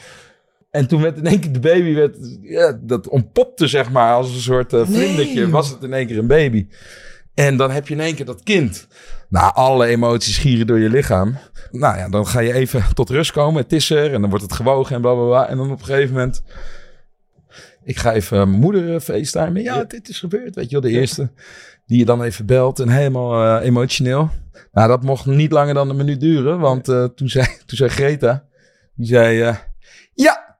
En 0.71 0.89
toen 0.89 1.03
werd 1.03 1.17
in 1.17 1.27
één 1.27 1.41
keer 1.41 1.53
de 1.53 1.61
baby, 1.61 1.95
werd, 1.95 2.17
ja, 2.43 2.79
dat 2.81 3.09
ontpopte 3.09 3.67
zeg 3.67 3.91
maar 3.91 4.15
als 4.15 4.35
een 4.35 4.41
soort 4.41 4.73
eh, 4.73 4.87
vlindertje, 4.87 5.51
was 5.51 5.71
het 5.71 5.83
in 5.83 5.93
één 5.93 6.07
keer 6.07 6.19
een 6.19 6.27
baby. 6.27 6.67
En 7.35 7.57
dan 7.57 7.71
heb 7.71 7.89
je 7.89 7.95
in 7.95 8.01
één 8.01 8.15
keer 8.15 8.25
dat 8.25 8.43
kind. 8.43 8.87
Nou, 9.29 9.55
alle 9.55 9.87
emoties 9.87 10.39
gieren 10.39 10.67
door 10.67 10.79
je 10.79 10.89
lichaam. 10.89 11.37
Nou 11.71 11.99
ja, 11.99 12.09
dan 12.09 12.27
ga 12.27 12.41
je 12.41 12.53
even 12.53 12.85
tot 12.95 13.11
rust 13.11 13.33
komen. 13.33 13.63
Het 13.63 13.73
is 13.73 13.91
er 13.91 14.13
en 14.15 14.21
dan 14.21 14.31
wordt 14.31 14.45
het 14.45 14.55
gewogen 14.55 14.95
en 14.95 15.01
bla 15.01 15.15
bla 15.15 15.25
bla. 15.25 15.49
En 15.49 15.57
dan 15.57 15.71
op 15.71 15.79
een 15.79 15.85
gegeven 15.85 16.15
moment... 16.15 16.43
Ik 17.85 17.97
ga 17.97 18.13
even 18.13 18.37
mijn 18.49 18.61
moeder 18.61 18.95
uh, 18.95 19.01
facetimen. 19.01 19.63
Ja, 19.63 19.85
dit 19.85 20.09
is 20.09 20.19
gebeurd. 20.19 20.55
Weet 20.55 20.71
je 20.71 20.81
wel, 20.81 20.91
de 20.91 20.99
eerste 20.99 21.31
die 21.89 21.99
je 21.99 22.05
dan 22.05 22.23
even 22.23 22.47
belt 22.47 22.79
en 22.81 22.89
helemaal 22.89 23.61
eh, 23.61 23.67
emotioneel. 23.67 24.31
Nou, 24.73 24.89
dat 24.89 25.03
mocht 25.03 25.27
niet 25.27 25.53
langer 25.53 25.75
dan 25.75 25.91
een 25.91 25.97
minuut 25.97 26.21
duren. 26.21 26.59
Want 26.59 26.89
eh, 26.89 27.05
toen, 27.05 27.29
zei, 27.29 27.47
toen 27.67 27.77
zei 27.77 27.91
Greta... 27.91 28.47
Die 28.95 29.07
zei... 29.07 29.43
eh, 29.43 29.57
ja, 30.15 30.59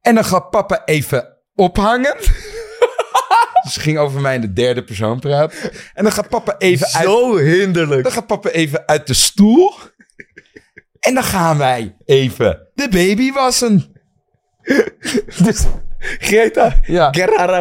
en 0.00 0.14
dan 0.14 0.24
gaat 0.24 0.50
papa 0.50 0.82
even 0.84 1.36
ophangen. 1.54 2.16
Ze 3.70 3.80
ging 3.80 3.98
over 3.98 4.20
mij 4.20 4.34
in 4.34 4.40
de 4.40 4.52
derde 4.52 4.84
persoon 4.84 5.20
praten. 5.20 5.70
En 5.94 6.02
dan 6.02 6.12
gaat 6.12 6.28
papa 6.28 6.54
even 6.58 6.86
uit... 6.86 7.04
Zo 7.04 7.36
hinderlijk. 7.36 8.02
Dan 8.02 8.12
gaat 8.12 8.26
papa 8.26 8.48
even 8.48 8.86
uit 8.86 9.06
de 9.06 9.14
stoel. 9.14 9.72
En 11.00 11.14
dan 11.14 11.22
gaan 11.22 11.58
wij 11.58 11.96
even 12.04 12.68
de 12.74 12.88
baby 12.88 13.32
wassen. 13.32 13.92
dus, 15.44 15.66
Greta. 16.18 16.76
ja. 16.86 17.10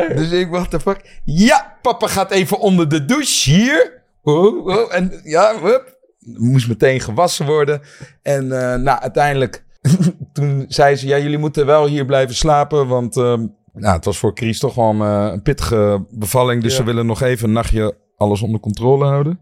Dus 0.07 0.31
ik, 0.31 0.49
what 0.49 0.69
the 0.69 0.79
fuck? 0.79 1.21
Ja, 1.23 1.77
papa 1.81 2.07
gaat 2.07 2.31
even 2.31 2.59
onder 2.59 2.89
de 2.89 3.05
douche 3.05 3.49
hier. 3.49 4.01
Oh, 4.23 4.65
oh, 4.67 4.95
en 4.95 5.19
ja, 5.23 5.59
hup. 5.61 5.99
Moest 6.19 6.67
meteen 6.67 6.99
gewassen 6.99 7.45
worden. 7.45 7.81
En 8.21 8.43
eh, 8.61 8.75
nou, 8.79 8.99
uiteindelijk, 9.01 9.63
toen 10.33 10.65
zei 10.67 10.95
ze, 10.95 11.07
ja, 11.07 11.17
jullie 11.17 11.37
moeten 11.37 11.65
wel 11.65 11.85
hier 11.87 12.05
blijven 12.05 12.35
slapen, 12.35 12.87
want 12.87 13.17
ehm, 13.17 13.45
nou, 13.73 13.95
het 13.95 14.05
was 14.05 14.17
voor 14.17 14.31
Chris 14.33 14.59
toch 14.59 14.75
wel 14.75 14.89
een, 14.89 15.01
eh, 15.01 15.31
een 15.33 15.41
pittige 15.41 16.05
bevalling, 16.09 16.61
dus 16.63 16.71
Ja. 16.71 16.77
ze 16.77 16.83
willen 16.83 17.05
nog 17.05 17.21
even 17.21 17.47
een 17.47 17.53
nachtje 17.53 17.95
alles 18.17 18.41
onder 18.41 18.59
controle 18.59 19.05
houden. 19.05 19.39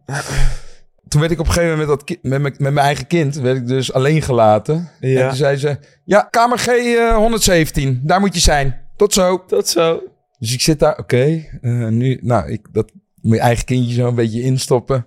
Toen 1.08 1.20
werd 1.22 1.32
ik 1.34 1.40
op 1.40 1.46
een 1.48 1.52
gegeven 1.54 1.78
moment 1.78 1.90
met, 1.90 2.00
dat 2.08 2.18
met, 2.22 2.42
mijn- 2.42 2.56
met 2.58 2.74
mijn 2.74 2.86
eigen 2.86 3.08
kind, 3.08 3.36
werd 3.36 3.58
ik 3.58 3.68
dus 3.68 3.94
alleen 3.94 4.22
gelaten. 4.22 4.90
Ja. 5.00 5.22
En 5.22 5.28
toen 5.28 5.38
zei 5.38 5.58
ze, 5.58 5.78
ja, 6.06 6.22
kamer 6.22 6.58
G 6.58 6.68
eh, 6.68 7.16
117, 7.16 8.02
daar 8.04 8.20
moet 8.20 8.34
je 8.34 8.40
zijn. 8.40 8.88
Tot 9.00 9.14
zo. 9.14 9.46
Tot 9.46 9.68
zo. 9.68 10.04
Dus 10.40 10.54
ik 10.54 10.62
zit 10.62 10.80
daar, 10.80 10.98
oké. 10.98 11.46
eh, 11.62 11.88
nu, 11.88 12.20
nou, 12.22 12.52
ik, 12.52 12.68
dat 12.72 12.92
moet 13.22 13.36
je 13.36 13.42
eigen 13.42 13.66
kindje 13.66 13.94
zo 13.94 14.08
een 14.08 14.16
beetje 14.16 14.42
instoppen. 14.42 15.06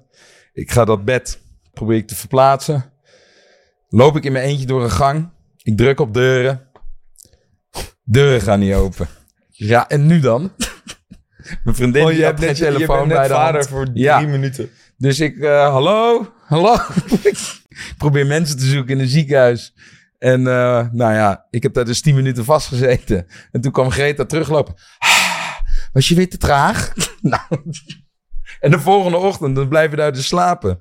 Ik 0.53 0.71
ga 0.71 0.85
dat 0.85 1.05
bed, 1.05 1.41
probeer 1.73 1.97
ik 1.97 2.07
te 2.07 2.15
verplaatsen. 2.15 2.93
Loop 3.89 4.17
ik 4.17 4.25
in 4.25 4.33
mijn 4.33 4.45
eentje 4.45 4.67
door 4.67 4.83
een 4.83 4.91
gang. 4.91 5.31
Ik 5.63 5.77
druk 5.77 6.01
op 6.01 6.15
deuren. 6.15 6.67
Deuren 8.05 8.41
gaan 8.41 8.59
niet 8.61 8.75
open. 8.75 9.09
Ja, 9.51 9.89
en 9.89 10.07
nu 10.07 10.21
dan? 10.21 10.41
mijn 11.65 11.77
vriendin 11.77 12.05
Oh, 12.05 12.13
je 12.13 12.23
hebt 12.23 12.39
geen 12.39 12.49
net, 12.49 12.59
je, 12.59 12.65
je 12.65 12.71
telefoon 12.73 13.09
bent 13.09 13.21
bij 13.21 13.29
de 13.29 13.35
vader 13.35 13.55
hand. 13.61 13.69
voor 13.69 13.89
Ja. 13.95 14.17
drie 14.19 14.29
minuten. 14.31 14.71
Dus 14.97 15.21
ik, 15.21 15.39
eh, 15.39 15.69
hallo, 15.71 16.27
hallo. 16.55 16.75
ik 17.23 17.95
probeer 17.99 18.27
mensen 18.27 18.59
te 18.59 18.65
zoeken 18.65 18.95
in 18.95 19.01
een 19.01 19.09
ziekenhuis. 19.09 19.75
En 20.23 20.47
eh, 20.47 20.87
nou 20.93 21.15
ja, 21.15 21.47
ik 21.51 21.63
heb 21.63 21.75
daar 21.75 21.85
dus 21.85 22.01
tien 22.01 22.15
minuten 22.15 22.45
vastgezeten. 22.45 23.27
En 23.53 23.61
toen 23.61 23.73
kwam 23.73 23.91
Greta 23.91 24.25
teruglopen. 24.25 24.75
"Ah, 24.99 25.57
Was 25.93 26.09
je 26.09 26.15
weer 26.15 26.29
te 26.31 26.37
traag? 26.37 26.93
nou, 27.21 27.43
en 28.61 28.71
de 28.71 28.81
volgende 28.81 29.17
ochtend, 29.17 29.57
dan 29.57 29.69
blijf 29.69 29.91
je 29.91 29.97
daar 29.97 30.13
dus 30.13 30.27
slapen. 30.27 30.81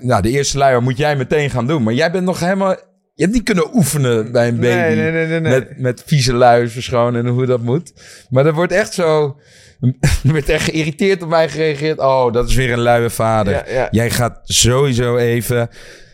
Nou, 0.00 0.22
de 0.22 0.30
eerste 0.30 0.58
luier 0.58 0.82
moet 0.82 0.96
jij 0.96 1.16
meteen 1.16 1.50
gaan 1.50 1.66
doen. 1.66 1.82
Maar 1.82 1.94
jij 1.94 2.10
bent 2.10 2.24
nog 2.24 2.40
helemaal... 2.40 2.76
Je 3.14 3.22
hebt 3.22 3.32
niet 3.32 3.42
kunnen 3.44 3.74
oefenen 3.74 4.32
bij 4.32 4.48
een 4.48 4.60
baby. 4.60 4.74
Nee, 4.74 4.96
nee, 4.96 5.10
nee, 5.12 5.26
nee. 5.26 5.40
nee. 5.40 5.52
Met, 5.52 5.78
met 5.78 6.02
vieze 6.06 6.32
luiers 6.32 6.72
verschonen 6.72 7.26
en 7.26 7.32
hoe 7.32 7.46
dat 7.46 7.60
moet. 7.60 7.92
Maar 8.30 8.46
er 8.46 8.54
wordt 8.54 8.72
echt 8.72 8.92
zo... 8.92 9.36
Er 10.26 10.32
werd 10.32 10.48
echt 10.48 10.64
geïrriteerd 10.64 11.22
op 11.22 11.28
mij 11.28 11.48
gereageerd. 11.48 11.98
Oh, 11.98 12.32
dat 12.32 12.48
is 12.48 12.54
weer 12.54 12.72
een 12.72 12.80
luie 12.80 13.08
vader. 13.08 13.52
Ja, 13.52 13.64
ja. 13.74 13.88
Jij 13.90 14.10
gaat 14.10 14.40
sowieso 14.42 15.16
even 15.16 15.68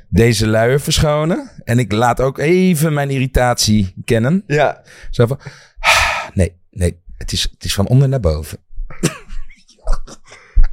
deze 0.08 0.46
luier 0.46 0.80
verschonen. 0.80 1.50
En 1.64 1.78
ik 1.78 1.92
laat 1.92 2.20
ook 2.20 2.38
even 2.38 2.92
mijn 2.92 3.10
irritatie 3.10 3.94
kennen. 4.04 4.42
ja. 4.46 4.82
Zo 5.10 5.26
van... 5.26 5.38
"Ah, 5.78 6.28
Nee, 6.34 6.56
nee. 6.70 7.00
Het 7.16 7.32
is, 7.32 7.42
het 7.42 7.64
is 7.64 7.74
van 7.74 7.86
onder 7.88 8.08
naar 8.08 8.20
boven. 8.20 8.58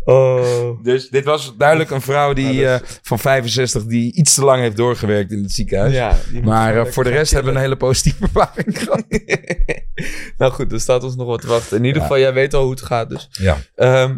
Oh. 0.03 0.83
Dus 0.83 1.09
dit 1.09 1.25
was 1.25 1.57
duidelijk 1.57 1.89
een 1.89 2.01
vrouw 2.01 2.33
die, 2.33 2.53
Ja, 2.53 2.71
dat 2.71 2.81
eh, 2.81 2.87
van 3.01 3.19
65 3.19 3.85
die 3.85 4.13
iets 4.13 4.33
te 4.33 4.43
lang 4.43 4.61
heeft 4.61 4.75
doorgewerkt 4.77 5.31
in 5.31 5.41
het 5.43 5.51
ziekenhuis. 5.51 5.93
Ja, 5.93 6.15
maar 6.43 6.77
eh, 6.77 6.85
voor 6.85 7.03
de 7.03 7.09
rest 7.09 7.31
hebben 7.31 7.51
we 7.51 7.57
een 7.57 7.63
hele 7.63 7.77
positieve 7.77 8.23
ervaring 8.33 8.79
gehad. 8.79 9.03
nou 10.37 10.51
goed, 10.51 10.71
er 10.71 10.79
staat 10.79 11.03
ons 11.03 11.15
nog 11.15 11.27
wat 11.27 11.41
te 11.41 11.47
wachten. 11.47 11.77
In 11.77 11.83
ieder 11.83 12.01
Ja. 12.01 12.07
geval, 12.07 12.19
jij 12.21 12.33
weet 12.33 12.53
al 12.53 12.61
hoe 12.61 12.71
het 12.71 12.81
gaat 12.81 13.09
dus. 13.09 13.27
Ja. 13.31 13.57
Ehm, 13.75 14.17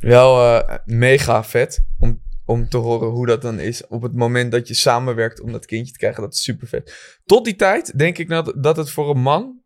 wel 0.00 0.58
eh, 0.58 0.76
mega 0.84 1.44
vet 1.44 1.84
om, 1.98 2.20
om 2.50 2.68
te 2.68 2.76
horen 2.76 3.08
hoe 3.08 3.26
dat 3.26 3.42
dan 3.42 3.58
is 3.58 3.86
op 3.86 4.02
het 4.02 4.14
moment 4.14 4.52
dat 4.52 4.68
je 4.68 4.74
samenwerkt 4.74 5.40
om 5.40 5.52
dat 5.52 5.66
kindje 5.66 5.92
te 5.92 5.98
krijgen. 5.98 6.22
Dat 6.22 6.34
is 6.34 6.42
super 6.42 6.66
vet. 6.66 7.18
Tot 7.24 7.44
die 7.44 7.56
tijd 7.56 7.98
denk 7.98 8.18
ik 8.18 8.28
dat, 8.28 8.54
dat 8.56 8.76
het 8.76 8.90
voor 8.90 9.10
een 9.10 9.20
man 9.20 9.62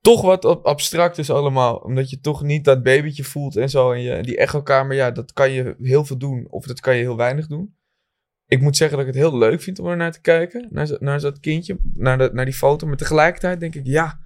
toch 0.00 0.22
wat 0.22 0.44
ab- 0.44 0.64
abstract 0.64 1.18
is 1.18 1.30
allemaal. 1.30 1.76
Omdat 1.76 2.10
je 2.10 2.20
toch 2.20 2.42
niet 2.42 2.64
dat 2.64 2.82
babytje 2.82 3.24
voelt 3.24 3.56
en 3.56 3.70
zo. 3.70 3.92
En 3.92 4.00
je, 4.00 4.22
die 4.22 4.36
echokamer, 4.36 4.96
ja, 4.96 5.10
dat 5.10 5.32
kan 5.32 5.50
je 5.50 5.76
heel 5.78 6.04
veel 6.04 6.18
doen 6.18 6.46
of 6.50 6.66
dat 6.66 6.80
kan 6.80 6.96
je 6.96 7.02
heel 7.02 7.16
weinig 7.16 7.46
doen. 7.46 7.74
Ik 8.46 8.60
moet 8.60 8.76
zeggen 8.76 8.98
dat 8.98 9.06
ik 9.06 9.14
het 9.14 9.22
heel 9.22 9.38
leuk 9.38 9.62
vind 9.62 9.78
om 9.78 9.86
er 9.86 9.96
naar 9.96 10.12
te 10.12 10.20
kijken. 10.20 10.68
Naar, 10.70 10.96
naar 10.98 11.20
dat 11.20 11.40
kindje, 11.40 11.78
naar, 11.94 12.34
naar 12.34 12.44
die 12.44 12.54
foto. 12.54 12.86
Maar 12.86 12.96
tegelijkertijd 12.96 13.60
denk 13.60 13.74
ik, 13.74 13.86
ja... 13.86 14.18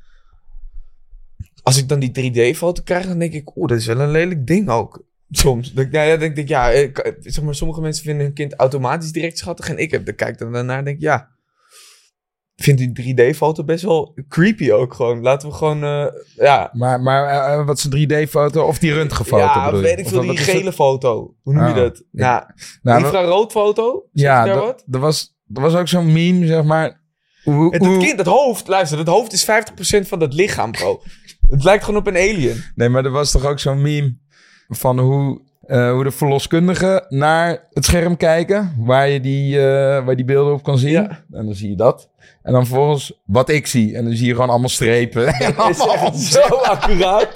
Als 1.63 1.79
ik 1.79 1.89
dan 1.89 1.99
die 2.01 2.33
3D-foto 2.33 2.83
krijg, 2.83 3.07
dan 3.07 3.19
denk 3.19 3.33
ik... 3.33 3.57
Oeh, 3.57 3.69
dat 3.69 3.79
is 3.79 3.87
wel 3.87 4.01
een 4.01 4.11
lelijk 4.11 4.47
ding 4.47 4.69
ook. 4.69 5.07
Soms. 5.31 5.73
Dan, 5.73 5.89
nou 5.91 6.09
ja, 6.09 6.17
denk 6.17 6.37
ik, 6.37 6.49
ja... 6.49 6.69
ik- 6.71 7.15
zeg 7.21 7.45
maar, 7.45 7.55
sommige 7.55 7.81
mensen 7.81 8.05
vinden 8.05 8.25
hun 8.25 8.35
kind 8.35 8.55
automatisch 8.55 9.13
direct 9.13 9.39
schattig. 9.39 9.69
En 9.69 9.79
ik 9.79 9.91
heb, 9.91 10.07
dan 10.07 10.15
kijk 10.15 10.39
dan 10.39 10.53
daarnaar 10.53 10.79
en 10.79 10.85
denk 10.85 10.97
ik, 10.97 11.03
ja... 11.03 11.37
Ik 12.55 12.65
vind 12.65 12.95
die 12.95 13.15
3D-foto 13.15 13.65
best 13.65 13.85
wel 13.85 14.17
creepy 14.29 14.71
ook 14.71 14.95
gewoon. 14.95 15.23
Laten 15.23 15.49
we 15.49 15.55
gewoon... 15.55 15.83
eh, 15.85 16.07
ja, 16.37 16.71
Maar, 16.73 17.01
maar 17.01 17.27
eh, 17.59 17.67
wat 17.67 17.79
is 17.79 17.85
een 17.85 18.09
3D-foto 18.27 18.67
of 18.67 18.79
die 18.79 18.93
röntgenfoto 18.93 19.43
ja, 19.45 19.65
bedoel 19.65 19.81
je? 19.81 19.87
weet 19.87 19.99
ik 19.99 20.09
veel, 20.09 20.21
die 20.21 20.37
gele 20.37 20.73
foto. 20.73 21.35
Hoe 21.43 21.55
noem 21.55 21.65
je 21.65 21.71
Oh, 21.71 21.77
dat? 21.77 22.03
Nou, 22.11 22.45
Nou, 22.83 23.01
infraroodfoto? 23.05 24.09
Zeg 24.13 24.25
ja, 24.27 24.45
daar 24.45 24.55
dat- 24.55 24.65
wat? 24.65 24.85
er 24.91 25.01
was, 25.01 25.37
er 25.55 25.61
was 25.61 25.75
ook 25.75 25.89
zo'n 25.89 26.13
meme, 26.13 26.47
zeg 26.47 26.65
maar. 26.65 27.01
Het, 27.71 27.83
kind, 27.99 28.19
het 28.19 28.27
hoofd, 28.27 28.69
luister, 28.69 28.99
het 28.99 29.09
hoofd 29.09 29.33
is 29.33 29.45
50% 29.45 30.09
van 30.09 30.21
het 30.21 30.35
lichaam, 30.35 30.73
bro. 30.73 31.03
het 31.49 31.65
lijkt 31.65 31.85
gewoon 31.85 32.01
op 32.01 32.07
een 32.07 32.17
alien. 32.17 32.65
Nee, 32.75 32.89
maar 32.89 33.05
er 33.05 33.11
was 33.11 33.31
toch 33.31 33.45
ook 33.45 33.59
zo'n 33.59 33.83
meme 33.83 34.17
van 34.69 34.99
hoe 34.99 35.41
eh, 35.67 35.91
hoe 35.93 36.05
de 36.05 36.11
verloskundigen 36.11 37.05
naar 37.09 37.67
het 37.73 37.85
scherm 37.85 38.17
kijken. 38.17 38.75
Waar 38.79 39.09
je 39.09 39.21
die, 39.21 39.57
eh, 39.59 40.05
waar 40.05 40.17
die 40.17 40.25
beelden 40.25 40.53
op 40.53 40.63
kan 40.63 40.79
zien. 40.79 40.91
Ja. 40.93 41.09
En 41.33 41.45
dan 41.45 41.55
zie 41.55 41.71
je 41.71 41.77
dat. 41.77 42.09
En 42.43 42.53
dan 42.53 42.67
vervolgens 42.67 43.13
wat 43.25 43.49
ik 43.49 43.67
zie. 43.67 43.97
En 43.97 44.05
dan 44.05 44.13
zie 44.17 44.27
je 44.27 44.33
gewoon 44.35 44.49
allemaal 44.49 44.69
strepen. 44.69 45.25
Dat 45.57 46.15
is 46.15 46.31
zo 46.39 46.41
accuraat. 46.41 47.29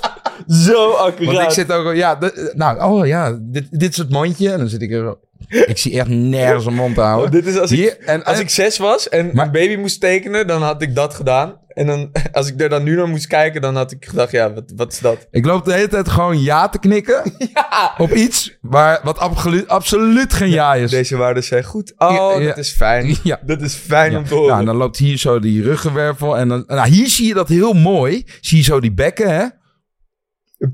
Zo 0.48 0.90
accuraat. 0.90 1.34
Want 1.34 1.46
ik 1.46 1.50
zit 1.50 1.72
ook... 1.72 1.94
Ja, 1.94 2.18
nou, 2.52 2.82
oh 2.82 3.06
ja, 3.06 3.38
dit, 3.40 3.66
dit 3.70 3.90
is 3.90 3.96
het 3.96 4.10
mondje. 4.10 4.52
En 4.52 4.58
dan 4.58 4.68
zit 4.68 4.82
ik 4.82 4.90
er... 4.92 5.16
Ik 5.48 5.78
zie 5.78 5.98
echt 5.98 6.08
nergens 6.08 6.66
een 6.66 6.74
mond 6.74 6.98
Oh, 6.98 7.04
houden. 7.04 7.30
dit 7.30 7.46
is 7.46 7.58
als 7.58 7.70
ik, 7.72 7.78
Hier, 7.78 7.98
en, 7.98 8.24
als 8.24 8.36
en- 8.36 8.42
ik 8.42 8.50
zes 8.50 8.78
was 8.78 9.08
en 9.08 9.30
Maar- 9.32 9.46
een 9.46 9.52
baby 9.52 9.76
moest 9.76 10.00
tekenen, 10.00 10.46
dan 10.46 10.62
had 10.62 10.82
ik 10.82 10.94
dat 10.94 11.14
gedaan. 11.14 11.54
En 11.74 11.86
dan, 11.86 12.10
als 12.32 12.48
ik 12.48 12.60
er 12.60 12.68
dan 12.68 12.82
nu 12.82 12.96
naar 12.96 13.08
moest 13.08 13.26
kijken, 13.26 13.60
dan 13.60 13.76
had 13.76 13.92
ik 13.92 14.04
gedacht, 14.04 14.30
ja, 14.30 14.52
wat, 14.52 14.72
wat 14.76 14.92
is 14.92 14.98
dat? 14.98 15.26
Ik 15.30 15.44
loop 15.44 15.64
de 15.64 15.72
hele 15.72 15.88
tijd 15.88 16.08
gewoon 16.08 16.42
ja 16.42 16.68
te 16.68 16.78
knikken. 16.78 17.22
Op 17.98 18.10
iets 18.12 18.58
waar, 18.60 19.00
wat 19.02 19.18
absoluut, 19.18 19.68
absoluut 19.68 20.32
geen 20.32 20.50
ja 20.50 20.74
is. 20.74 20.90
Deze 20.90 21.16
waarden 21.16 21.44
zijn 21.44 21.64
goed. 21.64 21.92
Oh, 21.96 22.10
Ja, 22.12 22.40
ja. 22.40 22.46
dat 22.48 22.58
is 22.58 22.70
fijn. 22.70 23.16
Ja. 23.22 23.40
Dat 23.44 23.60
is 23.60 23.74
fijn 23.74 24.12
Ja. 24.12 24.18
om 24.18 24.24
te 24.24 24.34
horen. 24.34 24.52
Nou, 24.52 24.64
dan 24.64 24.76
loopt 24.76 24.96
hier 24.96 25.16
zo 25.18 25.38
die 25.38 25.62
ruggenwervel. 25.62 26.38
En 26.38 26.48
dan, 26.48 26.64
nou, 26.66 26.88
hier 26.88 27.08
zie 27.08 27.26
je 27.26 27.34
dat 27.34 27.48
heel 27.48 27.72
mooi. 27.72 28.26
Zie 28.40 28.56
je 28.58 28.64
zo 28.64 28.80
die 28.80 28.92
bekken, 28.92 29.34
hè? 29.34 29.46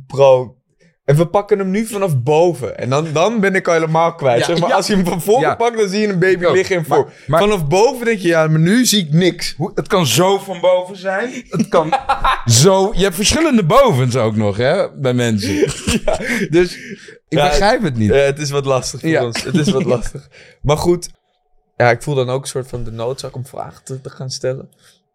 Bro. 0.07 0.57
En 1.09 1.17
we 1.17 1.27
pakken 1.27 1.59
hem 1.59 1.71
nu 1.71 1.87
vanaf 1.87 2.23
boven. 2.23 2.79
En 2.79 2.89
dan, 2.91 3.13
dan 3.13 3.41
ben 3.41 3.55
ik 3.55 3.67
al 3.67 3.73
helemaal 3.73 4.15
kwijt. 4.15 4.39
Ja, 4.39 4.45
zeg 4.47 4.59
maar 4.61 4.69
ja. 4.69 4.75
als 4.75 4.87
je 4.87 4.95
hem 4.95 5.05
van 5.05 5.21
voren 5.23 5.41
Ja. 5.41 5.55
pakt, 5.55 5.79
dan 5.79 5.89
zie 5.89 6.01
je 6.01 6.09
een 6.09 6.19
baby 6.19 6.45
ook. 6.45 6.55
liggen 6.55 6.77
in 6.77 6.85
voor. 6.85 7.05
Maar- 7.05 7.15
maar- 7.27 7.41
vanaf 7.41 7.67
boven 7.67 8.05
denk 8.05 8.19
je, 8.19 8.29
ja, 8.29 8.47
maar 8.49 8.61
nu 8.61 8.85
zie 8.87 9.07
ik 9.07 9.13
niks. 9.13 9.55
Hoe- 9.57 9.73
Het 9.75 9.87
kan 9.89 10.07
zo 10.07 10.39
van 10.39 10.61
boven 10.61 10.97
zijn. 10.97 11.45
Het 11.49 11.69
kan 11.69 11.93
zo... 12.63 12.93
Je 12.95 13.03
hebt 13.03 13.15
verschillende 13.15 13.65
bovens 13.65 14.17
ook 14.17 14.37
nog, 14.37 14.57
hè? 14.57 14.93
Bij 15.01 15.15
mensen. 15.15 15.55
Dus 16.51 16.77
ik 17.29 17.39
begrijp 17.39 17.83
het 17.83 17.97
niet. 17.97 18.09
Ja, 18.09 18.15
het 18.17 18.39
is 18.39 18.51
wat 18.51 18.65
lastig 18.65 19.01
voor 19.01 19.19
ons. 19.19 19.43
Het 19.45 19.55
is 19.55 19.71
wat 19.71 19.85
lastig. 19.85 20.29
Maar 20.63 20.77
goed. 20.79 21.09
Ja, 21.77 21.91
ik 21.91 22.03
voel 22.03 22.15
dan 22.15 22.31
ook 22.31 22.43
een 22.43 22.49
soort 22.49 22.69
van 22.69 22.85
de 22.85 22.91
noodzaak 22.93 23.35
om 23.35 23.47
vragen 23.47 23.85
te, 23.85 24.01
te 24.01 24.11
gaan 24.11 24.31
stellen. 24.31 24.69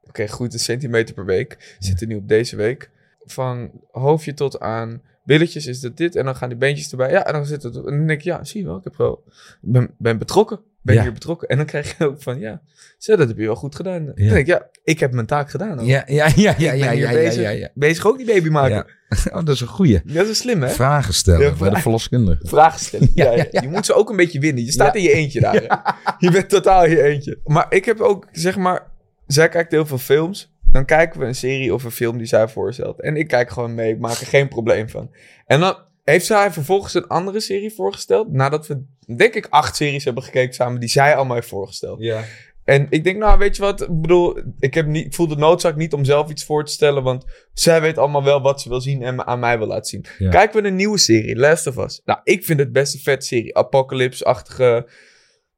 Oké, 0.08 0.28
goed, 0.28 0.54
een 0.54 0.60
centimeter 0.60 1.14
per 1.16 1.26
week. 1.26 1.76
We 1.80 1.86
zitten 1.86 2.08
nu 2.08 2.16
op 2.16 2.28
deze 2.28 2.56
week. 2.56 2.90
Van 3.26 3.72
hoofdje 3.92 4.34
tot 4.34 4.60
aan 4.60 5.02
billetjes 5.24 5.66
is 5.68 5.80
dat 5.80 5.98
dit. 5.98 6.16
En 6.16 6.26
dan 6.26 6.36
gaan 6.36 6.50
die 6.50 6.58
beentjes 6.58 6.92
erbij. 6.92 7.12
Ja, 7.12 7.26
en 7.26 7.34
dan 7.34 7.46
zit 7.46 7.64
het... 7.64 7.76
En 7.76 7.84
dan 7.84 8.08
denk 8.08 8.20
ik, 8.20 8.22
ja, 8.22 8.44
zie 8.44 8.62
je 8.62 8.68
wel. 8.68 8.78
Ik 8.78 8.84
heb 8.84 8.98
wel... 8.98 9.24
Ben, 9.62 9.90
ben 9.98 10.18
betrokken. 10.18 10.60
Ben 10.82 10.96
Ja. 10.96 11.02
hier 11.02 11.14
betrokken. 11.14 11.48
En 11.48 11.58
dan 11.58 11.66
krijg 11.66 11.98
je 11.98 12.06
ook 12.08 12.22
van, 12.22 12.40
ja... 12.40 12.62
Zo, 12.98 13.16
dat 13.16 13.28
heb 13.28 13.38
je 13.38 13.46
wel 13.46 13.56
goed 13.56 13.76
gedaan. 13.76 14.06
Dan 14.06 14.16
denk 14.16 14.36
ik, 14.36 14.46
ja, 14.46 14.68
ik 14.84 15.00
heb 15.00 15.12
mijn 15.14 15.26
taak 15.26 15.50
gedaan. 15.50 15.80
ook. 15.80 15.86
Ja, 15.86 16.04
ja, 16.08 16.26
ja, 16.36 16.56
ja, 16.58 16.72
ja, 16.72 16.74
ja, 16.74 16.92
ja, 16.92 17.12
bezig, 17.12 17.42
ja, 17.42 17.50
ja. 17.50 17.70
bezig 17.74 18.06
ook 18.08 18.18
die 18.18 18.26
baby 18.26 18.50
maken. 18.50 18.86
Oh, 19.32 19.46
dat 19.46 19.50
is 19.50 19.62
een 19.62 19.68
goeie. 19.68 20.02
Dat 20.06 20.28
is 20.28 20.38
slim, 20.38 20.62
hè? 20.62 20.70
Vragen 20.70 21.14
stellen 21.14 21.42
Ja, 21.42 21.52
bij 21.54 21.70
de 21.70 21.80
verloskundige. 21.80 22.48
Vragen 22.48 22.80
stellen. 22.80 23.10
Ja. 23.16 23.32
Je 23.52 23.68
moet 23.70 23.86
ze 23.86 23.94
ook 23.94 24.10
een 24.10 24.16
beetje 24.16 24.40
winnen. 24.40 24.66
Je 24.66 24.72
staat 24.72 24.96
in 24.96 25.02
je 25.02 25.12
eentje 25.12 25.40
daar. 25.40 25.96
Je 26.18 26.32
bent 26.32 26.50
totaal 26.50 26.84
in 26.86 26.90
je 26.90 27.02
eentje. 27.04 27.40
Maar 27.46 27.66
ik 27.70 27.86
heb 27.86 28.00
ook, 28.00 28.28
zeg 28.32 28.58
maar... 28.58 28.92
Zij 29.28 29.50
kijkt 29.50 29.72
heel 29.72 29.86
veel 29.86 29.98
films. 29.98 30.53
Dan 30.74 30.86
kijken 30.86 31.20
we 31.20 31.26
een 31.26 31.36
serie 31.36 31.74
of 31.74 31.84
een 31.84 31.92
film 31.92 32.18
die 32.18 32.28
zij 32.28 32.48
voorstelt. 32.48 33.02
En 33.02 33.16
ik 33.16 33.28
kijk 33.28 33.50
gewoon 33.50 33.74
mee. 33.74 33.92
Ik 33.92 34.00
maak 34.00 34.18
er 34.18 34.28
geen 34.28 34.48
probleem 34.48 34.90
van. 34.90 35.12
En 35.46 35.60
dan 35.60 35.78
heeft 36.04 36.26
zij 36.26 36.52
vervolgens 36.52 36.94
een 36.94 37.08
andere 37.08 37.40
serie 37.40 37.74
voorgesteld. 37.74 38.32
Nadat 38.32 38.68
we, 38.68 38.84
denk 39.16 39.34
ik, 39.34 39.48
acht 39.50 39.76
series 39.76 40.04
hebben 40.04 40.24
gekeken 40.24 40.54
samen... 40.54 40.80
die 40.80 40.90
zij 40.90 41.16
allemaal 41.16 41.36
heeft 41.36 41.48
voorgesteld. 41.48 42.02
Ja. 42.02 42.24
En 42.64 42.88
ik 42.90 43.04
denk, 43.04 43.18
nou, 43.18 43.40
weet 43.40 43.56
je 43.56 43.62
wat? 43.62 43.82
Ik 43.82 44.02
bedoel, 44.02 44.38
ik, 44.60 44.74
heb 44.74 44.86
niet, 44.86 45.06
ik 45.06 45.14
voel 45.14 45.28
de 45.28 45.36
noodzaak 45.36 45.76
niet 45.76 45.94
om 45.94 46.06
zelf 46.06 46.30
iets 46.30 46.46
voor 46.46 46.66
te 46.66 46.72
stellen. 46.72 47.04
Want 47.04 47.26
zij 47.54 47.82
weet 47.82 47.98
allemaal 47.98 48.24
wel 48.24 48.42
wat 48.42 48.62
ze 48.62 48.70
wil 48.70 48.82
zien 48.82 49.04
en 49.04 49.28
aan 49.28 49.40
mij 49.40 49.58
wil 49.58 49.68
laten 49.68 49.86
zien. 49.86 50.06
Ja. 50.18 50.30
Kijken 50.30 50.62
we 50.62 50.68
een 50.68 50.76
nieuwe 50.76 50.98
serie, 50.98 51.36
Last 51.36 51.68
of 51.68 51.78
Us. 51.78 52.02
Nou, 52.06 52.20
ik 52.24 52.44
vind 52.44 52.60
het 52.60 52.72
best 52.72 52.94
een 52.94 53.00
vet 53.00 53.26
serie. 53.26 53.58
Apocalypse-achtige, 53.58 54.88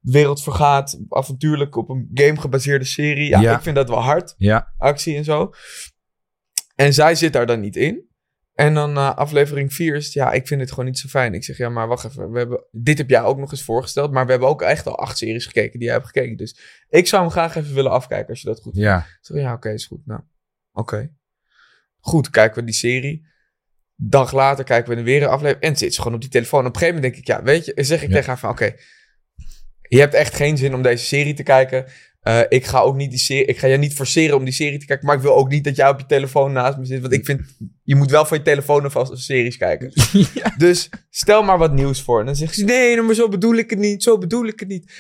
de 0.05 0.11
wereld 0.11 0.43
vergaat, 0.43 0.99
avontuurlijk 1.09 1.75
op 1.75 1.89
een 1.89 2.09
game 2.13 2.39
gebaseerde 2.39 2.85
serie. 2.85 3.27
Ja, 3.29 3.39
Ja. 3.41 3.55
ik 3.55 3.61
vind 3.61 3.75
dat 3.75 3.89
wel 3.89 4.01
hard. 4.01 4.33
Ja. 4.37 4.73
Actie 4.77 5.15
en 5.15 5.23
zo. 5.23 5.51
En 6.75 6.93
zij 6.93 7.15
zit 7.15 7.33
daar 7.33 7.45
dan 7.45 7.59
niet 7.59 7.75
in. 7.75 8.13
En 8.53 8.73
dan 8.73 8.93
na 8.93 9.15
aflevering 9.15 9.73
4 9.73 9.95
is 9.95 10.13
ja, 10.13 10.31
ik 10.31 10.47
vind 10.47 10.61
het 10.61 10.69
gewoon 10.69 10.85
niet 10.85 10.99
zo 10.99 11.07
fijn. 11.07 11.33
Ik 11.33 11.43
zeg, 11.43 11.57
ja, 11.57 11.69
maar 11.69 11.87
wacht 11.87 12.05
even. 12.05 12.31
We 12.31 12.37
hebben, 12.37 12.65
dit 12.71 12.97
heb 12.97 13.09
jij 13.09 13.21
ook 13.21 13.37
nog 13.37 13.51
eens 13.51 13.63
voorgesteld. 13.63 14.11
Maar 14.11 14.25
we 14.25 14.31
hebben 14.31 14.49
ook 14.49 14.61
echt 14.61 14.87
al 14.87 14.97
acht 14.99 15.17
series 15.17 15.45
gekeken 15.45 15.71
die 15.79 15.83
jij 15.87 15.93
hebt 15.97 16.05
gekeken. 16.07 16.37
Dus 16.37 16.59
ik 16.89 17.07
zou 17.07 17.21
hem 17.21 17.31
graag 17.31 17.55
even 17.55 17.73
willen 17.73 17.91
afkijken 17.91 18.29
als 18.29 18.41
je 18.41 18.47
dat 18.47 18.61
goed 18.61 18.73
vindt. 18.73 18.87
Ja. 18.89 19.05
Zeg, 19.21 19.37
ja, 19.37 19.53
oké, 19.53 19.69
is 19.69 19.85
goed. 19.85 20.05
Nou, 20.05 20.21
oké. 20.71 21.11
Goed, 21.99 22.29
kijken 22.29 22.59
we 22.59 22.65
die 22.65 22.75
serie. 22.75 23.25
Dag 23.95 24.31
later 24.31 24.63
kijken 24.63 24.91
we 24.91 24.97
er 24.97 25.03
weer 25.03 25.21
een 25.21 25.27
aflevering. 25.29 25.63
En 25.63 25.77
zit 25.77 25.93
ze 25.93 25.97
gewoon 26.01 26.15
op 26.15 26.21
die 26.21 26.29
telefoon. 26.31 26.59
Op 26.65 26.73
een 26.73 26.79
gegeven 26.79 26.95
moment 26.95 27.13
denk 27.13 27.25
ik, 27.27 27.35
ja, 27.35 27.43
weet 27.43 27.65
je, 27.65 27.83
zeg 27.83 28.01
ik 28.01 28.07
Ja. 28.09 28.13
tegen 28.13 28.27
haar 28.29 28.39
van, 28.39 28.49
oké. 28.49 28.73
Je 29.95 30.01
hebt 30.01 30.13
echt 30.13 30.36
geen 30.36 30.58
zin 30.58 30.73
om 30.73 30.81
deze 30.81 31.05
serie 31.05 31.34
te 31.34 31.43
kijken. 31.43 31.86
Eh, 32.21 32.39
ik 32.49 32.65
ga 32.65 32.79
ook 32.79 32.95
niet 32.95 33.10
die 33.10 33.19
serie, 33.19 33.45
ik 33.45 33.58
ga 33.58 33.67
je 33.67 33.77
niet 33.77 33.93
forceren 33.93 34.36
om 34.38 34.43
die 34.43 34.53
serie 34.53 34.79
te 34.79 34.86
kijken. 34.86 35.05
Maar 35.05 35.15
ik 35.15 35.21
wil 35.21 35.36
ook 35.36 35.49
niet 35.49 35.63
dat 35.63 35.75
jij 35.75 35.89
op 35.89 35.99
je 35.99 36.05
telefoon 36.05 36.51
naast 36.51 36.77
me 36.77 36.86
zit. 36.86 37.01
Want 37.01 37.13
ik 37.13 37.25
vind, 37.25 37.41
je 37.84 37.95
moet 37.95 38.12
wel 38.12 38.25
van 38.25 38.38
je 38.38 38.43
telefoon 38.43 38.86
of 38.86 38.95
als 38.95 39.25
series 39.25 39.58
kijken. 39.58 39.91
Dus 40.58 40.89
stel 41.10 41.43
maar 41.43 41.58
wat 41.58 41.73
nieuws 41.73 42.01
voor. 42.01 42.19
En 42.19 42.25
dan 42.25 42.36
zegt 42.36 42.55
ze, 42.55 42.63
nee, 42.63 43.01
maar 43.01 43.15
zo 43.15 43.29
bedoel 43.29 43.55
ik 43.55 43.69
het 43.69 43.79
niet. 43.79 44.03
Zo 44.03 44.17
bedoel 44.17 44.45
ik 44.45 44.60
het 44.60 44.69
niet. 44.69 44.91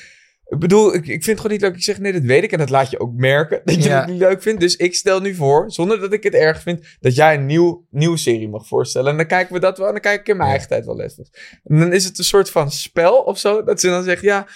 Ik 0.47 0.59
bedoel, 0.59 0.93
ik, 0.93 1.01
ik 1.01 1.05
vind 1.05 1.25
het 1.25 1.35
gewoon 1.37 1.51
niet 1.51 1.61
leuk. 1.61 1.75
Ik 1.75 1.83
zeg, 1.83 1.99
nee, 1.99 2.11
dat 2.13 2.21
weet 2.21 2.43
ik. 2.43 2.51
En 2.51 2.57
dat 2.57 2.69
laat 2.69 2.89
je 2.89 2.99
ook 2.99 3.13
merken 3.13 3.61
dat 3.63 3.75
je 3.83 3.89
Ja. 3.89 3.99
het 3.99 4.09
niet 4.09 4.19
leuk 4.19 4.41
vindt. 4.41 4.61
Dus 4.61 4.75
ik 4.75 4.95
stel 4.95 5.19
nu 5.19 5.35
voor, 5.35 5.71
zonder 5.71 5.99
dat 5.99 6.13
ik 6.13 6.23
het 6.23 6.33
erg 6.33 6.61
vind, 6.61 6.85
dat 6.99 7.15
jij 7.15 7.33
een 7.33 7.45
nieuw, 7.45 7.85
nieuwe 7.89 8.17
serie 8.17 8.49
mag 8.49 8.67
voorstellen. 8.67 9.11
En 9.11 9.17
dan 9.17 9.27
kijken 9.27 9.53
we 9.53 9.59
dat 9.59 9.77
wel. 9.77 9.87
En 9.87 9.93
dan 9.93 10.01
kijk 10.01 10.19
ik 10.19 10.27
in 10.27 10.37
mijn 10.37 10.49
eigen 10.49 10.67
tijd 10.67 10.85
wel 10.85 10.95
les. 10.95 11.17
En 11.63 11.79
dan 11.79 11.93
is 11.93 12.05
het 12.05 12.17
een 12.17 12.23
soort 12.23 12.49
van 12.49 12.71
spel 12.71 13.15
of 13.17 13.39
zo. 13.39 13.63
Dat 13.63 13.79
ze 13.79 13.87
dan 13.87 14.03
zegt, 14.03 14.21
ja, 14.21 14.47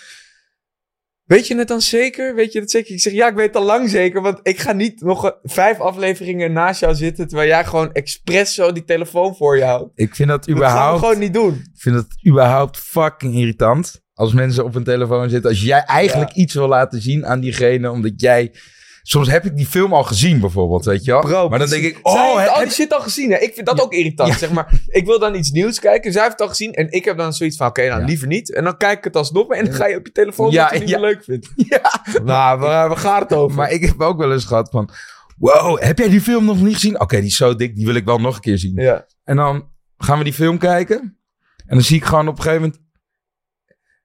weet 1.29 1.47
je 1.47 1.57
het 1.57 1.67
dan 1.67 1.81
zeker? 1.81 2.35
Weet 2.35 2.51
je 2.53 2.59
het 2.59 2.71
zeker? 2.71 2.93
Ik 2.93 3.01
zeg, 3.01 3.13
ja, 3.13 3.27
ik 3.27 3.35
weet 3.35 3.45
het 3.45 3.55
al 3.55 3.63
lang 3.63 3.89
zeker. 3.89 4.21
Want 4.21 4.39
ik 4.43 4.59
ga 4.59 4.71
niet 4.71 5.01
nog 5.01 5.37
vijf 5.43 5.79
afleveringen 5.79 6.51
naast 6.51 6.79
jou 6.79 6.95
zitten, 6.95 7.27
terwijl 7.27 7.49
jij 7.49 7.65
gewoon 7.65 7.91
expres 7.91 8.53
zo 8.53 8.71
die 8.71 8.83
telefoon 8.83 9.35
voor 9.35 9.57
je 9.57 9.63
houdt. 9.63 9.91
Ik 9.95 10.15
vind 10.15 10.29
dat 10.29 10.45
Dat 10.45 10.47
gaan 10.47 10.55
we 10.57 10.65
überhaupt... 10.65 10.99
gewoon 10.99 11.19
niet 11.19 11.33
doen. 11.33 11.53
Ik 11.53 11.81
vind 11.81 11.95
het 11.95 12.27
überhaupt 12.27 12.77
fucking 12.77 13.35
irritant. 13.35 14.01
Als 14.13 14.33
mensen 14.33 14.63
op 14.63 14.75
een 14.75 14.83
telefoon 14.83 15.29
zitten. 15.29 15.49
Als 15.49 15.61
jij 15.61 15.83
eigenlijk 15.83 16.31
iets 16.31 16.53
wil 16.53 16.67
laten 16.67 17.01
zien 17.01 17.25
aan 17.25 17.39
diegene. 17.39 17.91
Omdat 17.91 18.21
jij... 18.21 18.53
Soms 19.09 19.27
heb 19.29 19.45
ik 19.45 19.55
die 19.55 19.65
film 19.65 19.93
al 19.93 20.03
gezien 20.03 20.39
bijvoorbeeld, 20.39 20.85
weet 20.85 21.03
je 21.03 21.11
wel. 21.11 21.21
Bro, 21.21 21.49
maar 21.49 21.59
dan 21.59 21.69
denk 21.69 21.83
ik... 21.83 21.99
Zij 22.03 22.11
Oh, 22.31 22.37
heeft 22.37 22.49
al 22.49 22.59
die 22.59 22.69
shit 22.71 22.93
al 22.93 22.99
gezien. 23.01 23.31
Hè? 23.31 23.37
Ik 23.37 23.53
vind 23.53 23.65
dat 23.65 23.81
ook 23.81 23.93
irritant. 23.93 24.33
Zeg 24.33 24.51
maar, 24.51 24.81
ik 24.87 25.05
wil 25.05 25.19
dan 25.19 25.35
iets 25.35 25.51
nieuws 25.51 25.79
kijken. 25.79 26.11
Zij 26.11 26.21
heeft 26.21 26.31
het 26.33 26.41
al 26.41 26.47
gezien. 26.47 26.73
En 26.73 26.91
ik 26.91 27.05
heb 27.05 27.17
dan 27.17 27.33
zoiets 27.33 27.57
van, 27.57 27.67
oké, 27.67 27.87
nou 27.87 27.99
Ja. 27.99 28.05
liever 28.05 28.27
niet. 28.27 28.53
En 28.53 28.63
dan 28.63 28.77
kijk 28.77 28.97
ik 28.97 29.03
het 29.03 29.15
alsnog. 29.15 29.49
En 29.49 29.65
dan 29.65 29.73
ga 29.73 29.87
je 29.87 29.97
op 29.97 30.05
je 30.05 30.11
telefoon 30.11 30.51
Ja, 30.51 30.63
wat 30.63 30.73
je 30.73 30.79
niet 30.79 30.89
ja. 30.89 30.99
leuk 30.99 31.23
vindt. 31.23 31.49
Nou, 32.23 32.59
waar, 32.59 32.87
waar 32.89 32.97
gaat 32.97 33.21
het 33.29 33.33
over? 33.33 33.57
Maar 33.57 33.71
ik 33.71 33.85
heb 33.85 34.01
ook 34.01 34.17
wel 34.17 34.31
eens 34.31 34.45
gehad 34.45 34.69
van... 34.69 34.89
Wow, 35.37 35.81
heb 35.81 35.97
jij 35.97 36.09
die 36.09 36.21
film 36.21 36.45
nog 36.45 36.61
niet 36.61 36.73
gezien? 36.73 36.99
Oké, 36.99 37.15
die 37.17 37.25
is 37.25 37.35
zo 37.35 37.55
dik, 37.55 37.75
die 37.75 37.85
wil 37.85 37.95
ik 37.95 38.05
wel 38.05 38.17
nog 38.19 38.35
een 38.35 38.41
keer 38.41 38.57
zien. 38.57 38.73
Ja. 38.75 39.05
En 39.23 39.35
dan 39.35 39.69
gaan 39.97 40.17
we 40.17 40.23
die 40.23 40.33
film 40.33 40.57
kijken. 40.57 40.99
En 41.65 41.75
dan 41.75 41.81
zie 41.81 41.95
ik 41.97 42.03
gewoon 42.05 42.27
op 42.27 42.37
een 42.37 42.43
gegeven 42.43 42.61
moment... 42.61 42.81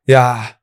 Ja. 0.03 0.61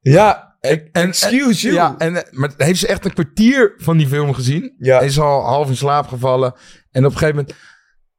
Ja. 0.00 0.47
En, 0.60 0.88
Excuse 0.92 1.66
you. 1.66 1.74
Ja, 1.74 1.94
en, 1.98 2.16
eh, 2.16 2.32
maar 2.32 2.50
heeft 2.56 2.78
ze 2.78 2.86
echt 2.86 3.04
een 3.04 3.12
kwartier 3.12 3.74
van 3.76 3.96
die 3.96 4.08
film 4.08 4.34
gezien. 4.34 4.74
Ja. 4.78 4.96
Hij 4.96 5.06
is 5.06 5.18
al 5.18 5.42
half 5.44 5.68
in 5.68 5.76
slaap 5.76 6.06
gevallen. 6.06 6.54
En 6.90 7.04
op 7.04 7.12
een 7.12 7.18
gegeven 7.18 7.36
moment 7.36 7.54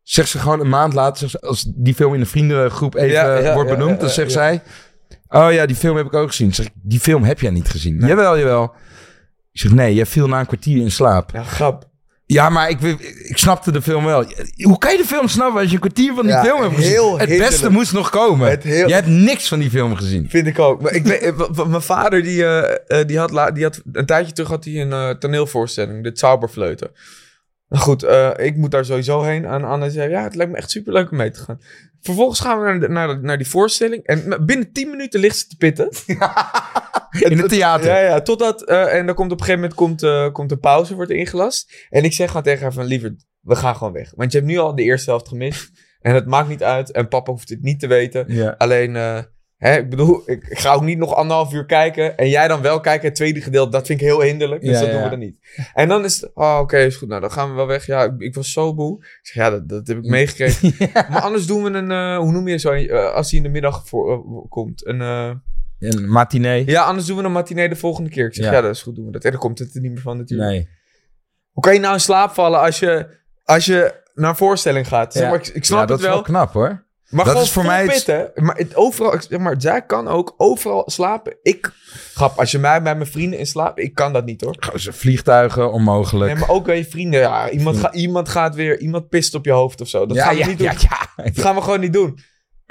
zegt 0.04 0.30
ze 0.30 0.40
gewoon 0.40 0.60
een 0.60 0.70
maand 0.70 0.94
later... 0.94 1.30
ze, 1.30 1.40
als 1.42 1.72
die 1.76 1.94
film 1.94 2.14
in 2.14 2.20
de 2.20 2.26
vriendengroep 2.26 2.96
even 2.96 3.12
Ja, 3.12 3.38
ja, 3.38 3.54
wordt 3.54 3.70
benoemd... 3.70 4.00
dan 4.00 4.10
zegt 4.10 4.32
zij... 4.32 4.62
Oh 5.28 5.52
ja, 5.52 5.66
die 5.66 5.76
film 5.76 5.98
heb 5.98 6.06
ik 6.06 6.14
ook 6.14 6.28
gezien. 6.28 6.54
Zeg 6.54 6.66
ik, 6.66 6.72
die 6.76 7.00
film 7.00 7.24
heb 7.24 7.40
jij 7.40 7.52
niet 7.52 7.70
gezien. 7.70 8.00
Jawel, 8.00 8.38
jawel. 8.38 8.74
Ik 9.52 9.60
zeg, 9.60 9.72
nee, 9.72 9.94
jij 9.94 10.06
viel 10.06 10.28
na 10.28 10.40
een 10.40 10.46
kwartier 10.46 10.82
in 10.82 10.92
slaap. 10.92 11.32
Ja, 11.32 11.44
grap. 11.44 11.89
Ja, 12.32 12.50
maar 12.50 12.70
ik, 12.70 12.82
ik 13.24 13.38
snapte 13.38 13.72
de 13.72 13.82
film 13.82 14.06
wel. 14.06 14.26
Hoe 14.62 14.78
kan 14.78 14.92
je 14.92 14.98
de 14.98 15.06
film 15.06 15.28
snappen 15.28 15.60
als 15.60 15.68
je 15.70 15.74
een 15.74 15.80
kwartier 15.82 16.14
van 16.14 16.24
die 16.26 16.32
Ja, 16.34 16.44
film 16.44 16.62
hebt 16.62 16.76
gezien? 16.76 16.92
heel 16.92 17.20
het 17.20 17.30
beste 17.30 17.70
moest 17.70 17.94
nog 17.94 18.10
komen. 18.10 18.50
Het 18.50 18.64
heel- 18.64 18.88
Je 18.88 18.94
hebt 18.94 19.08
niks 19.08 19.48
van 19.48 19.60
die 19.60 19.70
film 19.70 19.96
gezien. 19.96 20.30
Vind 20.30 20.48
ik 20.48 20.60
ook. 20.60 20.82
Maar 20.82 20.94
ik 20.94 21.04
weet, 21.06 21.34
mijn 21.68 21.82
vader, 21.82 22.24
die, 22.24 22.46
eh, 22.46 23.00
eh, 23.00 23.08
die, 23.08 23.18
had 23.18 23.56
die 23.56 23.64
had 23.64 23.82
een 23.94 24.06
tijdje 24.06 24.34
terug 24.34 24.50
had 24.50 24.66
hij 24.66 24.74
een 24.82 24.92
eh, 24.94 25.10
toneelvoorstelling, 25.10 26.04
de 26.04 26.12
Zauberfleuten. 26.14 26.90
Goed, 27.70 28.04
eh, 28.04 28.30
ik 28.38 28.56
moet 28.58 28.72
daar 28.72 28.86
sowieso 28.86 29.22
heen. 29.22 29.46
En 29.46 29.64
Anne 29.64 29.90
zei, 29.92 30.10
ja, 30.10 30.24
het 30.24 30.36
lijkt 30.36 30.52
me 30.52 30.58
echt 30.58 30.72
superleuk 30.72 31.12
om 31.12 31.18
mee 31.18 31.32
te 31.32 31.40
gaan. 31.40 31.60
Vervolgens 32.02 32.40
gaan 32.40 32.60
we 32.60 32.88
naar, 32.88 33.08
de- 33.08 33.20
naar, 33.22 33.38
die 33.38 33.48
voorstelling. 33.50 34.04
En 34.06 34.46
binnen 34.46 34.72
10 34.72 34.90
minuten 34.90 35.20
ligt 35.20 35.38
ze 35.38 35.48
te 35.48 35.56
pitten. 35.58 35.90
In 37.32 37.38
het 37.38 37.50
theater. 37.50 37.88
Ja, 37.88 38.00
ja, 38.00 38.22
totdat... 38.22 38.64
eh, 38.64 38.94
en 38.94 39.06
dan 39.06 39.16
komt 39.16 39.32
op 39.32 39.40
een 39.40 39.46
gegeven 39.46 39.62
moment 39.62 39.80
komt, 39.80 40.04
eh, 40.04 40.32
komt 40.32 40.50
de 40.50 40.58
pauze, 40.58 40.96
wordt 40.96 41.12
ingelast. 41.12 41.88
En 41.90 42.04
ik 42.04 42.14
zeg 42.14 42.28
gewoon 42.28 42.44
tegen 42.44 42.62
haar 42.62 42.74
van, 42.74 42.86
liever, 42.86 43.16
we 43.42 43.56
gaan 43.56 43.76
gewoon 43.76 43.94
weg. 43.94 44.12
Want 44.16 44.32
je 44.32 44.38
hebt 44.38 44.50
nu 44.50 44.58
al 44.58 44.76
de 44.76 44.84
eerste 44.84 45.10
helft 45.10 45.28
gemist. 45.28 45.72
En 46.00 46.14
het 46.16 46.26
maakt 46.26 46.50
niet 46.50 46.64
uit. 46.64 46.92
En 46.92 47.08
papa 47.08 47.32
hoeft 47.32 47.50
het 47.50 47.62
niet 47.62 47.80
te 47.80 47.88
weten. 47.88 48.26
Ja. 48.28 48.56
Alleen, 48.58 48.96
Hè, 49.60 49.78
ik 49.78 49.90
bedoel, 49.90 50.22
ik, 50.26 50.48
ik 50.48 50.60
ga 50.60 50.74
ook 50.74 50.82
niet 50.82 50.98
nog 50.98 51.16
anderhalf 51.16 51.54
uur 51.54 51.66
kijken. 51.66 52.18
En 52.18 52.30
jij 52.30 52.48
dan 52.48 52.62
wel 52.62 52.80
kijken, 52.80 53.08
het 53.08 53.16
tweede 53.16 53.42
gedeelte. 53.42 53.72
Dat 53.72 53.86
vind 53.86 54.02
ik 54.02 54.06
heel 54.08 54.22
hinderlijk. 54.22 54.62
Dus 54.62 54.70
Ja, 54.72 54.80
dat 54.80 54.88
ja. 54.88 54.94
doen 54.94 55.04
we 55.04 55.10
dan 55.10 55.20
niet. 55.20 55.38
En 55.74 55.88
dan 55.88 56.04
is 56.04 56.22
het, 56.22 56.32
oh, 56.34 56.58
oké, 56.62 56.78
is 56.78 56.96
goed. 56.96 57.08
Nou, 57.08 57.22
dan 57.22 57.32
gaan 57.32 57.50
we 57.50 57.56
wel 57.56 57.68
weg. 57.68 57.86
Ja, 57.86 58.04
ik, 58.04 58.14
ik 58.18 58.36
was 58.36 58.52
zo 58.52 58.74
moe. 58.74 58.98
Ik 58.98 59.20
zeg, 59.22 59.44
ja, 59.44 59.50
dat, 59.50 59.70
dat 59.70 59.88
heb 59.88 59.98
ik 59.98 60.04
meegekregen. 60.04 60.74
Maar 61.10 61.22
anders 61.22 61.46
doen 61.46 61.64
we 61.64 61.70
een, 61.70 61.92
eh, 61.92 62.18
hoe 62.18 62.32
noem 62.32 62.48
je 62.48 62.58
zo, 62.58 62.72
eh, 62.72 63.14
als 63.14 63.30
hij 63.30 63.38
in 63.38 63.46
de 63.46 63.52
middag 63.52 63.88
voor, 63.88 64.12
eh, 64.12 64.50
komt. 64.50 64.86
Een, 64.88 65.00
Een 65.00 66.10
matinee? 66.10 66.66
ja, 66.66 66.84
anders 66.84 67.08
doen 67.08 67.18
we 67.18 67.24
een 67.24 67.32
matinee 67.32 67.70
de 67.70 67.76
volgende 67.76 68.10
keer. 68.10 68.26
Ik 68.26 68.34
zeg, 68.34 68.52
ja, 68.52 68.62
dat 68.62 68.76
is 68.76 68.82
goed, 68.82 68.96
doen 68.96 69.06
we 69.06 69.12
dat. 69.12 69.24
En 69.24 69.32
dan 69.32 69.40
komt 69.40 69.60
het 69.60 69.76
er 69.76 69.82
niet 69.82 69.92
meer 69.92 70.02
van 70.02 70.18
natuurlijk. 70.18 70.50
Nee. 70.50 70.70
Hoe 71.52 71.64
kan 71.64 71.74
je 71.74 71.80
nou 71.80 71.94
in 71.94 72.00
slaap 72.00 72.32
vallen 72.32 72.60
als 72.60 72.80
je, 72.80 73.18
als 73.44 73.66
je 73.66 74.04
naar 74.14 74.30
een 74.30 74.36
voorstelling 74.36 74.88
gaat? 74.88 75.14
Zeg 75.14 75.30
maar, 75.30 75.40
ik, 75.40 75.48
ik 75.48 75.66
snap 75.66 75.80
ja, 75.80 75.86
dat 75.86 75.98
het 75.98 76.00
is 76.00 76.06
wel. 76.06 76.16
wel 76.16 76.24
knap 76.24 76.54
hoor. 76.54 76.88
Maar 77.10 77.26
Dat 77.26 77.42
is 77.42 77.52
voor 77.52 77.66
mij 77.66 77.86
pitten. 77.86 78.32
Maar 78.36 78.56
het, 78.56 78.76
overal, 78.76 79.14
ik 79.14 79.40
maar, 79.40 79.56
zij 79.58 79.82
kan 79.82 80.08
ook 80.08 80.34
overal 80.38 80.84
slapen. 80.86 81.38
Ik, 81.42 81.72
grap, 82.14 82.40
als 82.40 82.52
je 82.52 82.60
mij 82.60 82.82
bij 82.82 82.96
mijn 82.96 83.10
vrienden 83.10 83.40
in 83.40 83.46
slaap, 83.46 83.80
ik 83.80 83.94
kan 83.94 84.14
dat 84.14 84.26
niet 84.26 84.42
hoor. 84.42 84.72
Ze 84.76 84.94
Vliegtuigen, 84.94 85.72
onmogelijk. 85.72 86.32
Nee, 86.32 86.40
maar 86.40 86.50
ook 86.50 86.66
bij 86.66 86.78
je 86.78 86.86
vrienden. 86.86 87.20
Ja, 87.20 87.50
iemand, 87.50 87.78
ga, 87.78 87.92
iemand 87.92 88.30
gaat 88.30 88.56
weer, 88.56 88.80
iemand 88.80 89.10
pist 89.10 89.36
op 89.36 89.46
je 89.46 89.52
hoofd 89.52 89.82
of 89.82 89.88
zo. 89.88 90.06
Dat 90.06 90.18
ja, 90.18 90.24
gaan 90.24 90.34
we 90.34 90.40
ja, 90.40 90.48
niet 90.48 90.58
doen. 90.58 90.68
ja, 90.68 90.76
ja. 91.18 91.24
Dat 91.24 91.40
gaan 91.40 91.56
we 91.56 91.62
gewoon 91.62 91.80
niet 91.80 91.94
doen. 91.94 92.20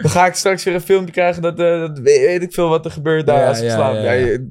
Dan 0.02 0.10
ga 0.10 0.26
ik 0.26 0.34
straks 0.34 0.64
weer 0.64 0.74
een 0.74 0.80
filmpje 0.80 1.12
krijgen 1.12 1.42
dat, 1.42 1.58
eh, 1.60 1.80
dat 1.80 1.98
weet, 1.98 2.42
ik 2.42 2.52
veel 2.52 2.68
wat 2.68 2.84
er 2.84 2.90
gebeurt 2.90 3.26
daar 3.26 3.40
Ja, 3.40 3.48
als 3.48 3.58
ik 3.58 3.64
ja, 3.64 3.74
slaap. 3.74 3.94
ja, 3.94 4.12
je- 4.12 4.48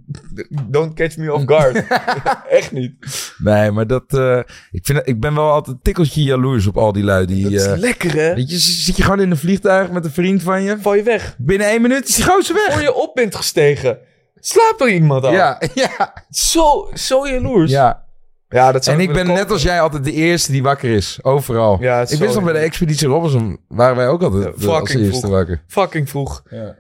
don't 0.69 0.93
catch 0.93 1.17
me 1.17 1.33
off 1.33 1.43
guard. 1.45 1.83
Echt 2.49 2.71
niet. 2.71 2.93
Nee, 3.37 3.71
maar 3.71 3.87
dat... 3.87 4.03
eh, 4.07 4.39
ik, 4.71 4.85
vind, 4.85 5.01
ik 5.03 5.19
ben 5.19 5.35
wel 5.35 5.51
altijd 5.51 5.75
een 5.75 5.81
tikkeltje 5.81 6.23
jaloers 6.23 6.67
op 6.67 6.77
al 6.77 6.91
die 6.91 7.03
lui. 7.03 7.25
Die, 7.25 7.43
Dat 7.43 7.51
is 7.51 7.65
eh, 7.65 7.77
lekker 7.77 8.13
hè? 8.13 8.33
weet 8.35 8.49
je, 8.51 8.57
zit 8.57 8.97
je 8.97 9.03
gewoon 9.03 9.19
in 9.19 9.31
een 9.31 9.37
vliegtuig 9.37 9.91
met 9.91 10.05
een 10.05 10.11
vriend 10.11 10.43
van 10.43 10.63
je. 10.63 10.77
Val 10.81 10.93
je 10.93 11.03
weg. 11.03 11.35
Binnen 11.37 11.67
één 11.67 11.81
minuut 11.81 12.07
is 12.07 12.15
die 12.15 12.25
gozer 12.25 12.55
weg. 12.55 12.73
Voor 12.73 12.81
je 12.81 12.93
op 12.93 13.15
bent 13.15 13.35
gestegen. 13.35 13.97
Slaapt 14.39 14.81
er 14.81 14.89
iemand 14.89 15.23
al? 15.23 15.31
Ja, 15.31 15.61
ja, 15.73 16.13
Zo, 16.29 16.89
zo 16.93 17.27
jaloers. 17.27 17.71
ja. 17.71 18.05
Ja, 18.49 18.71
dat 18.71 18.83
zou 18.83 18.97
En 18.97 19.03
ik 19.03 19.13
ben 19.13 19.27
net 19.27 19.51
als 19.51 19.61
jij 19.63 19.81
altijd 19.81 20.03
de 20.03 20.11
eerste 20.11 20.51
die 20.51 20.63
wakker 20.63 20.89
is. 20.89 21.19
Overal. 21.21 21.77
Ja, 21.81 22.01
ik 22.07 22.19
wist 22.19 22.35
nog 22.35 22.43
bij 22.43 22.53
de 22.53 22.59
Expeditie 22.59 23.07
Robinson 23.07 23.59
waren 23.67 23.95
wij 23.95 24.07
ook 24.07 24.21
altijd 24.23 24.43
Ja, 24.43 24.49
eh, 24.49 24.55
als 24.55 24.63
fucking 24.63 24.99
eerste 25.05 25.19
vroeg. 25.19 25.31
wakker. 25.31 25.63
Fucking 25.67 26.09
vroeg. 26.09 26.43
Ja. 26.49 26.75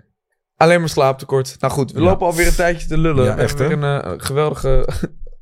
Alleen 0.55 0.79
maar 0.79 0.89
slaaptekort. 0.89 1.55
Nou 1.59 1.73
goed, 1.73 1.91
we 1.91 1.99
lopen 1.99 2.25
alweer 2.27 2.47
een 2.47 2.55
tijdje 2.55 2.87
te 2.87 2.97
lullen. 2.97 3.35
We 3.35 3.41
hebben 3.41 3.57
weer 3.57 3.71
een 3.83 4.01
eh, 4.03 4.11
geweldige, 4.17 4.87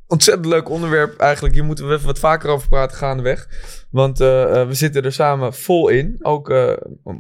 ontzettend 0.08 0.46
leuk 0.46 0.70
onderwerp 0.70 1.20
eigenlijk. 1.20 1.54
Hier 1.54 1.64
moeten 1.64 1.88
we 1.88 1.94
even 1.94 2.06
wat 2.06 2.20
vaker 2.20 2.50
over 2.50 2.68
praten 2.68 2.98
gaandeweg. 2.98 3.48
Want 3.90 4.20
eh, 4.20 4.62
eh, 4.62 4.68
we 4.68 4.74
zitten 4.74 5.04
er 5.04 5.14
samen 5.14 5.54
vol 5.54 5.88
in. 5.90 6.18
Ook 6.22 6.50
eh, 6.50 6.72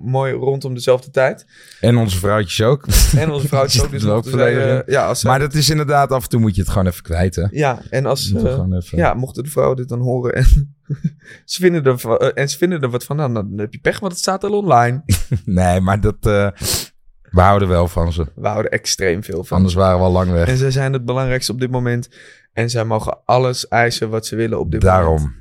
mooi 0.01 0.33
rondom 0.33 0.73
dezelfde 0.73 1.11
tijd. 1.11 1.45
En 1.79 1.97
onze 1.97 2.17
vrouwtjes 2.17 2.61
ook. 2.61 2.85
En 3.17 3.31
onze 3.31 3.47
vrouwtjes 3.47 3.81
ook. 3.83 3.91
Dus 3.91 4.03
loopverdediging. 4.03 4.81
eh, 4.81 4.93
ja, 4.93 5.07
als 5.07 5.23
Maar 5.23 5.39
dat 5.39 5.53
is 5.53 5.69
inderdaad, 5.69 6.11
af 6.11 6.23
en 6.23 6.29
toe 6.29 6.39
moet 6.39 6.55
je 6.55 6.61
het 6.61 6.69
gewoon 6.69 6.87
even 6.87 7.03
kwijt, 7.03 7.35
hè. 7.35 7.45
ja, 7.51 7.81
en 7.89 8.05
als... 8.05 8.33
Even... 8.33 8.81
ja, 8.91 9.13
mochten 9.13 9.43
de 9.43 9.49
vrouwen 9.49 9.77
dit 9.77 9.89
dan 9.89 9.99
horen 9.99 10.35
en 10.35 10.45
ze, 11.45 11.61
vinden 11.61 11.83
er, 11.83 12.33
en 12.33 12.49
ze 12.49 12.57
vinden 12.57 12.81
er 12.81 12.89
wat 12.89 13.03
van, 13.03 13.15
nou, 13.15 13.33
dan 13.33 13.53
heb 13.57 13.73
je 13.73 13.79
pech, 13.79 13.99
want 13.99 14.11
het 14.11 14.21
staat 14.21 14.43
al 14.43 14.57
online. 14.57 15.03
Nee, 15.45 15.79
maar 15.81 16.01
dat... 16.01 16.17
we 16.21 17.41
houden 17.41 17.67
wel 17.67 17.87
van 17.87 18.13
ze. 18.13 18.25
We 18.35 18.47
houden 18.47 18.71
extreem 18.71 19.23
veel 19.23 19.43
van. 19.43 19.57
Anders 19.57 19.75
waren 19.75 19.97
we 19.97 20.03
al 20.03 20.11
lang 20.11 20.31
weg. 20.31 20.47
En 20.47 20.57
zij 20.57 20.71
zijn 20.71 20.93
het 20.93 21.05
belangrijkste 21.05 21.51
op 21.51 21.59
dit 21.59 21.71
moment. 21.71 22.09
En 22.55 22.69
zij 22.69 22.83
mogen 22.83 23.17
alles 23.25 23.67
eisen 23.67 24.09
wat 24.09 24.25
ze 24.25 24.35
willen 24.35 24.59
op 24.59 24.71
dit 24.71 24.83
moment. 24.83 24.99
Daarom. 25.01 25.33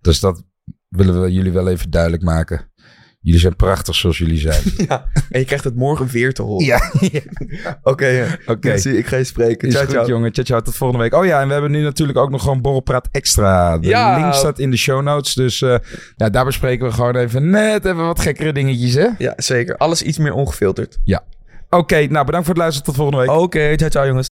Dus 0.00 0.20
dat 0.20 0.42
willen 0.88 1.22
we 1.22 1.32
jullie 1.32 1.52
wel 1.52 1.68
even 1.68 1.90
duidelijk 1.90 2.22
maken. 2.22 2.70
Jullie 3.20 3.40
zijn 3.40 3.56
prachtig 3.56 3.94
zoals 3.94 4.18
jullie 4.18 4.38
zijn. 4.38 4.62
Ja, 4.88 5.04
en 5.30 5.38
je 5.40 5.44
krijgt 5.46 5.64
het 5.64 5.76
morgen 5.76 6.06
weer 6.06 6.32
te 6.34 6.42
horen. 6.42 6.66
ja, 6.66 6.90
Oké, 7.82 8.06
ja. 8.06 8.26
oké. 8.46 8.72
Ik 8.72 9.06
ga 9.06 9.16
je 9.16 9.24
spreken. 9.24 9.68
Is 9.68 9.74
Ciao, 9.74 9.84
goed, 9.86 9.94
ciao. 9.94 10.06
jongen. 10.06 10.32
Ciao, 10.32 10.46
ciao. 10.46 10.60
Tot 10.60 10.74
volgende 10.76 11.02
week. 11.02 11.14
Oh 11.14 11.24
ja, 11.24 11.40
en 11.40 11.46
we 11.46 11.52
hebben 11.52 11.70
nu 11.70 11.82
natuurlijk 11.82 12.18
ook 12.18 12.30
nog 12.30 12.42
gewoon 12.42 12.60
Borrelpraat 12.60 13.08
Extra. 13.10 13.78
De 13.78 13.88
Ja. 13.88 14.16
link 14.18 14.34
staat 14.34 14.58
in 14.58 14.70
de 14.70 14.76
show 14.76 15.02
notes. 15.02 15.34
Dus 15.34 15.62
eh, 15.62 15.76
ja, 16.16 16.30
daar 16.30 16.44
bespreken 16.44 16.86
we 16.86 16.92
gewoon 16.92 17.16
even 17.16 17.50
net 17.50 17.84
even 17.84 18.06
wat 18.06 18.20
gekkere 18.20 18.52
dingetjes, 18.52 18.94
hè? 18.94 19.08
Ja, 19.18 19.32
zeker. 19.36 19.76
Alles 19.76 20.02
iets 20.02 20.18
meer 20.18 20.32
ongefilterd. 20.32 20.98
Oké, 21.70 22.06
nou 22.06 22.24
bedankt 22.26 22.46
voor 22.46 22.54
het 22.54 22.56
luisteren. 22.56 22.84
Tot 22.86 22.94
volgende 22.96 23.20
week. 23.20 23.30
Oké, 23.30 23.72
ciao, 23.76 23.88
ciao 23.90 24.06
jongens. 24.06 24.20